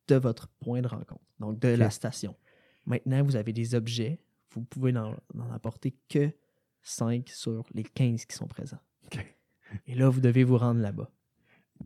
de 0.08 0.16
votre 0.16 0.48
point 0.48 0.82
de 0.82 0.88
rencontre, 0.88 1.24
donc 1.38 1.58
de 1.58 1.68
la 1.68 1.90
station. 1.90 2.36
Maintenant, 2.86 3.22
vous 3.22 3.36
avez 3.36 3.52
des 3.52 3.74
objets, 3.74 4.20
vous 4.50 4.62
pouvez 4.62 4.92
n'en 4.92 5.14
apporter 5.52 5.94
que 6.08 6.32
5 6.82 7.28
sur 7.28 7.64
les 7.72 7.84
15 7.84 8.24
qui 8.24 8.36
sont 8.36 8.48
présents. 8.48 8.80
OK. 9.04 9.24
Et 9.86 9.94
là, 9.94 10.08
vous 10.08 10.20
devez 10.20 10.44
vous 10.44 10.58
rendre 10.58 10.80
là-bas. 10.80 11.10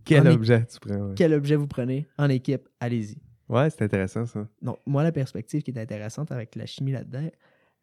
Quel 0.04 0.28
objet 0.28 0.66
tu 0.66 0.80
prends? 0.80 0.94
ouais. 0.96 1.14
Quel 1.16 1.32
objet 1.34 1.56
vous 1.56 1.66
prenez 1.66 2.06
en 2.18 2.28
équipe, 2.28 2.68
allez-y. 2.80 3.16
Ouais, 3.48 3.68
c'est 3.70 3.82
intéressant, 3.82 4.26
ça. 4.26 4.48
Donc, 4.62 4.78
moi, 4.86 5.02
la 5.02 5.12
perspective 5.12 5.62
qui 5.62 5.70
est 5.70 5.78
intéressante 5.78 6.32
avec 6.32 6.54
la 6.56 6.66
chimie 6.66 6.92
là-dedans, 6.92 7.28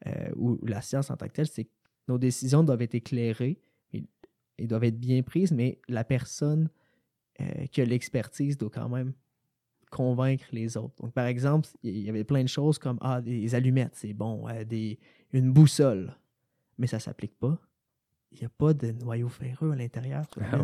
euh, 0.07 0.29
ou 0.35 0.59
la 0.65 0.81
science 0.81 1.11
en 1.11 1.17
tant 1.17 1.27
que 1.27 1.33
telle, 1.33 1.47
c'est 1.47 1.65
que 1.65 1.71
nos 2.07 2.17
décisions 2.17 2.63
doivent 2.63 2.81
être 2.81 2.95
éclairées 2.95 3.61
et, 3.93 4.03
et 4.57 4.67
doivent 4.67 4.85
être 4.85 4.99
bien 4.99 5.21
prises, 5.21 5.51
mais 5.51 5.79
la 5.87 6.03
personne 6.03 6.69
euh, 7.39 7.65
qui 7.71 7.81
a 7.81 7.85
l'expertise 7.85 8.57
doit 8.57 8.71
quand 8.71 8.89
même 8.89 9.13
convaincre 9.91 10.45
les 10.51 10.77
autres. 10.77 10.95
Donc, 11.01 11.13
par 11.13 11.25
exemple, 11.27 11.67
il 11.83 11.99
y 11.99 12.09
avait 12.09 12.23
plein 12.23 12.41
de 12.43 12.49
choses 12.49 12.79
comme 12.79 12.97
ah, 13.01 13.21
des 13.21 13.53
allumettes, 13.53 13.95
c'est 13.95 14.13
bon, 14.13 14.47
euh, 14.47 14.63
des, 14.63 14.97
une 15.33 15.51
boussole, 15.51 16.15
mais 16.77 16.87
ça 16.87 16.97
ne 16.97 17.01
s'applique 17.01 17.37
pas. 17.37 17.59
Il 18.31 18.39
n'y 18.39 18.45
a 18.45 18.49
pas 18.49 18.73
de 18.73 18.91
noyau 18.91 19.27
ferreux 19.29 19.71
à 19.71 19.75
l'intérieur. 19.75 20.25
Ah 20.39 20.57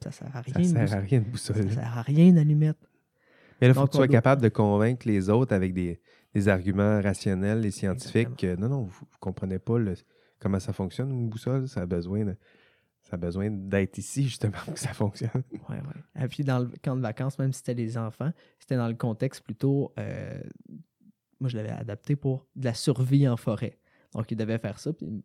ça 0.00 0.10
sert 0.10 0.34
à 0.36 0.40
rien. 0.40 0.64
Ça 0.64 0.86
sert 0.86 0.98
à 0.98 1.00
rien 1.00 1.20
de 1.20 1.24
boussole. 1.24 1.68
Ça 1.70 1.74
sert 1.82 1.98
à 1.98 2.02
rien 2.02 2.32
d'allumette. 2.32 2.78
Mais 3.60 3.68
là, 3.68 3.72
il 3.72 3.74
faut 3.74 3.86
que 3.86 3.90
tu 3.92 3.96
sois 3.96 4.06
doit- 4.06 4.12
capable 4.16 4.42
de 4.42 4.48
convaincre 4.48 5.06
les 5.06 5.28
autres 5.28 5.54
avec 5.54 5.74
des, 5.74 6.00
des 6.34 6.48
arguments 6.48 7.00
rationnels 7.02 7.64
et 7.66 7.70
scientifiques 7.70 8.34
que 8.36 8.56
non, 8.56 8.68
non, 8.68 8.82
vous 8.84 9.04
ne 9.04 9.16
comprenez 9.20 9.58
pas 9.58 9.78
le- 9.78 9.94
comment 10.38 10.58
ça 10.58 10.72
fonctionne, 10.72 11.10
une 11.10 11.28
boussole. 11.28 11.68
Ça 11.68 11.82
a 11.82 11.86
besoin 11.86 12.24
de- 12.24 12.36
ça 13.02 13.14
a 13.14 13.18
besoin 13.18 13.50
d'être 13.50 13.98
ici, 13.98 14.24
justement, 14.24 14.52
pour 14.64 14.74
que 14.74 14.80
ça 14.80 14.92
fonctionne. 14.94 15.42
Ouais, 15.68 15.76
ouais. 15.76 16.24
Et 16.24 16.28
puis 16.28 16.42
dans 16.44 16.58
le 16.60 16.70
camp 16.82 16.96
de 16.96 17.02
vacances, 17.02 17.38
même 17.38 17.52
si 17.52 17.58
c'était 17.58 17.74
les 17.74 17.98
enfants, 17.98 18.32
c'était 18.58 18.76
dans 18.76 18.88
le 18.88 18.94
contexte 18.94 19.42
plutôt. 19.44 19.92
euh, 19.98 20.40
moi, 21.38 21.48
je 21.48 21.56
l'avais 21.56 21.70
adapté 21.70 22.16
pour 22.16 22.46
de 22.56 22.64
la 22.64 22.74
survie 22.74 23.26
en 23.28 23.36
forêt. 23.36 23.78
Donc, 24.14 24.30
ils 24.30 24.36
devaient 24.36 24.58
faire 24.58 24.78
ça. 24.78 24.92
Puis 24.92 25.24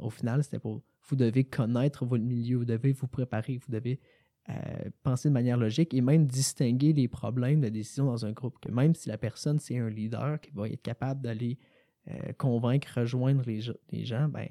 au 0.00 0.10
final, 0.10 0.42
c'était 0.44 0.58
pour. 0.58 0.82
Vous 1.08 1.16
devez 1.16 1.44
connaître 1.44 2.04
votre 2.06 2.22
milieu, 2.24 2.58
vous 2.58 2.64
devez 2.64 2.92
vous 2.92 3.08
préparer, 3.08 3.56
vous 3.58 3.72
devez 3.72 4.00
euh, 4.48 4.54
penser 5.02 5.28
de 5.28 5.34
manière 5.34 5.56
logique 5.56 5.92
et 5.94 6.00
même 6.00 6.26
distinguer 6.26 6.92
les 6.92 7.08
problèmes 7.08 7.60
de 7.60 7.68
décision 7.68 8.06
dans 8.06 8.24
un 8.24 8.32
groupe. 8.32 8.58
Que 8.60 8.70
même 8.70 8.94
si 8.94 9.08
la 9.08 9.18
personne, 9.18 9.58
c'est 9.58 9.78
un 9.78 9.88
leader 9.90 10.40
qui 10.40 10.50
va 10.52 10.68
être 10.68 10.82
capable 10.82 11.20
d'aller 11.22 11.58
euh, 12.08 12.32
convaincre, 12.38 12.88
rejoindre 13.00 13.42
les, 13.46 13.60
ge- 13.60 13.76
les 13.90 14.04
gens, 14.04 14.28
ben, 14.28 14.48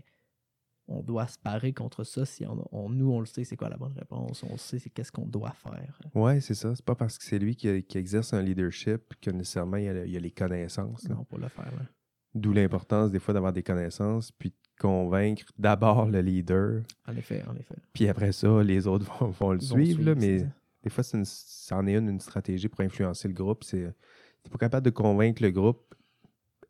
on 0.87 1.01
doit 1.01 1.27
se 1.27 1.37
parer 1.37 1.71
contre 1.73 2.03
ça 2.03 2.25
si 2.25 2.45
on, 2.45 2.67
on- 2.71 2.89
nous, 2.89 3.11
on 3.11 3.19
le 3.21 3.25
sait, 3.25 3.43
c'est 3.45 3.55
quoi 3.55 3.69
la 3.69 3.77
bonne 3.77 3.93
réponse, 3.93 4.43
on 4.43 4.57
sait 4.57 4.77
c'est 4.79 4.89
qu'est-ce 4.89 5.11
qu'on 5.11 5.25
doit 5.27 5.51
faire. 5.53 5.99
Oui, 6.15 6.41
c'est 6.41 6.53
ça. 6.53 6.75
C'est 6.75 6.83
pas 6.85 6.95
parce 6.95 7.17
que 7.17 7.23
c'est 7.23 7.39
lui 7.39 7.55
qui, 7.55 7.81
qui 7.83 7.97
exerce 7.97 8.33
un 8.33 8.41
leadership 8.41 9.13
que 9.21 9.31
nécessairement 9.31 9.77
il 9.77 9.85
y 9.85 10.17
a, 10.17 10.19
les 10.19 10.31
connaissances. 10.31 11.07
là. 11.07 11.15
Non, 11.15 11.23
pour 11.23 11.37
le 11.37 11.47
faire. 11.47 11.71
là. 11.71 11.85
D'où 12.33 12.53
l'importance 12.53 13.11
des 13.11 13.19
fois 13.19 13.33
d'avoir 13.33 13.51
des 13.53 13.63
connaissances, 13.63 14.31
puis 14.31 14.49
de 14.49 14.55
convaincre 14.79 15.43
d'abord 15.57 16.07
le 16.07 16.21
leader, 16.21 16.81
En 17.07 17.15
effet, 17.15 17.43
en 17.47 17.55
effet. 17.55 17.75
puis 17.93 18.07
après 18.07 18.31
ça, 18.31 18.63
les 18.63 18.87
autres 18.87 19.05
vont, 19.19 19.27
vont 19.29 19.51
le 19.51 19.59
Ils 19.61 19.67
vont 19.69 19.75
suivre. 19.75 20.03
là, 20.05 20.15
mais 20.15 20.39
ça. 20.39 20.45
des 20.83 20.89
fois, 20.89 21.03
c'est 21.03 21.17
une- 21.17 21.25
c'en 21.25 21.85
est 21.87 21.95
une, 21.95 22.09
une 22.09 22.19
stratégie 22.19 22.69
pour 22.69 22.81
influencer 22.81 23.27
le 23.27 23.33
groupe. 23.33 23.63
C'est 23.63 23.93
t'es 24.43 24.49
pas 24.49 24.57
capable 24.57 24.85
de 24.85 24.89
convaincre 24.91 25.43
le 25.43 25.51
groupe, 25.51 25.93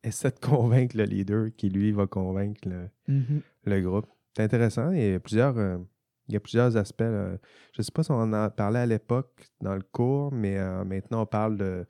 essaie 0.03 0.31
de 0.31 0.39
convaincre 0.39 0.97
le 0.97 1.03
leader 1.03 1.49
qui, 1.55 1.69
lui, 1.69 1.91
va 1.91 2.07
convaincre 2.07 2.67
le, 2.67 2.89
Mhm. 3.07 3.41
le 3.65 3.81
groupe. 3.81 4.07
C'est 4.35 4.43
intéressant. 4.43 4.91
Il 4.91 5.11
y 5.11 5.13
a 5.13 5.19
plusieurs, 5.19 5.57
euh, 5.57 5.77
il 6.27 6.33
y 6.33 6.37
a 6.37 6.39
plusieurs 6.39 6.75
aspects. 6.75 7.01
là. 7.01 7.37
Je 7.73 7.79
ne 7.79 7.83
sais 7.83 7.91
pas 7.91 8.01
si 8.03 8.11
on 8.11 8.15
en 8.15 8.33
a 8.33 8.49
parlé 8.49 8.79
à 8.79 8.85
l'époque 8.85 9.51
dans 9.61 9.75
le 9.75 9.83
cours, 9.83 10.31
mais 10.33 10.57
euh, 10.57 10.83
maintenant, 10.85 11.21
on 11.21 11.25
parle 11.25 11.55
de, 11.57 11.85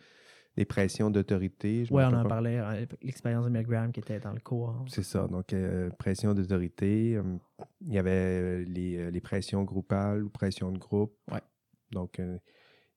des 0.57 0.65
pressions 0.65 1.09
d'autorité. 1.09 1.85
Ouais, 1.91 2.03
on 2.03 2.13
en 2.13 2.23
pas. 2.23 2.29
parlait, 2.29 2.59
euh, 2.59 2.85
l'expérience 3.01 3.45
de 3.45 3.49
Milgram 3.49 3.91
qui 3.91 3.99
était 4.01 4.19
dans 4.19 4.33
le 4.33 4.39
cours. 4.39 4.75
C'est 4.87 5.03
ça. 5.03 5.27
Donc, 5.27 5.53
euh, 5.53 5.89
pression 5.91 6.33
d'autorité. 6.33 7.15
euh, 7.15 7.23
il 7.87 7.93
y 7.93 7.97
avait 7.97 8.11
euh, 8.11 8.65
les, 8.67 9.11
les 9.11 9.21
pressions 9.21 9.63
groupales 9.63 10.23
ou 10.23 10.29
pressions 10.29 10.71
de 10.71 10.77
groupe. 10.77 11.15
Ouais. 11.31 11.41
Donc, 11.91 12.21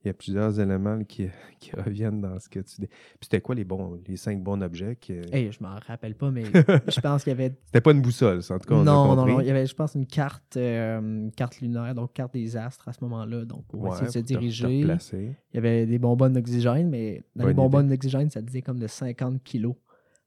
il 0.05 0.09
y 0.09 0.11
a 0.11 0.14
plusieurs 0.14 0.61
éléments 0.61 1.02
qui, 1.05 1.28
qui 1.61 1.74
reviennent 1.74 2.20
dans 2.20 2.38
ce 2.38 2.48
que 2.48 2.61
tu 2.61 2.82
dis. 2.82 2.86
Puis, 2.86 3.18
c'était 3.22 3.40
quoi 3.40 3.55
les 3.55 3.64
bons, 3.64 4.00
les 4.07 4.16
cinq 4.16 4.42
bons 4.42 4.61
objets? 4.62 4.96
qui- 4.96 5.14
Hey, 5.32 5.50
je 5.50 5.62
m'en 5.62 5.76
rappelle 5.86 6.14
pas, 6.14 6.30
mais 6.30 6.44
je 6.88 7.00
pense 7.00 7.24
qu'il 7.24 7.30
y 7.30 7.34
avait. 7.34 7.57
C'était 7.66 7.80
pas 7.80 7.92
une 7.92 8.02
boussole, 8.02 8.42
ça, 8.42 8.55
en 8.55 8.59
tout 8.59 8.68
cas. 8.68 8.74
on 8.74 8.82
a 8.82 8.84
Non, 8.84 9.16
non, 9.16 9.26
non. 9.26 9.40
Il 9.40 9.46
y 9.46 9.50
avait, 9.50 9.66
je 9.66 9.74
pense, 9.74 9.94
une 9.94 10.07
carte, 10.07 10.57
euh, 10.57 11.00
une 11.00 11.32
carte 11.32 11.61
lunaire, 11.61 11.94
donc 11.94 12.12
carte 12.12 12.34
des 12.34 12.57
astres 12.57 12.88
à 12.88 12.92
ce 12.92 13.02
moment-là. 13.05 13.44
Donc, 13.44 13.64
pour 13.66 13.80
Ouais, 13.82 13.90
essayer 13.90 14.07
de 14.07 14.12
se 14.12 14.18
diriger. 14.18 14.80
Il 14.80 15.34
y 15.55 15.59
avait 15.59 15.86
des 15.86 15.98
bonbonnes 15.98 16.34
d'oxygène, 16.34 16.88
mais 16.90 17.22
dans 17.34 17.46
les 17.46 17.55
Bonne 17.55 17.64
bonbonnes 17.64 17.88
d'oxygène, 17.88 18.30
ça 18.30 18.42
disait 18.42 18.62
comme 18.62 18.78
de 18.78 18.86
50 18.86 19.42
kilos. 19.42 19.74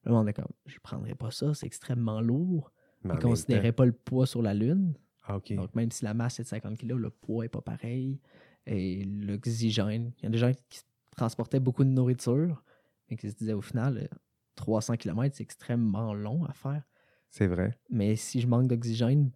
Là, 0.05 0.13
on 0.13 0.25
est 0.25 0.33
comme, 0.33 0.45
je 0.65 0.77
prendrais 0.81 1.15
pas 1.15 1.31
ça, 1.31 1.53
c'est 1.53 1.65
extrêmement 1.65 2.21
lourd. 2.21 2.71
En 3.05 3.09
même 3.09 3.19
considéraient 3.19 3.71
pas 3.73 3.85
le 3.85 3.91
poids 3.91 4.25
sur 4.25 4.41
la 4.41 4.53
Lune. 4.53 4.93
Ah. 5.27 5.39
Donc, 5.51 5.75
même 5.75 5.91
si 5.91 6.05
la 6.05 6.13
masse 6.13 6.39
est 6.39 6.43
de 6.43 6.47
50 6.47 6.77
kg, 6.77 6.93
le 6.93 7.09
poids 7.09 7.43
n'est 7.43 7.49
pas 7.49 7.61
pareil. 7.61 8.19
Et 8.67 9.03
l'oxygène, 9.05 10.11
il 10.19 10.23
y 10.23 10.25
a 10.27 10.29
des 10.29 10.37
gens 10.37 10.51
qui 10.69 10.81
transportaient 11.15 11.59
beaucoup 11.59 11.83
de 11.83 11.89
nourriture, 11.89 12.63
mais 13.09 13.15
qui 13.17 13.29
se 13.29 13.35
disaient 13.35 13.53
au 13.53 13.61
final, 13.61 13.97
euh, 13.97 14.07
300 14.55 14.97
km, 14.97 15.35
c'est 15.35 15.43
extrêmement 15.43 16.13
long 16.13 16.43
à 16.45 16.53
faire. 16.53 16.83
C'est 17.29 17.47
vrai. 17.47 17.77
Mais 17.89 18.15
si 18.15 18.41
je 18.41 18.47
manque 18.47 18.67
d'oxygène, 18.67 19.31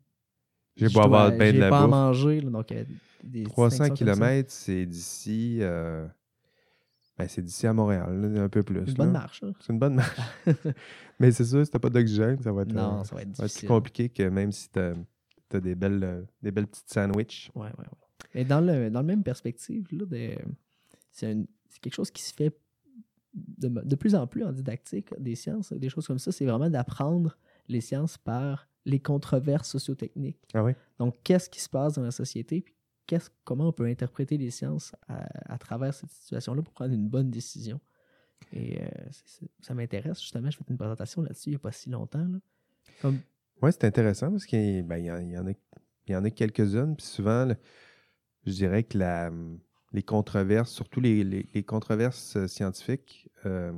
J'ai 0.75 0.89
je 0.89 0.93
beau 0.93 1.01
avoir 1.01 1.31
bien 1.31 1.53
de 1.53 1.59
la 1.59 1.69
pas 1.69 1.79
à 1.79 1.81
bouffe. 1.83 1.91
manger. 1.91 2.41
là, 2.41 2.49
donc, 2.49 2.71
euh, 2.71 2.83
des 3.23 3.43
300 3.43 3.69
distinctions 3.69 4.05
comme 4.05 4.15
ça. 4.15 4.19
km, 4.29 4.51
c'est 4.51 4.85
d'ici. 4.85 5.57
euh, 5.61 6.07
ben, 7.17 7.27
c'est 7.27 7.41
d'ici 7.41 7.67
à 7.67 7.73
Montréal, 7.73 8.19
là, 8.33 8.41
un 8.43 8.49
peu 8.49 8.63
plus. 8.63 8.79
Une 8.87 8.93
bonne 8.93 9.11
marche. 9.11 9.43
C'est 9.59 9.73
une 9.73 9.79
bonne 9.79 9.95
marche. 9.95 10.17
Mais 11.19 11.31
c'est 11.31 11.45
sûr, 11.45 11.63
si 11.65 11.71
t'as 11.71 11.77
pas 11.79 11.89
d'oxygène, 11.89 12.41
ça 12.41 12.51
va 12.51 12.63
être, 12.63 12.73
Non, 12.73 13.01
euh, 13.01 13.03
ça 13.03 13.15
va 13.15 13.21
être 13.21 13.35
ça 13.35 13.43
va 13.43 13.45
être 13.47 13.57
plus 13.59 13.67
compliqué 13.67 14.09
que 14.09 14.23
même 14.23 14.51
si 14.51 14.69
t'as 14.69 14.93
as 15.53 15.59
des 15.59 15.75
belles, 15.75 16.03
euh, 16.03 16.23
des 16.41 16.51
belles 16.51 16.67
petites 16.67 16.89
sandwichs. 16.91 17.51
Ouais, 17.53 17.67
ouais, 17.67 17.69
ouais. 17.77 18.00
Mais 18.33 18.45
dans 18.45 18.61
le, 18.61 18.89
dans 18.89 19.01
le 19.01 19.07
même 19.07 19.23
perspective, 19.23 19.87
c'est 21.11 21.35
quelque 21.81 21.93
chose 21.93 22.11
qui 22.11 22.23
se 22.23 22.33
fait 22.33 22.55
de, 23.33 23.67
de 23.69 23.95
plus 23.95 24.15
en 24.15 24.27
plus 24.27 24.43
en 24.43 24.51
didactique 24.51 25.13
des 25.19 25.35
sciences, 25.35 25.71
des 25.73 25.89
choses 25.89 26.07
comme 26.07 26.19
ça. 26.19 26.31
C'est 26.31 26.45
vraiment 26.45 26.69
d'apprendre 26.69 27.37
les 27.67 27.81
sciences 27.81 28.17
par 28.17 28.67
les 28.85 28.99
controverses 28.99 29.69
sociotechniques. 29.69 30.39
Ah 30.53 30.63
oui? 30.63 30.73
Donc, 30.99 31.15
qu'est-ce 31.23 31.49
qui 31.49 31.61
se 31.61 31.69
passe 31.69 31.93
dans 31.93 32.03
la 32.03 32.11
société, 32.11 32.61
puis 32.61 32.73
qu'est-ce, 33.05 33.29
comment 33.43 33.67
on 33.67 33.71
peut 33.71 33.85
interpréter 33.85 34.37
les 34.37 34.49
sciences 34.51 34.93
à, 35.07 35.53
à 35.53 35.57
travers 35.57 35.93
cette 35.93 36.09
situation-là 36.11 36.61
pour 36.61 36.73
prendre 36.73 36.93
une 36.93 37.07
bonne 37.07 37.29
décision. 37.29 37.79
Et 38.53 38.81
euh, 38.81 38.87
ça 39.61 39.73
m'intéresse, 39.73 40.19
justement. 40.19 40.49
Je 40.49 40.57
fais 40.57 40.63
une 40.69 40.77
présentation 40.77 41.21
là-dessus 41.21 41.49
il 41.49 41.51
n'y 41.51 41.55
a 41.57 41.59
pas 41.59 41.71
si 41.71 41.89
longtemps. 41.89 42.27
Comme, 43.01 43.19
Oui, 43.61 43.71
c'est 43.71 43.85
intéressant 43.85 44.31
parce 44.31 44.45
qu'il 44.45 44.83
ben, 44.83 44.97
y, 44.97 45.05
y 45.05 45.37
en 45.37 45.47
a, 45.47 45.51
il 45.51 46.11
y 46.11 46.15
en 46.15 46.25
a 46.25 46.29
quelques-unes. 46.31 46.95
Puis 46.95 47.05
souvent, 47.05 47.45
le- 47.45 47.55
je 48.45 48.51
dirais 48.51 48.83
que 48.83 48.97
la, 48.97 49.31
les 49.93 50.03
controverses, 50.03 50.71
surtout 50.71 51.01
les, 51.01 51.23
les- 51.23 51.47
les 51.53 51.63
controverses 51.63 52.35
euh, 52.37 52.47
scientifiques, 52.47 53.29
euh, 53.45 53.71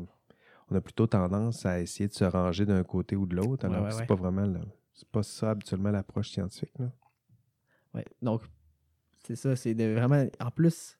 on 0.69 0.75
a 0.75 0.81
plutôt 0.81 1.07
tendance 1.07 1.65
à 1.65 1.79
essayer 1.81 2.07
de 2.07 2.13
se 2.13 2.23
ranger 2.23 2.65
d'un 2.65 2.83
côté 2.83 3.15
ou 3.15 3.25
de 3.25 3.35
l'autre. 3.35 3.67
Ouais, 3.67 3.73
Alors 3.73 3.83
ouais, 3.85 3.89
que 3.89 3.93
c'est 3.95 4.01
ouais. 4.01 4.07
pas 4.07 4.15
vraiment 4.15 4.61
c'est 4.93 5.07
pas 5.09 5.23
ça 5.23 5.51
habituellement 5.51 5.91
l'approche 5.91 6.29
scientifique. 6.29 6.77
là. 6.79 6.91
Ouais. 7.93 8.05
Donc, 8.21 8.43
c'est 9.25 9.35
ça, 9.35 9.55
c'est 9.55 9.73
de 9.73 9.93
vraiment. 9.93 10.25
En 10.39 10.51
plus, 10.51 10.97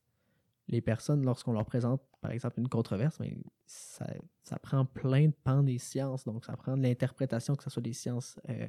les 0.67 0.81
personnes, 0.81 1.23
lorsqu'on 1.25 1.53
leur 1.53 1.65
présente, 1.65 2.01
par 2.21 2.31
exemple, 2.31 2.59
une 2.59 2.69
controverse, 2.69 3.19
mais 3.19 3.37
ça, 3.65 4.07
ça 4.43 4.57
prend 4.59 4.85
plein 4.85 5.27
de 5.27 5.33
pans 5.43 5.63
des 5.63 5.77
sciences. 5.77 6.23
Donc, 6.25 6.45
ça 6.45 6.55
prend 6.55 6.77
de 6.77 6.83
l'interprétation, 6.83 7.55
que 7.55 7.63
ce 7.63 7.69
soit 7.69 7.81
des 7.81 7.93
sciences. 7.93 8.39
euh, 8.49 8.67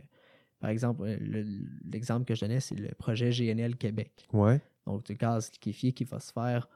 par 0.60 0.70
exemple, 0.70 1.04
le- 1.04 1.44
l'exemple 1.84 2.24
que 2.24 2.34
je 2.34 2.40
donnais, 2.40 2.60
c'est 2.60 2.74
le 2.74 2.94
projet 2.94 3.30
GNL 3.30 3.76
Québec. 3.76 4.26
Ouais. 4.32 4.60
Donc, 4.86 5.04
du 5.06 5.14
gaz 5.14 5.50
liquéfié 5.52 5.92
qui 5.92 6.04
va 6.04 6.20
se 6.20 6.32
faire, 6.32 6.68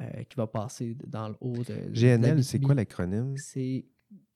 euh, 0.00 0.22
qui 0.28 0.36
va 0.36 0.46
passer 0.46 0.96
dans 1.06 1.28
le 1.28 1.34
haut 1.40 1.56
de. 1.58 1.88
de 1.90 1.92
GNL, 1.92 2.44
c'est 2.44 2.60
quoi 2.60 2.74
l'acronyme? 2.74 3.36
C'est 3.36 3.84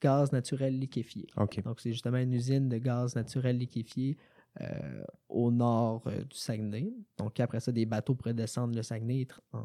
gaz 0.00 0.32
naturel 0.32 0.78
liquéfié. 0.78 1.26
Donc, 1.64 1.80
c'est 1.80 1.92
justement 1.92 2.18
une 2.18 2.32
usine 2.32 2.68
de 2.68 2.78
gaz 2.78 3.14
naturel 3.14 3.58
liquéfié 3.58 4.16
euh, 4.60 5.04
au 5.28 5.52
nord 5.52 6.02
euh, 6.08 6.24
du 6.24 6.36
Saguenay. 6.36 6.92
Donc, 7.16 7.38
après 7.38 7.60
ça, 7.60 7.70
des 7.70 7.86
bateaux 7.86 8.16
pourraient 8.16 8.34
descendre 8.34 8.74
le 8.74 8.82
Saguenay 8.82 9.28
en, 9.52 9.58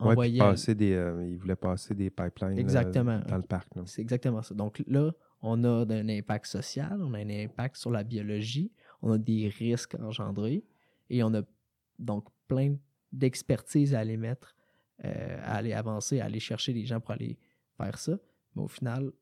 Ouais, 0.00 0.10
envoyer. 0.10 0.38
passer 0.40 0.74
des, 0.74 0.92
euh, 0.92 1.24
ils 1.30 1.38
voulaient 1.38 1.54
passer 1.54 1.94
des 1.94 2.10
pipelines 2.10 2.58
Exactement. 2.58 3.20
dans 3.28 3.36
le 3.36 3.44
parc. 3.44 3.68
C'est 3.86 4.02
exactement 4.02 4.42
ça. 4.42 4.52
Donc, 4.54 4.82
là, 4.88 5.12
on 5.40 5.62
a 5.62 5.84
un 5.88 6.08
impact 6.08 6.46
social, 6.46 7.00
on 7.00 7.14
a 7.14 7.18
un 7.18 7.30
impact 7.30 7.76
sur 7.76 7.92
la 7.92 8.02
biologie, 8.02 8.72
on 9.02 9.12
a 9.12 9.18
des 9.18 9.48
risques 9.56 9.94
engendrés 10.00 10.64
et 11.10 11.22
on 11.22 11.32
a 11.34 11.42
donc 12.00 12.26
plein 12.48 12.74
d'expertise 13.18 13.94
à 13.94 14.00
aller 14.00 14.16
mettre, 14.16 14.54
euh, 15.04 15.38
à 15.42 15.56
aller 15.56 15.72
avancer, 15.72 16.20
à 16.20 16.26
aller 16.26 16.40
chercher 16.40 16.72
les 16.72 16.84
gens 16.84 17.00
pour 17.00 17.12
aller 17.12 17.38
faire 17.76 17.98
ça. 17.98 18.18
Mais 18.54 18.62
au 18.62 18.68
final, 18.68 19.12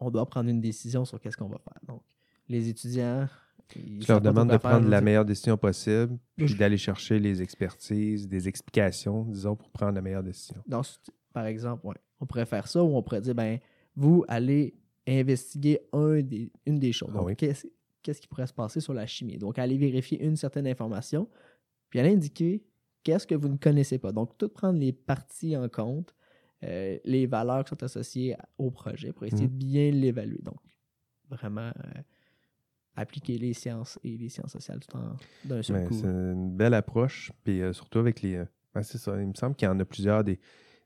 on 0.00 0.10
doit 0.10 0.26
prendre 0.28 0.48
une 0.50 0.60
décision 0.60 1.04
sur 1.04 1.20
qu'est-ce 1.20 1.36
qu'on 1.36 1.48
va 1.48 1.58
faire. 1.58 1.80
Donc, 1.86 2.02
les 2.48 2.68
étudiants. 2.68 3.28
ils 3.74 3.98
Tu 4.00 4.06
leur 4.12 4.20
demandes 4.20 4.50
de 4.50 4.56
prendre 4.58 4.88
la 4.88 5.00
meilleure 5.00 5.24
décision 5.24 5.56
possible, 5.56 6.16
puis 6.36 6.46
Je- 6.48 6.56
d'aller 6.56 6.76
chercher 6.76 7.18
les 7.18 7.42
expertises, 7.42 8.28
des 8.28 8.46
explications, 8.48 9.24
disons, 9.24 9.56
pour 9.56 9.70
prendre 9.70 9.94
la 9.94 10.02
meilleure 10.02 10.22
décision. 10.22 10.62
ce- 10.82 10.98
par 11.32 11.46
exemple, 11.46 11.84
ouais, 11.86 11.96
on 12.20 12.26
pourrait 12.26 12.46
faire 12.46 12.68
ça 12.68 12.82
ou 12.82 12.96
on 12.96 13.02
pourrait 13.02 13.20
dire, 13.20 13.34
ben, 13.34 13.58
vous 13.96 14.24
allez 14.28 14.74
investiguer 15.08 15.80
un 15.92 16.20
des, 16.22 16.50
une 16.66 16.78
des 16.78 16.92
choses. 16.92 17.12
Ah 17.14 17.22
oui. 17.22 17.34
qu'est-ce, 17.36 17.66
qu'est-ce 18.02 18.20
qui 18.20 18.28
pourrait 18.28 18.46
se 18.46 18.52
passer 18.54 18.80
sur 18.80 18.94
la 18.94 19.06
chimie? 19.06 19.36
Donc, 19.38 19.58
aller 19.58 19.76
vérifier 19.76 20.22
une 20.24 20.36
certaine 20.36 20.66
information, 20.66 21.28
puis 21.90 21.98
aller 22.00 22.10
indiquer 22.12 22.62
qu'est-ce 23.06 23.26
que 23.26 23.36
vous 23.36 23.48
ne 23.48 23.56
connaissez 23.56 23.98
pas? 23.98 24.10
Donc, 24.10 24.36
tout 24.36 24.48
prendre 24.48 24.78
les 24.80 24.92
parties 24.92 25.56
en 25.56 25.68
compte, 25.68 26.12
euh, 26.64 26.98
les 27.04 27.26
valeurs 27.26 27.62
qui 27.64 27.68
sont 27.70 27.82
associées 27.84 28.34
au 28.58 28.72
projet 28.72 29.12
pour 29.12 29.24
essayer 29.26 29.46
Mhm. 29.46 29.52
de 29.52 29.64
bien 29.64 29.90
l'évaluer. 29.92 30.40
Donc, 30.42 30.58
vraiment 31.30 31.68
euh, 31.68 32.00
appliquer 32.96 33.38
les 33.38 33.52
sciences 33.52 33.96
et 34.02 34.16
les 34.16 34.28
sciences 34.28 34.50
sociales 34.52 34.80
tout 34.80 34.96
en 34.96 35.16
d'un 35.44 35.62
seul 35.62 35.76
Mais 35.82 35.84
coup. 35.86 35.94
c'est 35.94 36.06
une 36.08 36.50
belle 36.56 36.74
approche, 36.74 37.30
puis 37.44 37.62
euh, 37.62 37.72
surtout 37.72 38.00
avec 38.00 38.22
les. 38.22 38.42
ben, 38.74 38.82
c'est 38.82 38.98
ça, 38.98 39.20
il 39.20 39.28
me 39.28 39.34
semble 39.34 39.54
qu'il 39.54 39.66
y 39.66 39.70
en 39.70 39.78
a 39.78 39.84
plusieurs 39.84 40.24
des, 40.24 40.40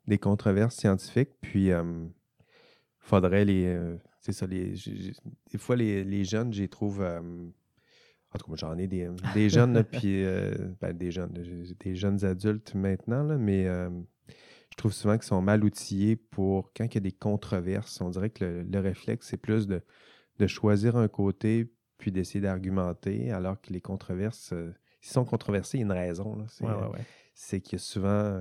des 0.06 0.18
controverses 0.18 0.76
scientifiques, 0.76 1.30
puis 1.40 1.68
il 1.68 2.10
faudrait 2.98 3.46
les. 3.46 3.78
c'est 4.20 4.32
ça, 4.32 4.46
les, 4.46 4.74
des 5.50 5.58
fois, 5.58 5.74
les, 5.76 6.04
les 6.04 6.24
jeunes, 6.24 6.52
j'y 6.52 6.68
trouve. 6.68 7.02
En 8.32 8.38
tout 8.38 8.50
cas, 8.50 8.56
j'en 8.56 8.78
ai 8.78 8.86
des, 8.86 9.08
des 9.34 9.48
jeunes, 9.48 9.82
puis. 9.84 10.24
euh, 10.24 10.52
ben, 10.80 10.92
des 10.96 11.10
jeunes, 11.10 11.32
des 11.80 11.94
jeunes 11.96 12.24
adultes 12.24 12.74
maintenant, 12.74 13.22
là, 13.24 13.36
mais 13.36 13.66
euh, 13.66 13.90
je 14.70 14.76
trouve 14.76 14.92
souvent 14.92 15.14
qu'ils 15.14 15.24
sont 15.24 15.42
mal 15.42 15.64
outillés 15.64 16.16
pour. 16.16 16.72
Quand 16.76 16.84
il 16.84 16.94
y 16.94 16.98
a 16.98 17.00
des 17.00 17.12
controverses, 17.12 18.00
on 18.00 18.08
dirait 18.10 18.30
que 18.30 18.44
le, 18.44 18.62
le 18.62 18.78
réflexe, 18.80 19.28
c'est 19.28 19.36
plus 19.36 19.66
de, 19.66 19.82
de 20.38 20.46
choisir 20.46 20.96
un 20.96 21.08
côté 21.08 21.72
puis 21.98 22.12
d'essayer 22.12 22.40
d'argumenter, 22.40 23.30
alors 23.30 23.60
que 23.60 23.72
les 23.72 23.80
controverses, 23.82 24.52
euh, 24.54 24.72
s'ils 25.02 25.12
sont 25.12 25.24
controversés, 25.26 25.76
il 25.78 25.80
y 25.80 25.82
a 25.82 25.86
une 25.86 25.92
raison. 25.92 26.46
C'est 26.48 26.64
Ouais, 26.64 26.72
ouais, 26.72 26.86
ouais. 26.86 27.04
c'est 27.34 27.60
qu'il 27.60 27.74
y 27.74 27.76
a 27.76 27.78
souvent. 27.84 28.40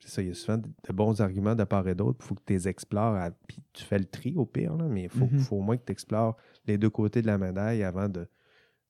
C'est 0.00 0.10
ça, 0.10 0.22
il 0.22 0.28
y 0.28 0.30
a 0.30 0.34
souvent 0.34 0.58
de, 0.58 0.68
de 0.68 0.92
bons 0.92 1.20
arguments 1.22 1.54
de 1.54 1.64
part 1.64 1.88
et 1.88 1.94
d'autre. 1.94 2.18
Il 2.20 2.26
faut 2.26 2.34
que 2.34 2.42
tu 2.44 2.52
les 2.52 2.68
explores, 2.68 3.14
à- 3.14 3.30
puis 3.30 3.62
tu 3.72 3.82
fais 3.82 3.98
le 3.98 4.04
tri 4.04 4.34
au 4.36 4.44
pire, 4.44 4.76
là, 4.76 4.84
mais 4.84 5.04
il 5.04 5.08
faut, 5.08 5.26
Mhm. 5.26 5.38
faut 5.38 5.56
au 5.56 5.60
moins 5.62 5.78
que 5.78 5.84
tu 5.86 5.92
explores 5.92 6.36
les 6.66 6.76
deux 6.76 6.90
côtés 6.90 7.22
de 7.22 7.26
la 7.26 7.38
médaille 7.38 7.82
avant 7.82 8.08
de, 8.10 8.28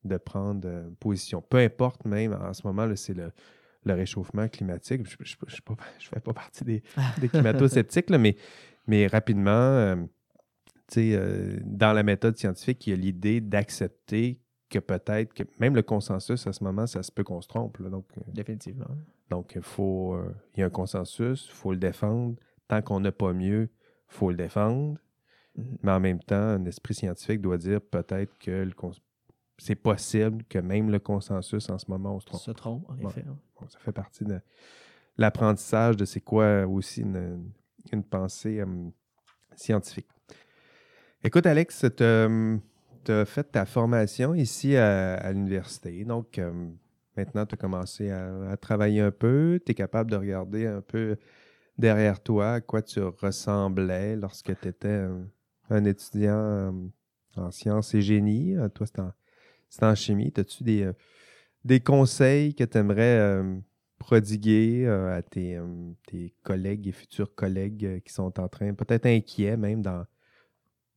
de 0.07 0.17
prendre 0.17 0.67
euh, 0.69 0.89
position. 1.01 1.43
Peu 1.43 1.59
importe 1.59 2.05
même, 2.05 2.33
en 2.33 2.53
ce 2.53 2.67
moment, 2.67 2.89
c'est 2.97 3.15
le, 3.15 3.33
le 3.85 3.95
réchauffement 3.95 4.49
climatique. 4.49 5.03
Je 5.21 5.37
ne 5.43 5.51
fais 5.99 6.21
pas 6.21 6.33
partie 6.33 6.65
des, 6.65 6.83
des 7.21 7.29
climato-sceptiques, 7.29 8.11
mais, 8.11 8.37
mais 8.87 9.07
rapidement, 9.07 9.51
euh, 9.51 9.97
tu 10.89 10.95
sais, 10.95 11.11
euh, 11.15 11.59
dans 11.65 11.93
la 11.93 12.03
méthode 12.03 12.37
scientifique, 12.37 12.87
il 12.87 12.91
y 12.91 12.93
a 12.93 12.97
l'idée 12.97 13.41
d'accepter 13.41 14.41
que 14.69 14.79
peut-être 14.79 15.33
que 15.35 15.43
même 15.59 15.75
le 15.75 15.83
consensus 15.83 16.47
à 16.47 16.53
ce 16.53 16.63
moment, 16.63 16.87
ça 16.87 17.03
se 17.03 17.13
peut 17.13 17.25
qu'on 17.25 17.41
se 17.41 17.49
trompe. 17.49 17.79
là. 17.79 17.89
donc, 17.89 18.07
euh, 18.19 18.21
Définitivement. 18.33 18.87
donc, 19.31 19.53
il 19.55 19.63
faut, 19.63 20.15
euh, 20.15 20.35
il 20.55 20.61
y 20.61 20.63
a 20.63 20.67
un 20.67 20.71
consensus, 20.71 21.47
il 21.49 21.55
faut 21.55 21.73
le 21.73 21.79
défendre. 21.79 22.37
Tant 22.69 22.83
qu'on 22.83 23.01
n'a 23.01 23.13
pas 23.13 23.33
mieux, 23.33 23.69
il 24.11 24.15
faut 24.15 24.31
le 24.31 24.37
défendre. 24.37 24.99
Mhm. 25.57 25.79
Mais 25.83 25.93
en 25.93 26.01
même 26.01 26.21
temps, 26.21 26.37
un 26.37 26.65
esprit 26.65 26.95
scientifique 26.95 27.41
doit 27.41 27.59
dire 27.59 27.81
peut-être 27.81 28.37
que 28.39 28.51
le 28.51 28.73
c'est 29.59 29.75
possible 29.75 30.45
que 30.49 30.59
même 30.59 30.91
le 30.91 30.99
consensus 30.99 31.69
en 31.71 31.79
ce 31.79 31.91
moment, 31.91 32.17
on 32.17 32.21
se 32.21 32.27
trompe. 32.27 32.41
Se 32.41 32.51
trompe, 32.51 32.91
en 32.91 32.99
effet. 33.09 33.25
hein. 33.29 33.37
Bon, 33.61 33.67
ça 33.69 33.79
fait 33.79 33.93
partie 33.93 34.25
de 34.25 34.39
l'apprentissage 35.17 35.97
de 35.97 36.05
c'est 36.05 36.21
quoi 36.21 36.67
aussi 36.67 37.01
une, 37.03 37.51
une 37.93 38.05
pensée 38.05 38.61
euh, 38.61 38.67
scientifique. 39.55 40.09
Écoute, 41.25 41.47
Alex, 41.47 41.87
tu 41.97 42.03
as 43.13 43.25
fait 43.25 43.45
ta 43.45 43.65
formation 43.65 44.35
ici 44.35 44.77
à, 44.77 45.15
à 45.15 45.33
l'université. 45.33 46.05
Donc, 46.05 46.39
euh, 46.39 46.53
maintenant, 47.17 47.47
tu 47.47 47.55
as 47.55 47.59
commencé 47.59 48.11
à, 48.11 48.51
à 48.51 48.57
travailler 48.57 49.01
un 49.01 49.11
peu. 49.11 49.59
Tu 49.65 49.73
es 49.73 49.75
capable 49.75 50.11
de 50.11 50.17
regarder 50.17 50.67
un 50.67 50.83
peu 50.83 51.17
derrière 51.79 52.23
toi 52.23 52.53
à 52.55 52.61
quoi 52.61 52.83
tu 52.83 53.01
ressemblais 53.01 54.17
lorsque 54.17 54.59
tu 54.61 54.69
étais 54.69 54.89
un, 54.89 55.27
un 55.71 55.85
étudiant 55.85 56.35
euh, 56.37 56.71
en 57.37 57.51
sciences 57.51 57.95
et 57.95 58.03
génie. 58.03 58.55
Euh, 58.57 58.69
Toi, 58.69 58.87
c'est 58.87 59.01
en, 59.01 59.13
c'est 59.69 59.85
en 59.85 59.95
chimie. 59.95 60.33
As-tu 60.37 60.65
des, 60.65 60.83
euh, 60.85 60.93
des 61.65 61.81
conseils 61.81 62.55
que 62.55 62.65
tu 62.65 62.79
aimerais 62.79 63.43
prodiguer 63.99 64.85
euh, 64.87 65.17
à 65.17 65.23
tes, 65.23 65.57
euh, 65.57 65.93
tes 66.07 66.35
collègues 66.43 66.87
et 66.89 66.93
futurs 66.93 67.35
collègues 67.35 67.85
euh, 67.85 68.01
qui 68.01 68.13
sont 68.13 68.39
en 68.39 68.49
train, 68.49 68.75
peut-être 68.75 69.07
inquiets 69.07 69.57
même 69.57 69.83
dans. 69.83 70.05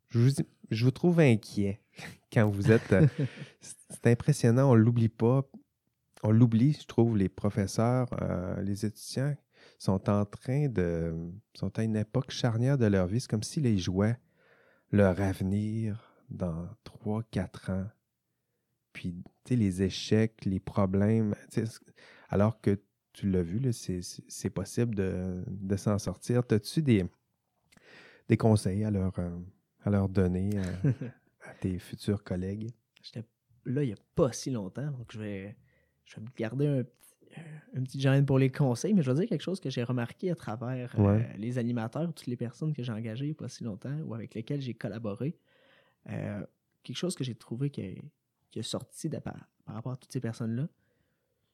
Je 0.10 0.20
vous, 0.20 0.32
je 0.70 0.86
vous 0.86 0.92
trouve 0.92 1.20
inquiet 1.20 1.82
quand 2.34 2.50
vous 2.50 2.72
êtes. 2.72 2.92
euh, 2.94 3.08
c'est 3.62 4.08
impressionnant, 4.08 4.72
on 4.72 4.76
l'oublie 4.76 5.10
pas. 5.10 5.44
On 6.24 6.32
l'oublie, 6.32 6.74
je 6.74 6.86
trouve, 6.86 7.16
les 7.18 7.30
professeurs, 7.30 8.08
euh, 8.22 8.62
les 8.62 8.86
étudiants 8.86 9.36
sont 9.78 10.10
en 10.10 10.26
train 10.26 10.68
de. 10.68 11.14
sont 11.54 11.78
à 11.80 11.84
une 11.84 11.96
époque 11.96 12.32
charnière 12.32 12.78
de 12.78 12.86
leur 12.86 13.08
vie. 13.08 13.22
C'est 13.22 13.30
comme 13.30 13.44
s'ils 13.44 13.80
jouaient 13.80 14.18
leur 14.92 15.22
avenir 15.22 16.14
dans 16.30 16.68
3-4 16.84 17.72
ans. 17.72 17.88
Puis, 18.94 19.24
tu 19.46 19.50
sais, 19.50 19.56
les 19.56 19.84
échecs, 19.84 20.46
les 20.46 20.60
problèmes. 20.60 21.36
Alors 22.30 22.60
que 22.62 22.80
tu 23.14 23.30
l'as 23.30 23.44
vu, 23.44 23.60
c'est, 23.74 24.50
possible 24.50 24.96
de, 24.96 25.44
de 25.48 25.76
s'en 25.76 25.98
sortir. 26.00 26.44
As-tu 26.50 26.82
des, 26.82 27.06
des 28.28 28.38
conseils 28.38 28.84
à 28.84 28.92
leur, 28.92 29.18
euh, 29.20 29.38
à 29.84 29.90
leur 29.90 30.10
donner 30.10 30.52
euh, 30.56 30.92
à 31.42 31.54
tes 31.56 31.80
futurs 31.80 32.24
collègues? 32.24 32.72
J'étais 33.02 33.24
là 33.66 33.84
il 33.84 33.88
n'y 33.88 33.94
a 33.94 33.98
pas 34.16 34.32
si 34.32 34.52
longtemps, 34.52 34.90
donc 34.92 35.12
je 35.12 35.20
vais, 35.20 35.58
je 36.06 36.16
vais 36.16 36.22
me 36.22 36.28
garder 36.36 36.68
un, 36.68 36.84
petit- 36.84 37.42
un 37.76 37.84
petit 37.84 38.00
gêne 38.00 38.26
pour 38.26 38.40
les 38.40 38.52
conseils, 38.52 38.94
mais 38.94 39.02
je 39.02 39.12
vais 39.12 39.20
dire 39.20 39.30
quelque 39.30 39.42
chose 39.42 39.60
que 39.60 39.70
j'ai 39.70 39.84
remarqué 39.84 40.32
à 40.32 40.36
travers 40.36 40.94
euh, 41.00 41.22
les 41.38 41.58
animateurs, 41.58 42.12
toutes 42.14 42.28
les 42.28 42.38
personnes 42.38 42.74
que 42.74 42.84
j'ai 42.84 42.92
engagées 42.92 43.26
il 43.26 43.30
n'y 43.30 43.34
a 43.34 43.36
pas 43.36 43.50
si 43.50 43.64
longtemps 43.64 43.98
ou 44.06 44.14
avec 44.14 44.34
lesquelles 44.34 44.62
j'ai 44.62 44.74
collaboré. 44.74 45.38
Euh, 46.10 46.46
quelque 46.84 46.98
chose 46.98 47.16
que 47.16 47.24
j'ai 47.24 47.36
trouvé 47.36 47.70
qui 47.70 47.82
est, 47.82 48.02
qui 48.52 48.60
est 48.60 48.64
sorti 48.64 49.10
de 49.10 49.20
par, 49.20 49.50
par 49.66 49.76
rapport 49.76 49.92
à 49.94 49.98
toutes 49.98 50.12
ces 50.12 50.20
personnes-là. 50.20 50.68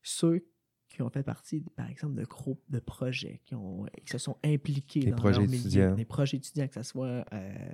Ceux 0.02 0.46
qui 0.88 1.02
ont 1.02 1.10
fait 1.10 1.24
partie, 1.24 1.62
par 1.76 1.90
exemple, 1.90 2.16
de 2.16 2.24
groupes 2.26 2.64
de 2.70 2.80
projets, 2.80 3.42
qui, 3.46 3.56
ont, 3.56 3.86
qui 4.06 4.12
se 4.12 4.18
sont 4.20 4.38
impliqués 4.44 5.02
Les 5.02 5.12
dans 5.12 5.18
projets 5.18 5.40
leur 5.42 5.50
milieu, 5.50 5.60
étudiants. 5.62 5.96
des 5.96 6.06
projets 6.06 6.38
étudiants, 6.38 6.68
que 6.68 6.76
ce 6.76 6.84
soit 6.84 7.26
euh, 7.34 7.74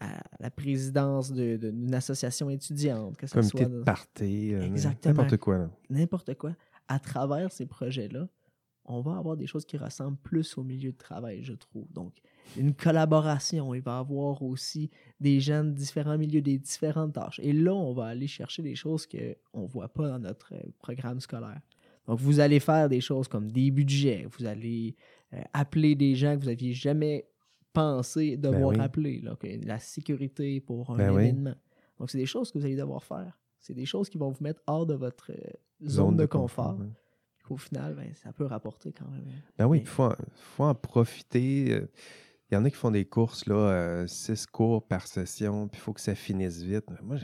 à 0.00 0.22
la 0.40 0.50
présidence 0.50 1.32
de- 1.32 1.56
de- 1.56 1.70
d'une 1.70 1.94
association 1.94 2.48
étudiante, 2.50 3.16
que 3.16 3.26
ce 3.26 3.34
Comité 3.34 3.58
soit 3.58 3.66
de 3.68 3.78
dans- 3.78 3.84
party, 3.84 4.54
euh, 4.54 4.68
n'importe 5.04 5.36
quoi. 5.36 5.70
n'importe 5.90 6.34
quoi. 6.34 6.56
À 6.88 6.98
travers 6.98 7.52
ces 7.52 7.66
projets-là, 7.66 8.28
on 8.88 9.00
va 9.00 9.16
avoir 9.16 9.36
des 9.36 9.46
choses 9.46 9.64
qui 9.64 9.76
ressemblent 9.76 10.16
plus 10.16 10.56
au 10.56 10.64
milieu 10.64 10.92
de 10.92 10.96
travail, 10.96 11.42
je 11.42 11.52
trouve. 11.52 11.86
Donc, 11.92 12.14
une 12.56 12.74
collaboration, 12.74 13.74
il 13.74 13.82
va 13.82 13.96
y 13.96 14.00
avoir 14.00 14.42
aussi 14.42 14.90
des 15.20 15.40
gens 15.40 15.62
de 15.62 15.70
différents 15.70 16.16
milieux, 16.16 16.40
des 16.40 16.58
différentes 16.58 17.12
tâches. 17.12 17.38
Et 17.42 17.52
là, 17.52 17.74
on 17.74 17.92
va 17.92 18.06
aller 18.06 18.26
chercher 18.26 18.62
des 18.62 18.74
choses 18.74 19.06
qu'on 19.06 19.62
ne 19.62 19.68
voit 19.68 19.88
pas 19.88 20.08
dans 20.08 20.18
notre 20.18 20.54
euh, 20.54 20.62
programme 20.78 21.20
scolaire. 21.20 21.60
Donc, 22.06 22.18
vous 22.20 22.40
allez 22.40 22.60
faire 22.60 22.88
des 22.88 23.02
choses 23.02 23.28
comme 23.28 23.52
des 23.52 23.70
budgets, 23.70 24.26
vous 24.38 24.46
allez 24.46 24.96
euh, 25.34 25.42
appeler 25.52 25.94
des 25.94 26.14
gens 26.14 26.34
que 26.36 26.40
vous 26.40 26.48
n'aviez 26.48 26.72
jamais 26.72 27.28
pensé 27.74 28.38
devoir 28.38 28.70
oui. 28.70 28.80
appeler, 28.80 29.20
là, 29.20 29.36
la 29.64 29.78
sécurité 29.78 30.60
pour 30.60 30.90
un 30.90 30.96
Ben 30.96 31.10
oui. 31.12 31.24
événement. 31.24 31.54
Donc, 31.98 32.10
c'est 32.10 32.18
des 32.18 32.26
choses 32.26 32.50
que 32.50 32.58
vous 32.58 32.64
allez 32.64 32.76
devoir 32.76 33.04
faire. 33.04 33.38
C'est 33.60 33.74
des 33.74 33.84
choses 33.84 34.08
qui 34.08 34.16
vont 34.16 34.30
vous 34.30 34.42
mettre 34.42 34.62
hors 34.66 34.86
de 34.86 34.94
votre 34.94 35.30
euh, 35.32 35.86
zone, 35.86 36.16
de, 36.16 36.24
confort. 36.24 36.78
Au 37.50 37.56
final, 37.56 37.94
ben, 37.94 38.12
ça 38.14 38.32
peut 38.32 38.44
rapporter 38.46 38.92
quand 38.92 39.08
même. 39.10 39.24
hein. 39.28 39.40
Ben 39.58 39.66
oui, 39.66 39.78
il 39.80 39.86
faut, 39.86 40.04
en- 40.04 40.16
faut 40.56 40.64
en 40.64 40.74
profiter. 40.74 41.72
euh, 41.72 41.88
Il 42.50 42.54
y 42.54 42.56
en 42.56 42.64
a 42.64 42.70
qui 42.70 42.76
font 42.76 42.90
des 42.90 43.04
courses, 43.04 43.46
là, 43.46 43.54
euh, 43.56 44.06
six 44.06 44.46
cours 44.46 44.86
par 44.86 45.06
session, 45.06 45.68
puis 45.68 45.78
il 45.80 45.82
faut 45.82 45.92
que 45.92 46.00
ça 46.00 46.14
finisse 46.14 46.62
vite. 46.62 46.86
Moi, 47.02 47.16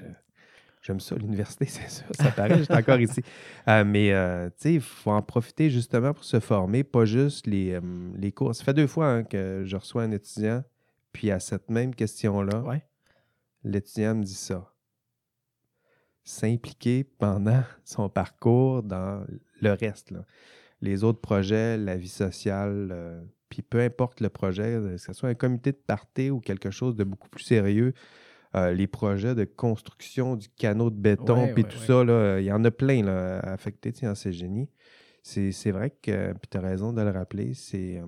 j'aime 0.83 1.01
ça, 1.01 1.15
l'université, 1.17 1.65
c'est 1.69 1.89
ça. 1.89 2.05
Ça 2.13 2.31
paraît, 2.31 2.59
j'étais 2.59 2.75
encore 2.77 3.01
ici. 3.01 3.23
Euh, 3.69 3.85
mais, 3.85 4.13
euh, 4.13 4.49
tu 4.51 4.55
sais, 4.59 4.75
il 4.75 4.81
faut 4.83 5.11
en 5.13 5.23
profiter 5.23 5.71
justement 5.71 6.13
pour 6.13 6.25
se 6.25 6.41
former, 6.41 6.85
pas 6.85 7.07
juste 7.07 7.47
les, 7.47 7.73
euh, 7.73 7.81
les 8.17 8.33
cours. 8.33 8.55
Ça 8.55 8.65
fait 8.65 8.75
deux 8.75 8.87
fois 8.87 9.09
hein, 9.09 9.25
que 9.25 9.63
je 9.65 9.77
reçois 9.77 10.03
un 10.03 10.11
étudiant, 10.11 10.63
puis 11.13 11.31
à 11.31 11.41
cette 11.41 11.71
même 11.71 11.95
question-là, 11.95 12.61
Ouais. 12.63 12.85
l'étudiant 13.63 14.15
me 14.15 14.25
dit 14.25 14.35
ça. 14.35 14.71
S'impliquer 16.27 17.05
pendant 17.05 17.63
son 17.85 18.09
parcours 18.09 18.83
dans 18.83 19.27
le 19.65 19.73
reste. 19.73 20.11
là. 20.11 20.25
Les 20.81 21.05
autres 21.05 21.21
projets, 21.21 21.77
la 21.77 21.97
vie 21.97 22.09
sociale, 22.09 22.91
euh, 22.93 23.23
puis 23.49 23.63
peu 23.63 23.81
importe 23.81 24.21
le 24.21 24.29
projet, 24.29 24.75
euh, 24.75 24.93
que 24.93 24.99
ce 24.99 25.13
soit 25.13 25.29
un 25.29 25.35
comité 25.35 25.73
de 25.73 25.81
party 25.87 26.31
ou 26.31 26.41
quelque 26.41 26.71
chose 26.71 26.95
de 26.97 27.05
beaucoup 27.05 27.29
plus 27.29 27.45
sérieux, 27.45 27.95
euh, 28.55 28.73
les 28.73 28.87
projets 28.87 29.35
de 29.35 29.45
construction 29.45 30.37
du 30.37 30.49
canot 30.49 30.91
de 30.91 30.97
béton, 30.97 31.49
puis 31.55 31.63
ouais, 31.63 31.69
tout 31.69 31.79
ouais. 31.79 31.87
ça, 31.87 32.05
là, 32.05 32.39
il 32.39 32.45
y 32.45 32.53
en 32.53 32.63
a 32.65 32.71
plein 32.71 33.03
là, 33.03 33.41
affectés 33.41 33.93
en 34.03 34.15
génie. 34.15 34.69
C'est 35.23 35.53
c'est 35.53 35.71
vrai 35.71 35.91
que, 35.91 36.35
puis 36.35 36.49
tu 36.51 36.59
as 36.59 36.61
raison 36.61 36.93
de 36.93 37.01
le 37.01 37.11
rappeler, 37.11 37.55
c'est 37.55 38.03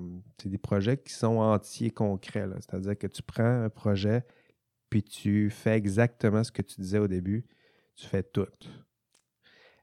des 0.44 0.58
projets 0.58 0.98
qui 0.98 1.14
sont 1.14 1.38
entiers 1.38 1.90
concrets. 1.90 2.46
C'est-à-dire 2.60 2.98
que 2.98 3.06
tu 3.06 3.22
prends 3.22 3.64
un 3.64 3.70
projet, 3.70 4.22
puis 4.90 5.02
tu 5.02 5.48
fais 5.48 5.76
exactement 5.76 6.44
ce 6.44 6.52
que 6.52 6.60
tu 6.60 6.78
disais 6.78 6.98
au 6.98 7.08
début. 7.08 7.46
Tu 7.94 8.06
fais 8.06 8.22
tout. 8.22 8.46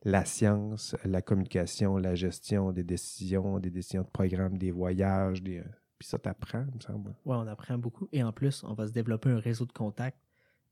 La 0.03 0.25
science, 0.25 0.95
la 1.05 1.21
communication, 1.21 1.97
la 1.97 2.13
gestion 2.15 2.71
des 2.71 2.83
décisions, 2.83 3.59
des 3.59 3.71
décisions 3.71 4.03
de 4.03 4.09
programme, 4.09 4.57
des 4.57 4.71
voyages, 4.71 5.41
des... 5.41 5.59
euh, 5.59 5.63
puis 5.97 6.07
ça 6.07 6.19
t'apprend, 6.19 6.65
il 6.67 6.75
me 6.75 6.81
semble. 6.81 7.15
Ouais, 7.25 7.37
on 7.37 7.47
apprend 7.47 7.77
beaucoup. 7.77 8.09
Et 8.11 8.21
en 8.21 8.33
plus, 8.33 8.63
on 8.65 8.73
va 8.73 8.87
se 8.87 8.91
développer 8.91 9.29
un 9.29 9.39
réseau 9.39 9.65
de 9.65 9.71
contacts 9.71 10.19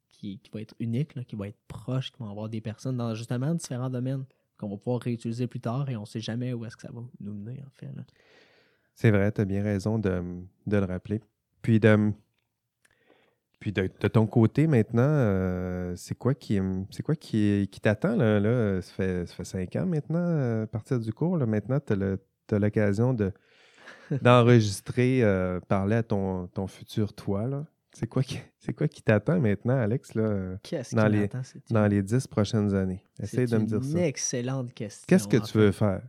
qui, 0.09 0.39
qui 0.39 0.51
va 0.51 0.61
être 0.61 0.75
unique, 0.79 1.15
là, 1.15 1.23
qui 1.23 1.37
va 1.37 1.47
être 1.47 1.59
proche, 1.69 2.11
qui 2.11 2.21
va 2.21 2.29
avoir 2.29 2.49
des 2.49 2.59
personnes 2.59 2.97
dans 2.97 3.15
justement 3.15 3.55
différents 3.55 3.89
domaines 3.89 4.25
qu'on 4.57 4.69
va 4.69 4.77
pouvoir 4.77 5.01
réutiliser 5.01 5.47
plus 5.47 5.61
tard 5.61 5.89
et 5.89 5.95
on 5.95 6.01
ne 6.01 6.05
sait 6.05 6.19
jamais 6.19 6.53
où 6.53 6.65
est-ce 6.65 6.75
que 6.75 6.83
ça 6.83 6.91
va 6.91 7.01
nous 7.19 7.33
mener, 7.33 7.63
en 7.65 7.71
fait. 7.71 7.89
C'est 8.95 9.09
vrai, 9.09 9.31
tu 9.31 9.41
as 9.41 9.45
bien 9.45 9.63
raison 9.63 9.97
de, 9.97 10.21
de 10.67 10.77
le 10.77 10.85
rappeler. 10.85 11.21
Puis 11.61 11.79
de, 11.79 12.11
puis 13.61 13.71
de, 13.71 13.89
de 13.99 14.07
ton 14.09 14.25
côté 14.27 14.67
maintenant, 14.67 15.03
euh, 15.05 15.93
c'est 15.95 16.15
quoi 16.17 16.33
qui, 16.33 16.59
c'est 16.89 17.03
quoi 17.03 17.15
qui, 17.15 17.69
qui 17.71 17.79
t'attend? 17.79 18.15
Là, 18.17 18.39
là? 18.41 18.81
Ça, 18.81 18.91
fait, 18.91 19.25
ça 19.27 19.33
fait 19.35 19.45
cinq 19.45 19.75
ans 19.77 19.85
maintenant, 19.85 20.19
euh, 20.19 20.63
à 20.63 20.67
partir 20.67 20.99
du 20.99 21.13
cours. 21.13 21.37
Là, 21.37 21.45
maintenant, 21.45 21.79
tu 21.79 21.93
as 21.93 22.59
l'occasion 22.59 23.13
de, 23.13 23.31
d'enregistrer, 24.21 25.23
euh, 25.23 25.59
parler 25.61 25.95
à 25.97 26.03
ton, 26.03 26.47
ton 26.47 26.67
futur 26.67 27.13
toi. 27.13 27.47
Là. 27.47 27.65
C'est 27.93 28.07
quoi 28.07 28.23
qui, 28.23 28.39
c'est 28.59 28.73
quoi 28.73 28.87
qui 28.87 29.01
t'attend 29.03 29.39
maintenant, 29.39 29.77
Alex, 29.77 30.15
là, 30.15 30.55
Qu'est-ce 30.63 30.95
Dans 30.95 31.05
qui 31.05 31.11
les-? 31.11 31.29
C'est 31.43 31.71
dans 31.71 31.85
une- 31.85 31.91
les 31.91 32.01
dix 32.01 32.25
prochaines 32.27 32.73
années? 32.73 33.03
Essaye 33.21 33.47
c'est 33.47 33.55
de 33.55 33.61
me 33.61 33.65
dire 33.67 33.77
une 33.77 33.83
ça. 33.83 34.05
excellente 34.07 34.73
question. 34.73 35.05
Qu'est-ce 35.07 35.27
que 35.27 35.37
tu 35.37 35.51
fait. 35.51 35.59
veux 35.59 35.71
faire? 35.71 36.01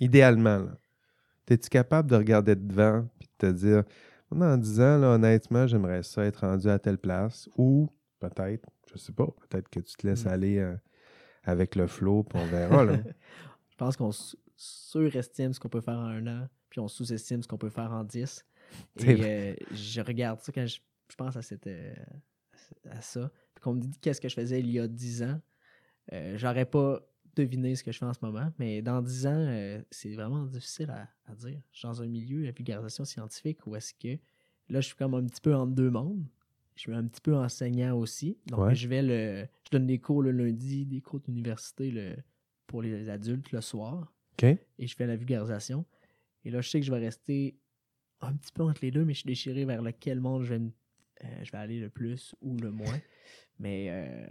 Idéalement, 0.00 0.58
là? 0.58 0.78
Es-tu 1.48 1.68
capable 1.68 2.10
de 2.10 2.16
regarder 2.16 2.54
devant 2.56 3.06
et 3.20 3.24
de 3.24 3.48
te 3.48 3.52
dire, 3.52 3.82
dans 4.40 4.56
10 4.56 4.80
ans, 4.80 4.98
là, 4.98 5.08
honnêtement, 5.14 5.66
j'aimerais 5.66 6.02
ça 6.02 6.24
être 6.24 6.40
rendu 6.46 6.68
à 6.68 6.78
telle 6.78 6.98
place 6.98 7.48
ou 7.56 7.88
peut-être, 8.20 8.68
je 8.92 8.98
sais 8.98 9.12
pas, 9.12 9.26
peut-être 9.48 9.68
que 9.68 9.80
tu 9.80 9.94
te 9.94 10.06
laisses 10.06 10.24
Mm. 10.24 10.28
aller 10.28 10.58
euh, 10.58 10.76
avec 11.44 11.74
le 11.76 11.86
flow 11.86 12.22
puis 12.24 12.38
on 12.40 12.46
verra. 12.46 12.84
là. 12.84 12.98
Je 13.70 13.76
pense 13.76 13.96
qu'on 13.96 14.12
su- 14.12 14.36
surestime 14.56 15.52
ce 15.52 15.58
qu'on 15.58 15.68
peut 15.68 15.80
faire 15.80 15.98
en 15.98 16.06
un 16.06 16.26
an, 16.28 16.48
puis 16.70 16.78
on 16.80 16.86
sous-estime 16.88 17.42
ce 17.42 17.48
qu'on 17.48 17.58
peut 17.58 17.70
faire 17.70 17.90
en 17.92 18.04
dix. 18.04 18.44
C'est 18.96 19.18
Et 19.18 19.24
euh, 19.24 19.54
je 19.72 20.00
regarde 20.00 20.40
ça 20.40 20.52
quand 20.52 20.64
je, 20.66 20.78
je 21.10 21.16
pense 21.16 21.36
à, 21.36 21.42
cette, 21.42 21.66
euh, 21.66 21.92
à 22.90 23.00
ça. 23.00 23.30
Puis 23.54 23.62
qu'on 23.62 23.74
me 23.74 23.80
dit 23.80 23.98
qu'est-ce 24.00 24.20
que 24.20 24.28
je 24.28 24.34
faisais 24.34 24.60
il 24.60 24.70
y 24.70 24.78
a 24.78 24.86
dix 24.86 25.22
ans, 25.24 25.40
euh, 26.12 26.36
j'aurais 26.38 26.64
pas 26.66 27.00
deviné 27.36 27.74
ce 27.76 27.82
que 27.84 27.92
je 27.92 27.98
fais 27.98 28.04
en 28.04 28.12
ce 28.14 28.20
moment, 28.22 28.52
mais 28.58 28.82
dans 28.82 29.00
dix 29.02 29.26
ans, 29.26 29.30
euh, 29.34 29.80
c'est 29.90 30.14
vraiment 30.14 30.44
difficile 30.46 30.90
à, 30.90 31.08
à 31.26 31.34
dire. 31.34 31.60
Je 31.72 31.78
suis 31.78 31.86
dans 31.88 32.02
un 32.02 32.06
milieu, 32.06 32.42
la 32.44 32.50
vulgarisation 32.52 33.04
scientifique, 33.04 33.66
où 33.66 33.74
est-ce 33.76 33.92
que 33.94 34.18
là, 34.68 34.80
je 34.80 34.86
suis 34.86 34.96
comme 34.96 35.14
un 35.14 35.24
petit 35.24 35.40
peu 35.40 35.54
en 35.54 35.66
deux 35.66 35.90
mondes. 35.90 36.24
Je 36.76 36.80
suis 36.82 36.92
un 36.94 37.04
petit 37.06 37.20
peu 37.20 37.36
enseignant 37.36 37.96
aussi. 37.96 38.36
Donc, 38.46 38.60
Ouais. 38.60 38.74
je 38.74 38.88
vais 38.88 39.02
le. 39.02 39.46
Je 39.64 39.70
donne 39.70 39.86
des 39.86 39.98
cours 39.98 40.22
le 40.22 40.32
lundi, 40.32 40.84
des 40.86 41.00
cours 41.00 41.20
d'université 41.20 41.90
le, 41.90 42.16
pour 42.66 42.82
les 42.82 43.08
adultes 43.08 43.52
le 43.52 43.60
soir. 43.60 44.12
Et 44.78 44.86
je 44.86 44.96
fais 44.96 45.06
la 45.06 45.14
vulgarisation. 45.16 45.84
Et 46.44 46.50
là, 46.50 46.60
je 46.60 46.68
sais 46.68 46.80
que 46.80 46.86
je 46.86 46.90
vais 46.92 46.98
rester 46.98 47.56
un 48.20 48.32
petit 48.34 48.52
peu 48.52 48.62
entre 48.64 48.80
les 48.82 48.90
deux, 48.90 49.04
mais 49.04 49.12
je 49.14 49.20
suis 49.20 49.26
déchiré 49.28 49.64
vers 49.64 49.82
lequel 49.82 50.18
monde 50.20 50.42
je 50.42 50.48
vais, 50.54 50.58
me- 50.58 50.72
euh, 51.22 51.44
je 51.44 51.52
vais 51.52 51.58
aller 51.58 51.78
le 51.78 51.90
plus 51.90 52.34
ou 52.40 52.56
le 52.58 52.70
moins. 52.72 52.98
Mais 53.60 53.86
euh, 53.90 54.26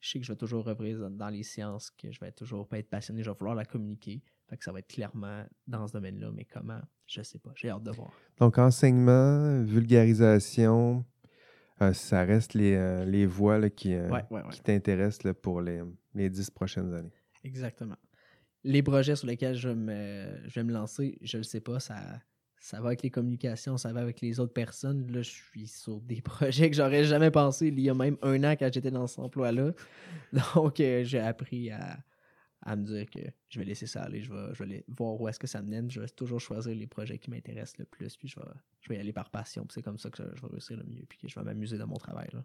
je 0.00 0.10
sais 0.10 0.18
que 0.20 0.24
je 0.26 0.32
vais 0.32 0.36
toujours 0.36 0.64
revenir 0.64 1.10
dans- 1.10 1.28
les 1.28 1.42
sciences, 1.42 1.90
que 1.90 2.10
je 2.12 2.20
vais 2.20 2.32
toujours 2.32 2.68
pas 2.68 2.78
être 2.78 2.88
passionné, 2.90 3.22
je 3.22 3.30
vais 3.30 3.36
vouloir 3.38 3.56
la 3.56 3.64
communiquer. 3.64 4.22
Fait 4.48 4.56
que 4.56 4.64
ça 4.64 4.72
va 4.72 4.78
être 4.78 4.88
clairement 4.88 5.44
dans 5.66 5.86
ce 5.86 5.92
domaine-là, 5.92 6.30
mais 6.32 6.44
comment, 6.44 6.80
je 7.06 7.22
sais 7.22 7.38
pas. 7.38 7.50
J'ai 7.56 7.68
hâte 7.70 7.82
de 7.82 7.90
voir. 7.90 8.12
Donc, 8.38 8.56
enseignement, 8.58 9.62
vulgarisation, 9.62 11.04
euh, 11.82 11.92
ça 11.92 12.24
reste 12.24 12.54
les, 12.54 12.74
euh, 12.74 13.04
les 13.04 13.26
voies 13.26 13.58
là, 13.58 13.70
qui, 13.70 13.94
euh, 13.94 14.08
Ouais, 14.10 14.24
ouais, 14.30 14.42
ouais. 14.42 14.50
qui 14.50 14.60
t'intéressent 14.62 15.24
là, 15.24 15.34
pour 15.34 15.60
les, 15.60 15.82
les 16.14 16.30
10 16.30 16.50
prochaines 16.50 16.92
années. 16.94 17.12
Exactement. 17.44 17.96
Les 18.64 18.82
projets 18.82 19.16
sur 19.16 19.26
lesquels 19.26 19.54
je 19.54 19.68
vais 19.68 19.74
me, 19.74 20.48
je 20.48 20.54
vais 20.54 20.64
me 20.64 20.72
lancer, 20.72 21.18
je 21.22 21.38
ne 21.38 21.42
sais 21.42 21.60
pas, 21.60 21.78
ça, 21.78 21.96
ça 22.60 22.80
va 22.80 22.88
avec 22.88 23.02
les 23.02 23.10
communications, 23.10 23.76
ça 23.76 23.92
va 23.92 24.00
avec 24.00 24.20
les 24.20 24.40
autres 24.40 24.52
personnes. 24.52 25.10
Là, 25.12 25.22
je 25.22 25.30
suis 25.30 25.66
sur 25.66 26.00
des 26.00 26.20
projets 26.22 26.70
que 26.70 26.76
j'aurais 26.76 27.04
jamais 27.04 27.30
pensé 27.30 27.68
il 27.68 27.80
y 27.80 27.90
a 27.90 27.94
même 27.94 28.16
un 28.22 28.42
an 28.44 28.52
quand 28.52 28.72
j'étais 28.72 28.90
dans 28.90 29.06
cet 29.06 29.20
emploi-là. 29.20 29.72
Donc, 30.54 30.80
euh, 30.80 31.04
j'ai 31.04 31.20
appris 31.20 31.70
à, 31.70 31.98
à 32.62 32.76
me 32.76 32.84
dire 32.84 33.08
que 33.08 33.20
je 33.48 33.58
vais 33.58 33.64
laisser 33.64 33.86
ça 33.86 34.02
aller, 34.02 34.20
je 34.20 34.32
vais, 34.32 34.54
je 34.54 34.58
vais 34.58 34.64
aller 34.64 34.84
voir 34.88 35.20
où 35.20 35.28
est-ce 35.28 35.38
que 35.38 35.46
ça 35.46 35.62
me 35.62 35.68
mène. 35.68 35.90
Je 35.90 36.00
vais 36.00 36.08
toujours 36.08 36.40
choisir 36.40 36.74
les 36.74 36.86
projets 36.86 37.18
qui 37.18 37.30
m'intéressent 37.30 37.78
le 37.78 37.84
plus, 37.84 38.16
puis 38.16 38.28
je 38.28 38.38
vais, 38.38 38.46
je 38.80 38.88
vais 38.88 38.96
y 38.96 39.00
aller 39.00 39.12
par 39.12 39.30
passion. 39.30 39.64
puis 39.64 39.74
C'est 39.74 39.82
comme 39.82 39.98
ça 39.98 40.10
que 40.10 40.22
je, 40.22 40.42
vais 40.42 40.48
réussir 40.48 40.76
le 40.76 40.84
mieux, 40.84 41.04
puis 41.08 41.18
que 41.18 41.28
je 41.28 41.38
vais 41.38 41.44
m'amuser 41.44 41.78
dans 41.78 41.86
mon 41.86 41.96
travail. 41.96 42.28
Là. 42.32 42.44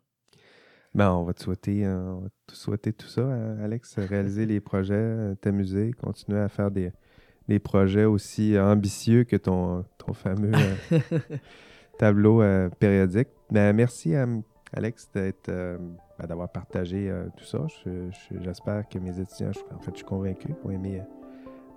Ben, 0.93 1.11
on 1.11 1.24
va 1.24 1.34
te 1.34 1.41
souhaiter, 1.41 1.86
euh, 1.86 2.14
on 2.14 2.20
va 2.22 2.30
te 2.45 2.55
souhaiter 2.55 2.93
tout 2.93 3.07
ça, 3.07 3.24
hein, 3.24 3.57
Alex, 3.59 3.97
réaliser 3.97 4.45
les 4.45 4.61
projets, 4.61 4.93
euh, 4.93 5.36
t'amuser, 5.36 5.91
continuer 5.93 6.39
à 6.39 6.49
faire 6.49 6.70
des, 6.70 6.91
des 7.47 7.59
projets 7.59 8.05
aussi 8.05 8.57
ambitieux 8.59 9.23
que 9.25 9.35
ton, 9.35 9.83
ton 9.97 10.13
fameux 10.13 10.51
euh, 10.53 10.99
tableau 11.97 12.41
euh, 12.41 12.69
périodique. 12.79 13.27
Ben, 13.51 13.75
merci, 13.75 14.13
Alex, 14.75 15.09
d'être, 15.13 15.49
euh, 15.49 15.77
ben, 16.19 16.27
d'avoir 16.27 16.49
partagé 16.49 17.09
euh, 17.09 17.25
tout 17.37 17.43
ça. 17.45 17.59
Je- 17.85 18.09
je- 18.11 18.39
J'espère 18.43 18.87
que 18.89 18.97
mes 18.99 19.19
étudiants, 19.19 19.51
je- 19.51 19.75
en 19.75 19.79
fait, 19.79 19.91
je 19.91 19.97
suis 19.97 20.05
convaincu, 20.05 20.47
vont 20.63 20.71
aimer 20.71 20.99
euh, 20.99 21.03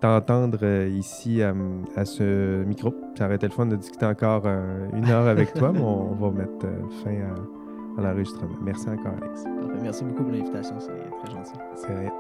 t'entendre 0.01 0.59
euh, 0.63 0.89
ici 0.89 1.43
euh, 1.43 1.53
à 1.97 2.05
ce 2.05 2.63
micro. 2.65 2.95
Ça 3.19 3.27
aurait 3.27 3.37
été 3.37 3.47
le 3.47 3.53
fun 3.53 3.67
de 3.67 3.77
discuter 3.77 4.07
encore 4.07 4.43
euh, 4.47 4.89
une 4.95 5.07
heure 5.11 5.27
avec 5.27 5.53
toi, 5.55 5.73
mais 5.73 5.81
on, 5.81 6.13
on 6.13 6.15
va 6.15 6.31
mettre 6.31 6.65
euh, 6.67 6.89
fin 7.03 7.11
à, 7.11 8.01
à 8.01 8.03
l'enregistrement. 8.03 8.57
Merci 8.63 8.89
encore, 8.89 9.15
Alex. 9.23 9.45
Merci 9.83 10.05
beaucoup 10.05 10.23
pour 10.25 10.33
l'invitation, 10.33 10.77
c'est 10.81 10.93
très 11.25 11.31
gentil. 11.35 11.53
C'est 11.77 11.95
rien. 11.99 12.13